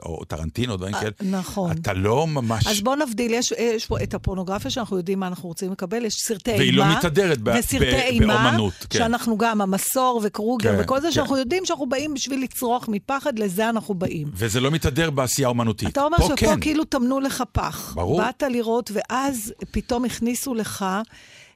או 0.06 0.26
טרנטינו, 0.26 0.78
דברים 0.78 0.94
כאלה, 0.94 1.12
נכון. 1.22 1.72
אתה 1.72 1.94
לא 1.94 2.28
ממש... 2.28 2.68
אז 2.68 2.82
בוא 2.82 2.96
נבדיל, 2.96 3.34
יש, 3.34 3.52
יש 3.52 3.86
פה 3.86 4.04
את 4.04 4.14
הפורנוגרפיה 4.32 4.72
שאנחנו 4.72 4.98
יודעים 4.98 5.20
מה 5.20 5.28
אנחנו 5.28 5.50
רוצים 5.50 5.72
לקבל, 5.72 6.06
יש 6.06 6.14
סרטי 6.14 6.52
אימה. 6.52 6.60
והיא 6.60 6.74
לא 6.74 6.98
מתהדרת 6.98 7.38
באומנות. 7.40 8.74
כן. 8.90 9.00
שאנחנו 9.00 9.38
גם, 9.38 9.62
המסור 9.62 10.22
וקרוגר 10.24 10.76
כן, 10.76 10.84
וכל 10.84 11.02
זה, 11.02 11.08
כן. 11.08 11.14
שאנחנו 11.14 11.38
יודעים 11.38 11.66
שאנחנו 11.66 11.90
באים 11.90 12.14
בשביל 12.14 12.44
לצרוח 12.44 12.88
מפחד, 12.88 13.40
לזה 13.40 13.70
אנחנו 13.70 13.94
באים. 13.94 14.28
וזה 14.34 14.60
לא 14.60 14.72
מתהדר 14.72 15.10
בעשייה 15.10 15.48
אומנותית. 15.48 15.90
אתה 15.90 16.04
אומר 16.04 16.18
שפה 16.18 16.36
כן. 16.36 16.60
כאילו 16.60 16.84
טמנו 16.84 17.20
לך 17.20 17.44
פח. 17.52 17.94
ברור. 17.96 18.22
באת 18.22 18.44
לראות, 18.44 18.92
ואז 18.94 19.54
פתאום 19.72 20.06
הכניסו 20.06 20.54
לך... 20.54 20.86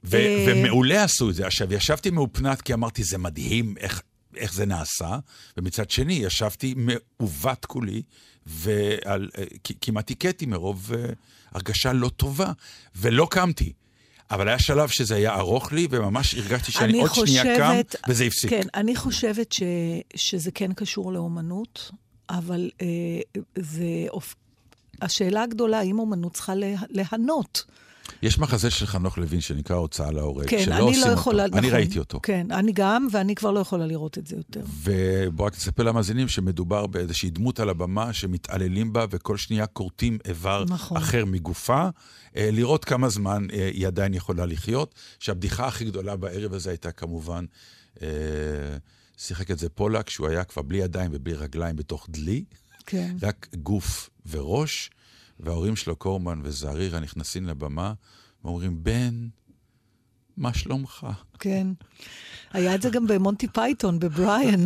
ו- 0.04 0.16
אה... 0.16 0.44
ומעולה 0.48 1.04
עשו 1.04 1.30
את 1.30 1.34
זה. 1.34 1.46
עכשיו, 1.46 1.74
ישבתי 1.74 2.10
מאופנת 2.10 2.62
כי 2.62 2.74
אמרתי, 2.74 3.04
זה 3.04 3.18
מדהים 3.18 3.74
איך, 3.80 4.02
איך 4.36 4.54
זה 4.54 4.66
נעשה, 4.66 5.18
ומצד 5.56 5.90
שני, 5.90 6.12
ישבתי 6.12 6.74
מעוות 6.76 7.64
כולי, 7.64 8.02
וכמעט 8.46 10.10
הכיתי 10.10 10.46
מרוב 10.46 10.90
uh, 10.92 11.14
הרגשה 11.52 11.92
לא 11.92 12.08
טובה, 12.08 12.52
ולא 12.96 13.26
קמתי. 13.30 13.72
אבל 14.30 14.48
היה 14.48 14.58
שלב 14.58 14.88
שזה 14.88 15.14
היה 15.14 15.34
ארוך 15.34 15.72
לי, 15.72 15.88
וממש 15.90 16.34
הרגשתי 16.34 16.72
שאני 16.72 17.00
עוד 17.00 17.10
חושבת, 17.10 17.26
שנייה 17.26 17.56
קם, 17.58 17.74
וזה 18.08 18.24
הפסיק. 18.24 18.50
כן, 18.50 18.66
אני 18.74 18.96
חושבת 18.96 19.52
ש, 19.52 19.62
שזה 20.14 20.50
כן 20.50 20.72
קשור 20.72 21.12
לאומנות, 21.12 21.90
אבל 22.30 22.70
אה, 22.82 23.42
זה... 23.58 23.84
השאלה 25.02 25.42
הגדולה, 25.42 25.78
האם 25.78 25.98
אומנות 25.98 26.34
צריכה 26.34 26.54
לה, 26.54 26.74
להנות? 26.90 27.64
יש 28.22 28.38
מחזה 28.38 28.70
של 28.70 28.86
חנוך 28.86 29.18
לוין 29.18 29.40
שנקרא 29.40 29.76
הוצאה 29.76 30.10
להורג, 30.10 30.48
כן, 30.48 30.64
שלא 30.64 30.80
עושים 30.80 31.00
לא 31.00 31.06
אותו. 31.06 31.20
יכולה, 31.20 31.46
נכון, 31.46 31.58
אני 31.58 31.70
ראיתי 31.70 31.98
אותו. 31.98 32.20
כן, 32.22 32.46
אני 32.50 32.72
גם, 32.72 33.08
ואני 33.12 33.34
כבר 33.34 33.50
לא 33.50 33.60
יכולה 33.60 33.86
לראות 33.86 34.18
את 34.18 34.26
זה 34.26 34.36
יותר. 34.36 34.60
ובוא 34.82 35.46
רק 35.46 35.54
תספר 35.54 35.82
למאזינים 35.82 36.28
שמדובר 36.28 36.86
באיזושהי 36.86 37.30
דמות 37.30 37.60
על 37.60 37.68
הבמה 37.68 38.12
שמתעללים 38.12 38.92
בה, 38.92 39.04
וכל 39.10 39.36
שנייה 39.36 39.66
כורתים 39.66 40.18
איבר 40.24 40.64
נכון. 40.68 40.96
אחר 40.96 41.24
מגופה, 41.24 41.88
אה, 42.36 42.48
לראות 42.52 42.84
כמה 42.84 43.08
זמן 43.08 43.46
אה, 43.52 43.70
היא 43.72 43.86
עדיין 43.86 44.14
יכולה 44.14 44.46
לחיות. 44.46 44.94
שהבדיחה 45.18 45.66
הכי 45.66 45.84
גדולה 45.84 46.16
בערב 46.16 46.54
הזה 46.54 46.70
הייתה 46.70 46.92
כמובן, 46.92 47.44
אה, 48.02 48.08
שיחק 49.16 49.50
את 49.50 49.58
זה 49.58 49.68
פולק, 49.68 50.10
שהוא 50.10 50.28
היה 50.28 50.44
כבר 50.44 50.62
בלי 50.62 50.78
ידיים 50.78 51.10
ובלי 51.14 51.34
רגליים 51.34 51.76
בתוך 51.76 52.06
דלי. 52.10 52.44
כן. 52.86 53.16
רק 53.22 53.48
גוף 53.62 54.10
וראש. 54.30 54.90
וההורים 55.40 55.76
שלו, 55.76 55.96
קורמן 55.96 56.40
וזערירה, 56.42 57.00
נכנסים 57.00 57.46
לבמה 57.46 57.92
ואומרים, 58.44 58.84
בן, 58.84 59.28
מה 60.36 60.54
שלומך? 60.54 61.06
כן. 61.38 61.66
היה 62.52 62.74
את 62.74 62.82
זה 62.82 62.90
גם 62.90 63.06
במונטי 63.06 63.48
פייתון, 63.48 63.98
בבריאן, 63.98 64.64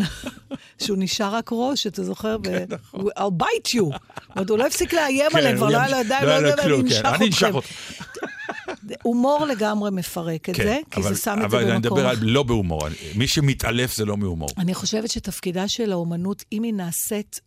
שהוא 0.82 0.96
נשאר 1.00 1.34
רק 1.34 1.50
ראש, 1.52 1.86
אתה 1.86 2.04
זוכר? 2.04 2.36
כן, 2.42 2.64
נכון. 2.68 3.06
I'll 3.06 3.42
bite 3.42 3.68
you. 3.68 3.74
זאת 3.74 4.36
אומרת, 4.36 4.50
הוא 4.50 4.58
לא 4.58 4.66
הפסיק 4.66 4.92
לאיים 4.92 5.30
כן, 5.30 5.38
עליהם, 5.38 5.56
כבר 5.56 5.68
לא 5.68 5.78
היה 5.78 5.88
לו 5.88 5.96
ידיים, 5.96 6.26
לא 6.26 6.32
יודע, 6.32 6.64
אני 6.64 6.82
אנשך 6.82 7.08
אתכם. 7.28 7.58
הומור 9.02 9.46
לגמרי 9.46 9.90
מפרק 9.90 10.48
את 10.48 10.56
כן, 10.56 10.62
זה, 10.62 10.78
כי 10.90 11.02
זה 11.02 11.16
שם 11.16 11.40
את 11.44 11.50
זה 11.50 11.56
במקום. 11.56 11.60
אבל 11.60 11.70
אני 11.70 11.78
מדבר 11.78 12.08
על 12.08 12.16
לא 12.20 12.42
בהומור. 12.42 12.82
מי 13.14 13.28
שמתעלף 13.28 13.96
זה 13.96 14.04
לא 14.04 14.16
מהומור. 14.16 14.48
אני 14.58 14.74
חושבת 14.74 15.10
שתפקידה 15.10 15.68
של 15.68 15.92
האומנות, 15.92 16.44
אם 16.52 16.62
היא 16.62 16.74
נעשית 16.74 17.40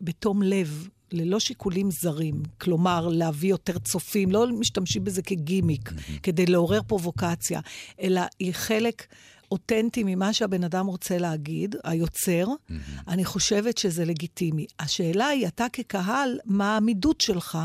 בתום 0.00 0.42
לב, 0.42 0.88
ללא 1.12 1.40
שיקולים 1.40 1.90
זרים, 1.90 2.42
כלומר, 2.60 3.08
להביא 3.08 3.50
יותר 3.50 3.78
צופים, 3.78 4.30
לא 4.30 4.46
משתמשים 4.46 5.04
בזה 5.04 5.22
כגימיק, 5.22 5.88
mm-hmm. 5.88 6.20
כדי 6.22 6.46
לעורר 6.46 6.80
פרובוקציה, 6.82 7.60
אלא 8.00 8.20
היא 8.38 8.52
חלק 8.52 9.06
אותנטי 9.50 10.02
ממה 10.06 10.32
שהבן 10.32 10.64
אדם 10.64 10.86
רוצה 10.86 11.18
להגיד, 11.18 11.76
היוצר, 11.84 12.46
mm-hmm. 12.46 12.72
אני 13.08 13.24
חושבת 13.24 13.78
שזה 13.78 14.04
לגיטימי. 14.04 14.66
השאלה 14.78 15.26
היא, 15.26 15.46
אתה 15.46 15.66
כקהל, 15.72 16.38
מה 16.44 16.74
העמידות 16.74 17.20
שלך 17.20 17.58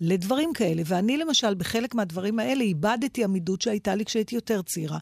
לדברים 0.00 0.52
כאלה? 0.52 0.82
ואני, 0.86 1.16
למשל, 1.16 1.54
בחלק 1.54 1.94
מהדברים 1.94 2.38
האלה 2.38 2.62
איבדתי 2.64 3.24
עמידות 3.24 3.60
שהייתה 3.62 3.94
לי 3.94 4.04
כשהייתי 4.04 4.34
יותר 4.34 4.62
צעירה. 4.62 4.98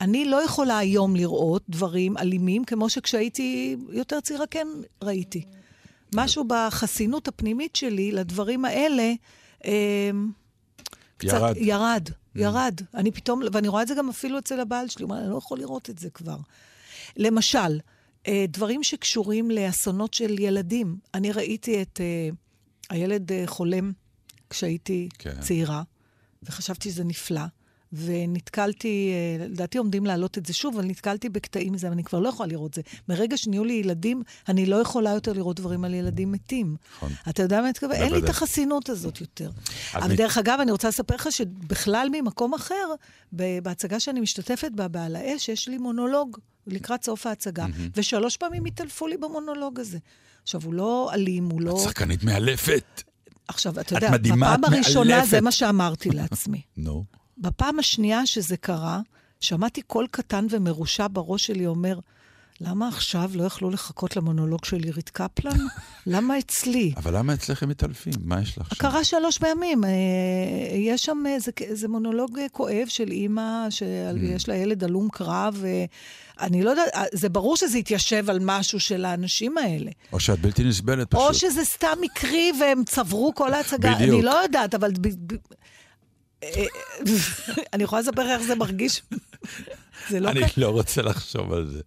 אני 0.00 0.24
לא 0.24 0.44
יכולה 0.44 0.78
היום 0.78 1.16
לראות 1.16 1.62
דברים 1.68 2.18
אלימים, 2.18 2.64
כמו 2.64 2.90
שכשהייתי 2.90 3.76
יותר 3.90 4.20
צעירה 4.20 4.46
כן 4.46 4.66
ראיתי. 5.02 5.42
משהו 6.14 6.44
בחסינות 6.48 7.28
הפנימית 7.28 7.76
שלי 7.76 8.12
לדברים 8.12 8.64
האלה, 8.64 9.12
אה, 9.64 10.10
קצת 11.16 11.32
ירד. 11.32 11.56
ירד, 11.56 12.08
mm. 12.08 12.40
ירד. 12.40 12.80
אני 12.94 13.12
פתאום, 13.12 13.42
ואני 13.52 13.68
רואה 13.68 13.82
את 13.82 13.88
זה 13.88 13.94
גם 13.94 14.08
אפילו 14.08 14.38
אצל 14.38 14.60
הבעל 14.60 14.88
שלי, 14.88 15.04
הוא 15.04 15.10
אומר, 15.10 15.22
אני 15.22 15.30
לא 15.30 15.38
יכול 15.38 15.58
לראות 15.58 15.90
את 15.90 15.98
זה 15.98 16.10
כבר. 16.10 16.36
למשל, 17.16 17.80
אה, 18.26 18.44
דברים 18.48 18.82
שקשורים 18.82 19.50
לאסונות 19.50 20.14
של 20.14 20.38
ילדים. 20.38 20.98
אני 21.14 21.32
ראיתי 21.32 21.82
את 21.82 22.00
אה, 22.00 22.28
הילד 22.90 23.30
חולם 23.46 23.92
כשהייתי 24.50 25.08
כן. 25.18 25.40
צעירה, 25.40 25.82
וחשבתי 26.42 26.90
שזה 26.90 27.04
נפלא. 27.04 27.40
ונתקלתי, 27.92 29.12
אה, 29.12 29.46
לדעתי 29.46 29.78
עומדים 29.78 30.06
להעלות 30.06 30.38
את 30.38 30.46
זה 30.46 30.52
שוב, 30.52 30.74
אבל 30.74 30.84
נתקלתי 30.84 31.28
בקטעים 31.28 31.72
מזה, 31.72 31.88
ואני 31.88 32.04
כבר 32.04 32.18
לא 32.20 32.28
יכולה 32.28 32.48
לראות 32.48 32.74
זה. 32.74 32.82
מרגע 33.08 33.36
שנהיו 33.36 33.64
לי 33.64 33.72
ילדים, 33.72 34.22
אני 34.48 34.66
לא 34.66 34.76
יכולה 34.76 35.10
יותר 35.10 35.32
לראות 35.32 35.56
דברים 35.56 35.84
על 35.84 35.94
ילדים 35.94 36.32
מתים. 36.32 36.76
נכון. 36.96 37.12
אתה 37.28 37.42
יודע 37.42 37.56
מה 37.56 37.62
אני 37.62 37.70
מתכוון? 37.70 37.92
אין 37.92 38.12
לי 38.12 38.18
את 38.18 38.28
החסינות 38.28 38.88
הזאת 38.88 39.20
יותר. 39.20 39.50
אבל 39.94 40.16
דרך 40.16 40.38
אגב, 40.38 40.58
אני 40.62 40.72
רוצה 40.72 40.88
לספר 40.88 41.14
לך 41.14 41.32
שבכלל 41.32 42.08
ממקום 42.12 42.54
אחר, 42.54 42.94
בהצגה 43.32 44.00
שאני 44.00 44.20
משתתפת 44.20 44.70
בה, 44.74 44.88
בעל 44.88 45.16
האש, 45.16 45.48
יש 45.48 45.68
לי 45.68 45.78
מונולוג 45.78 46.38
לקראת 46.66 47.04
סוף 47.04 47.26
ההצגה, 47.26 47.66
ושלוש 47.96 48.36
פעמים 48.36 48.64
התעלפו 48.64 49.06
לי 49.06 49.16
במונולוג 49.16 49.80
הזה. 49.80 49.98
עכשיו, 50.42 50.60
הוא 50.64 50.74
לא 50.74 51.10
אלים, 51.14 51.44
הוא 51.50 51.60
לא... 51.60 51.76
את 51.76 51.82
שחקנית 51.82 52.24
מאלפת. 52.24 53.02
עכשיו, 53.48 53.80
אתה 53.80 53.94
יודע, 53.94 54.16
בפעם 54.16 54.64
הראשונה 54.64 55.26
זה 55.26 55.40
מה 55.40 55.52
שאמרתי 55.52 56.10
לעצמי. 56.10 56.62
נו. 56.76 57.04
בפעם 57.38 57.78
השנייה 57.78 58.26
שזה 58.26 58.56
קרה, 58.56 59.00
שמעתי 59.40 59.82
קול 59.82 60.06
קטן 60.10 60.46
ומרושע 60.50 61.06
בראש 61.12 61.46
שלי 61.46 61.66
אומר, 61.66 61.98
למה 62.60 62.88
עכשיו 62.88 63.30
לא 63.34 63.42
יכלו 63.44 63.70
לחכות 63.70 64.16
למונולוג 64.16 64.64
של 64.64 64.76
עירית 64.76 65.10
קפלן? 65.10 65.56
למה 66.06 66.38
אצלי? 66.38 66.92
אבל 66.96 67.16
למה 67.16 67.34
אצלך 67.34 67.62
הם 67.62 67.68
מתעלפים? 67.68 68.12
מה 68.24 68.40
יש 68.42 68.58
לך 68.58 68.68
שם? 68.68 68.74
קרה 68.74 69.04
שלוש 69.04 69.38
פעמים. 69.38 69.84
אה, 69.84 69.90
יש 70.74 71.04
שם 71.04 71.24
איזה 71.60 71.88
מונולוג 71.88 72.38
כואב 72.52 72.86
של 72.88 73.10
אימא, 73.10 73.66
שיש 73.70 74.44
mm. 74.44 74.48
לה 74.48 74.56
ילד 74.56 74.84
הלום 74.84 75.08
קרב. 75.12 75.64
אני 76.40 76.62
לא 76.62 76.70
יודעת, 76.70 76.92
זה 77.12 77.28
ברור 77.28 77.56
שזה 77.56 77.78
התיישב 77.78 78.30
על 78.30 78.38
משהו 78.42 78.80
של 78.80 79.04
האנשים 79.04 79.58
האלה. 79.58 79.90
או 80.12 80.20
שאת 80.20 80.40
בלתי 80.40 80.64
נסבלת 80.64 81.10
פשוט. 81.10 81.26
או 81.28 81.34
שזה 81.34 81.64
סתם 81.64 81.96
מקרי 82.00 82.52
והם 82.60 82.84
צברו 82.84 83.32
כל 83.34 83.52
ההצגה. 83.52 83.94
בדיוק. 83.94 84.14
אני 84.14 84.22
לא 84.22 84.42
יודעת, 84.42 84.74
אבל... 84.74 84.92
אה, 86.42 86.64
אני 87.72 87.84
יכולה 87.84 88.02
לספר 88.02 88.28
איך 88.30 88.42
זה 88.42 88.54
מרגיש? 88.54 89.02
זה 90.08 90.20
לא... 90.20 90.30
אני 90.30 90.40
לא 90.56 90.68
רוצה 90.68 91.02
לחשוב 91.02 91.52
על 91.52 91.70
זה. 91.70 91.80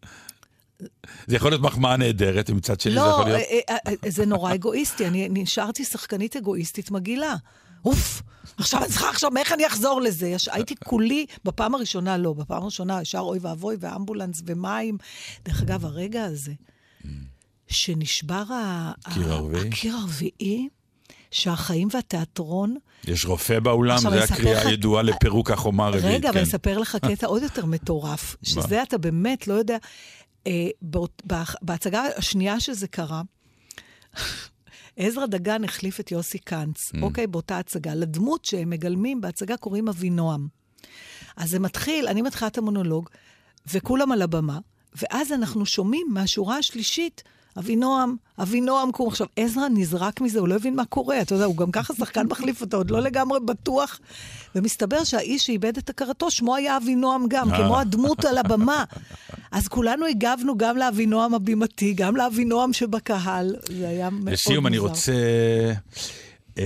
זה 1.27 1.35
יכול 1.35 1.51
להיות 1.51 1.61
מחמאה 1.61 1.97
נהדרת, 1.97 2.49
ומצד 2.49 2.79
שני 2.79 2.95
לא, 2.95 3.03
זה 3.03 3.09
יכול 3.09 3.25
להיות... 3.25 3.41
לא, 3.69 4.09
זה 4.09 4.25
נורא 4.25 4.53
אגואיסטי. 4.53 5.07
אני 5.07 5.27
נשארתי 5.31 5.85
שחקנית 5.85 6.35
אגואיסטית 6.35 6.91
מגעילה. 6.91 7.35
אוף, 7.85 8.21
עכשיו 8.57 8.79
אני 8.79 8.89
צריכה 8.89 9.09
לחשוב 9.09 9.37
איך 9.37 9.51
אני 9.51 9.67
אחזור 9.67 10.01
לזה. 10.01 10.35
הייתי 10.51 10.75
כולי, 10.75 11.25
בפעם 11.45 11.75
הראשונה 11.75 12.17
לא, 12.17 12.33
בפעם 12.33 12.63
הראשונה 12.63 13.01
ישר 13.01 13.19
אוי 13.19 13.39
ואבוי 13.41 13.75
ואמבולנס 13.79 14.41
ומים. 14.45 14.97
דרך 15.45 15.61
אגב, 15.61 15.85
הרגע 15.85 16.23
הזה, 16.23 16.53
שנשבר 17.67 18.43
הקיר 19.05 19.95
הרביעי, 19.95 20.69
שהחיים 21.31 21.87
והתיאטרון... 21.91 22.75
יש 23.07 23.25
רופא 23.25 23.59
באולם, 23.59 23.97
זו 23.97 24.13
הקריאה 24.13 24.67
הידועה 24.67 25.03
לפירוק 25.03 25.51
החומה 25.51 25.85
הרביעית. 25.85 26.05
רגע, 26.05 26.31
כן. 26.31 26.37
אבל 26.37 26.43
אספר 26.43 26.77
לך 26.77 26.97
קטע 27.09 27.27
עוד 27.27 27.43
יותר 27.43 27.65
מטורף, 27.65 28.35
שזה 28.43 28.83
אתה 28.83 28.97
באמת 28.97 29.47
לא 29.47 29.53
יודע... 29.53 29.77
אה, 30.47 30.67
בהצגה 31.61 32.03
השנייה 32.17 32.59
שזה 32.59 32.87
קרה, 32.87 33.21
עזרא 34.97 35.25
דגן 35.25 35.63
החליף 35.63 35.99
את 35.99 36.11
יוסי 36.11 36.37
קאנץ, 36.37 36.91
mm. 36.91 36.97
אוקיי, 37.01 37.27
באותה 37.27 37.57
הצגה. 37.57 37.95
לדמות 37.95 38.45
שהם 38.45 38.69
מגלמים 38.69 39.21
בהצגה 39.21 39.57
קוראים 39.57 39.87
אבינועם. 39.87 40.47
אז 41.37 41.49
זה 41.49 41.59
מתחיל, 41.59 42.07
אני 42.07 42.21
מתחילה 42.21 42.47
את 42.47 42.57
המונולוג, 42.57 43.09
וכולם 43.73 44.11
על 44.11 44.21
הבמה, 44.21 44.59
ואז 45.01 45.31
אנחנו 45.31 45.65
שומעים 45.65 46.07
מהשורה 46.13 46.57
השלישית, 46.57 47.23
אבינועם, 47.57 48.15
אבינועם 48.39 48.91
קום. 48.91 49.07
עכשיו, 49.07 49.27
עזרא 49.35 49.67
נזרק 49.67 50.21
מזה, 50.21 50.39
הוא 50.39 50.47
לא 50.47 50.55
הבין 50.55 50.75
מה 50.75 50.85
קורה, 50.85 51.21
אתה 51.21 51.35
יודע, 51.35 51.45
הוא 51.45 51.57
גם 51.57 51.71
ככה 51.71 51.93
שחקן 51.93 52.27
מחליף 52.27 52.61
אותו, 52.61 52.77
עוד 52.77 52.91
לא 52.91 53.01
לגמרי 53.01 53.39
בטוח. 53.39 53.99
ומסתבר 54.55 55.03
שהאיש 55.03 55.45
שאיבד 55.45 55.77
את 55.77 55.89
הכרתו, 55.89 56.31
שמו 56.31 56.55
היה 56.55 56.77
אבינועם 56.77 57.25
גם, 57.29 57.49
כמו 57.55 57.79
הדמות 57.79 58.25
על 58.25 58.37
הבמה. 58.37 58.83
אז 59.51 59.67
כולנו 59.67 60.05
הגבנו 60.05 60.57
גם 60.57 60.77
לאבינועם 60.77 61.33
הבימתי, 61.33 61.93
גם 61.93 62.15
לאבינועם 62.15 62.73
שבקהל. 62.73 63.55
זה 63.67 63.89
היה 63.89 64.09
מאוד 64.09 64.19
מוזר. 64.19 64.31
לסיום, 64.31 64.67
אני 64.67 64.77
רוצה... 64.77 65.13
אמ, 66.57 66.63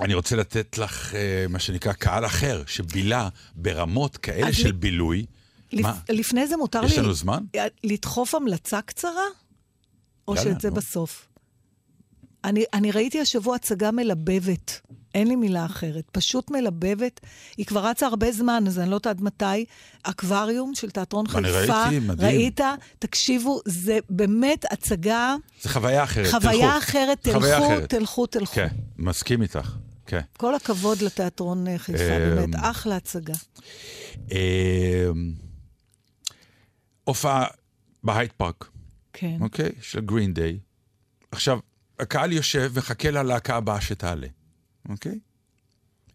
אני 0.00 0.14
רוצה 0.14 0.36
לתת 0.36 0.78
לך 0.78 1.14
אה, 1.14 1.46
מה 1.48 1.58
שנקרא 1.58 1.92
קהל 1.92 2.26
אחר, 2.26 2.62
שבילה 2.66 3.28
ברמות 3.54 4.16
כאלה 4.16 4.52
של 4.52 4.72
בילוי. 4.72 5.26
לפ... 5.72 5.86
לפני 6.08 6.46
זה 6.46 6.56
מותר 6.56 6.84
יש 6.84 6.90
לי... 6.90 6.96
יש 6.96 6.98
לנו 6.98 7.14
זמן? 7.14 7.44
לדחוף 7.84 8.34
המלצה 8.34 8.80
קצרה? 8.82 9.24
או 10.28 10.36
שאת 10.36 10.60
זה 10.60 10.70
בסוף? 10.70 11.28
אני, 12.44 12.64
אני 12.74 12.90
ראיתי 12.90 13.20
השבוע 13.20 13.56
הצגה 13.56 13.90
מלבבת. 13.90 14.80
אין 15.14 15.28
לי 15.28 15.36
מילה 15.36 15.66
אחרת. 15.66 16.04
פשוט 16.12 16.50
מלבבת. 16.50 17.20
היא 17.56 17.66
כבר 17.66 17.86
רצה 17.86 18.06
הרבה 18.06 18.32
זמן, 18.32 18.64
אז 18.66 18.78
אני 18.78 18.90
לא 18.90 18.94
יודעת 18.94 19.20
מתי. 19.20 19.64
אקווריום 20.02 20.74
של 20.74 20.90
תיאטרון 20.90 21.26
חיפה. 21.26 21.38
אני 21.38 21.50
ראיתי, 21.50 21.98
מדהים. 22.06 22.28
ראית? 22.28 22.60
תקשיבו, 22.98 23.60
זה 23.64 23.98
באמת 24.10 24.64
הצגה... 24.70 25.36
זה 25.62 25.68
חוויה 25.68 26.04
אחרת, 26.04 26.30
חוויה 26.30 26.52
תלכו. 26.52 26.78
אחרת, 26.78 27.18
תלכו, 27.22 27.38
אחרת. 27.38 27.88
תלכו, 27.88 28.26
תלכו. 28.26 28.54
כן, 28.54 28.68
מסכים 28.98 29.42
איתך. 29.42 29.76
כן. 30.06 30.20
כל 30.36 30.54
הכבוד 30.54 31.02
לתיאטרון 31.02 31.68
אה, 31.68 31.78
חיפה, 31.78 32.18
באמת, 32.18 32.54
אמ, 32.54 32.60
אחלה 32.60 32.96
הצגה. 32.96 33.34
הופעה 37.10 37.46
בהייד 38.04 38.32
פארק. 38.36 38.70
כן. 39.12 39.36
אוקיי? 39.40 39.72
של 39.80 40.00
גרין 40.00 40.34
דיי. 40.34 40.58
עכשיו, 41.30 41.58
הקהל 41.98 42.32
יושב 42.32 42.70
ומחכה 42.74 43.10
ללהקה 43.10 43.56
הבאה 43.56 43.80
שתעלה. 43.80 44.26
אוקיי? 44.88 45.18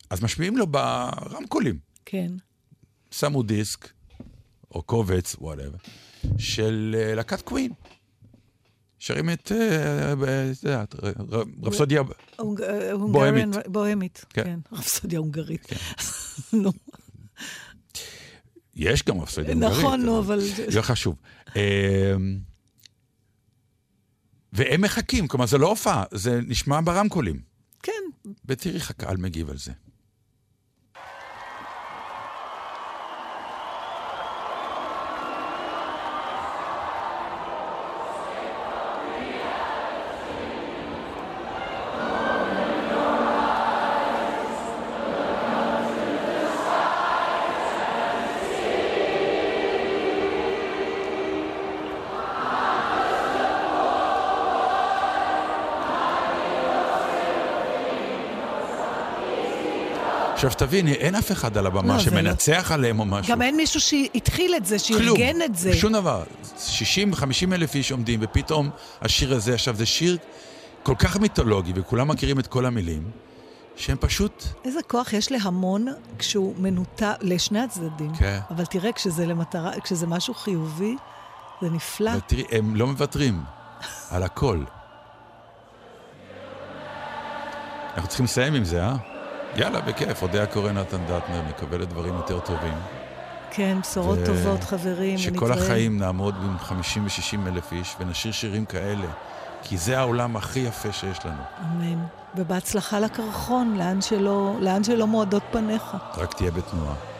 אז 0.09 0.23
משמיעים 0.23 0.57
לו 0.57 0.67
ברמקולים. 0.67 1.79
כן. 2.05 2.31
שמו 3.11 3.43
דיסק, 3.43 3.89
או 4.71 4.81
קובץ, 4.81 5.35
whatever, 5.39 5.77
של 6.37 6.95
אה, 7.11 7.15
להקת 7.15 7.41
קווין. 7.41 7.71
שרים 8.99 9.29
את, 9.29 9.51
את 9.51 10.63
יודעת, 10.63 10.95
רפסודיה 11.63 12.01
בוהמית. 13.11 13.47
בוהמית, 13.67 14.25
כן. 14.29 14.43
כן. 14.43 14.59
רפסודיה 14.71 15.19
הונגרית. 15.19 15.65
כן. 15.65 15.75
נו. 16.63 16.71
יש 18.75 19.03
גם 19.03 19.21
רפסודיה 19.21 19.53
הונגרית. 19.53 19.77
נכון, 19.77 20.01
נו, 20.01 20.19
אבל... 20.19 20.39
לא 20.75 20.81
חשוב. 20.81 21.15
אמ, 21.55 21.61
והם 24.53 24.81
מחכים, 24.81 25.27
כלומר, 25.27 25.45
זה 25.45 25.57
לא 25.57 25.69
הופעה, 25.69 26.03
זה 26.11 26.39
נשמע 26.47 26.79
ברמקולים. 26.83 27.39
כן. 27.83 27.91
ותראי 28.45 28.75
איך 28.75 28.89
הקהל 28.89 29.17
מגיב 29.17 29.49
על 29.49 29.57
זה. 29.57 29.71
עכשיו 60.45 60.67
תביני, 60.67 60.93
אין 60.93 61.15
אף 61.15 61.31
אחד 61.31 61.57
על 61.57 61.67
הבמה 61.67 61.93
לא, 61.93 61.99
שמנצח 61.99 62.67
לא. 62.69 62.73
עליהם 62.75 62.99
או 62.99 63.05
משהו. 63.05 63.33
גם 63.33 63.41
אין 63.41 63.57
מישהו 63.57 63.81
שהתחיל 63.81 64.55
את 64.55 64.65
זה, 64.65 64.79
שארגן 64.79 65.41
את 65.41 65.55
זה. 65.55 65.73
שום 65.73 65.93
דבר. 65.93 66.23
60-50 67.13 67.53
אלף 67.53 67.75
איש 67.75 67.91
עומדים, 67.91 68.19
ופתאום 68.23 68.69
השיר 69.01 69.33
הזה, 69.33 69.53
עכשיו 69.53 69.75
זה 69.75 69.85
שיר 69.85 70.17
כל 70.83 70.95
כך 70.99 71.17
מיתולוגי, 71.17 71.71
וכולם 71.75 72.07
מכירים 72.07 72.39
את 72.39 72.47
כל 72.47 72.65
המילים, 72.65 73.09
שהם 73.75 73.97
פשוט... 73.99 74.43
איזה 74.65 74.79
כוח 74.87 75.13
יש 75.13 75.31
להמון 75.31 75.87
כשהוא 76.19 76.55
מנותק, 76.57 77.05
לשני 77.21 77.59
הצדדים. 77.59 78.15
כן. 78.15 78.39
אבל 78.49 78.65
תראה, 78.65 78.91
כשזה 78.91 79.25
למטרה, 79.25 79.71
כשזה 79.83 80.07
משהו 80.07 80.33
חיובי, 80.33 80.95
זה 81.61 81.69
נפלא. 81.69 82.11
ותראי, 82.17 82.43
הם 82.51 82.75
לא 82.75 82.87
מוותרים 82.87 83.41
על 84.09 84.23
הכל. 84.23 84.63
אנחנו 87.93 88.07
צריכים 88.07 88.23
לסיים 88.23 88.53
עם 88.53 88.63
זה, 88.63 88.83
אה? 88.83 89.14
יאללה, 89.55 89.81
בכיף. 89.81 90.21
אודיה 90.21 90.45
קורא 90.45 90.71
נתן 90.71 91.05
דטנר, 91.05 91.41
מקבלת 91.49 91.89
דברים 91.89 92.15
יותר 92.15 92.39
טובים. 92.39 92.73
כן, 93.51 93.77
בשורות 93.81 94.19
ו... 94.19 94.25
טובות, 94.25 94.63
חברים. 94.63 95.17
שכל 95.17 95.51
החיים 95.51 95.97
נעמוד 95.99 96.35
עם 96.43 96.59
50 96.59 97.03
ו-60 97.03 97.47
אלף 97.47 97.71
איש 97.71 97.95
ונשאיר 97.99 98.33
שירים 98.33 98.65
כאלה, 98.65 99.07
כי 99.63 99.77
זה 99.77 99.99
העולם 99.99 100.35
הכי 100.35 100.59
יפה 100.59 100.91
שיש 100.91 101.25
לנו. 101.25 101.41
אמן. 101.63 102.03
ובהצלחה 102.35 102.99
לקרחון, 102.99 103.75
לאן 103.77 104.01
שלא, 104.01 104.55
לאן 104.59 104.83
שלא 104.83 105.07
מועדות 105.07 105.43
פניך. 105.51 105.97
רק 106.17 106.33
תהיה 106.33 106.51
בתנועה. 106.51 107.14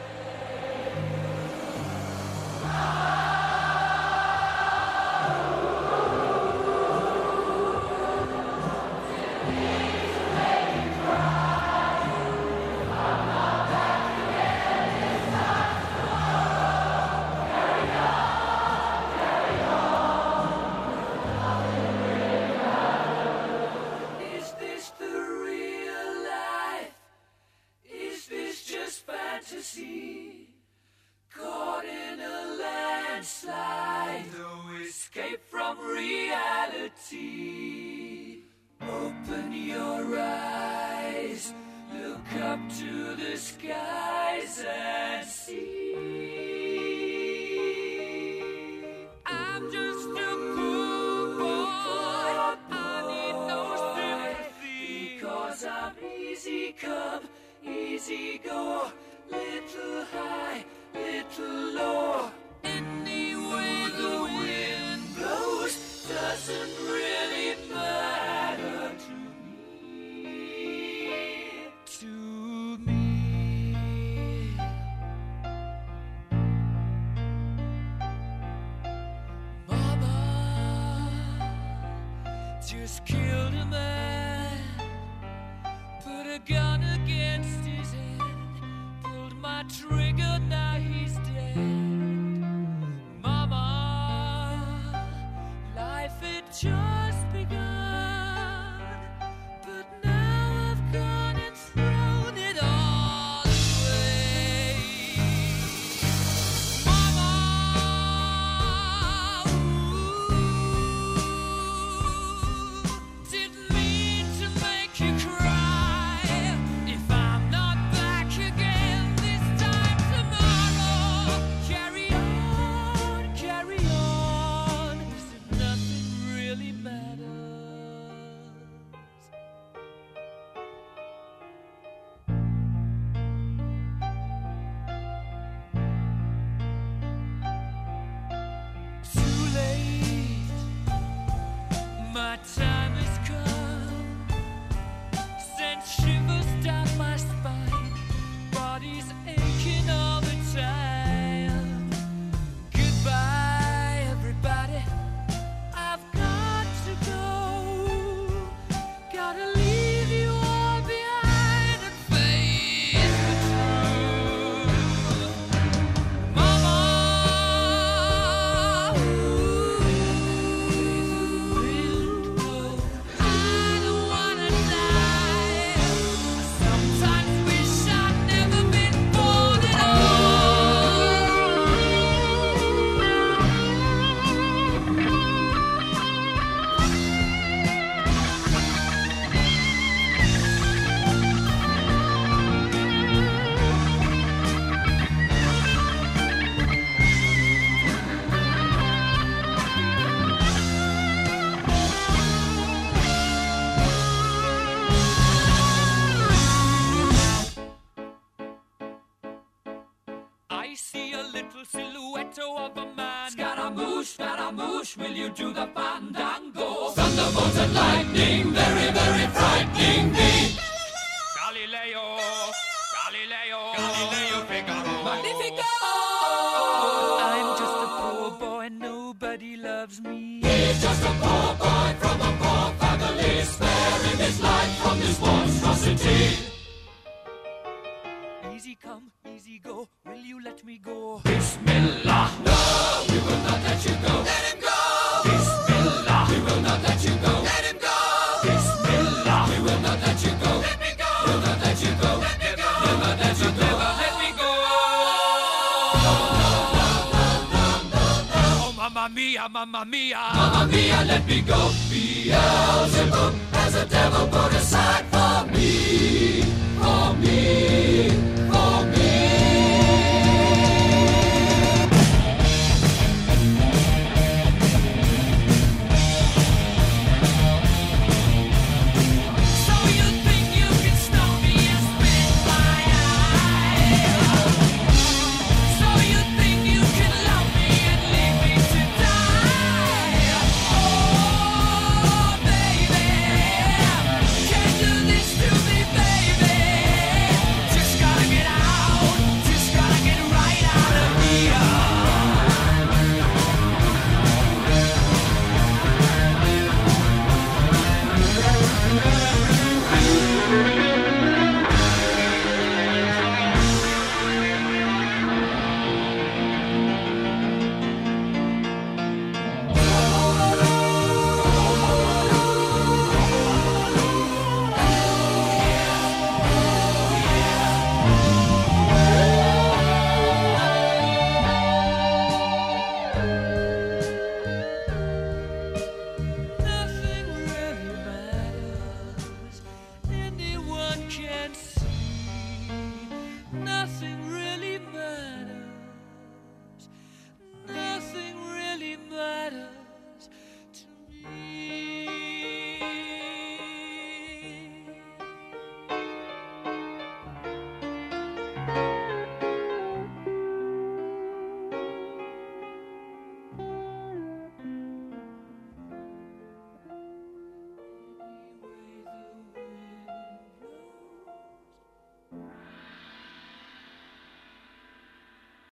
cute. 83.03 83.24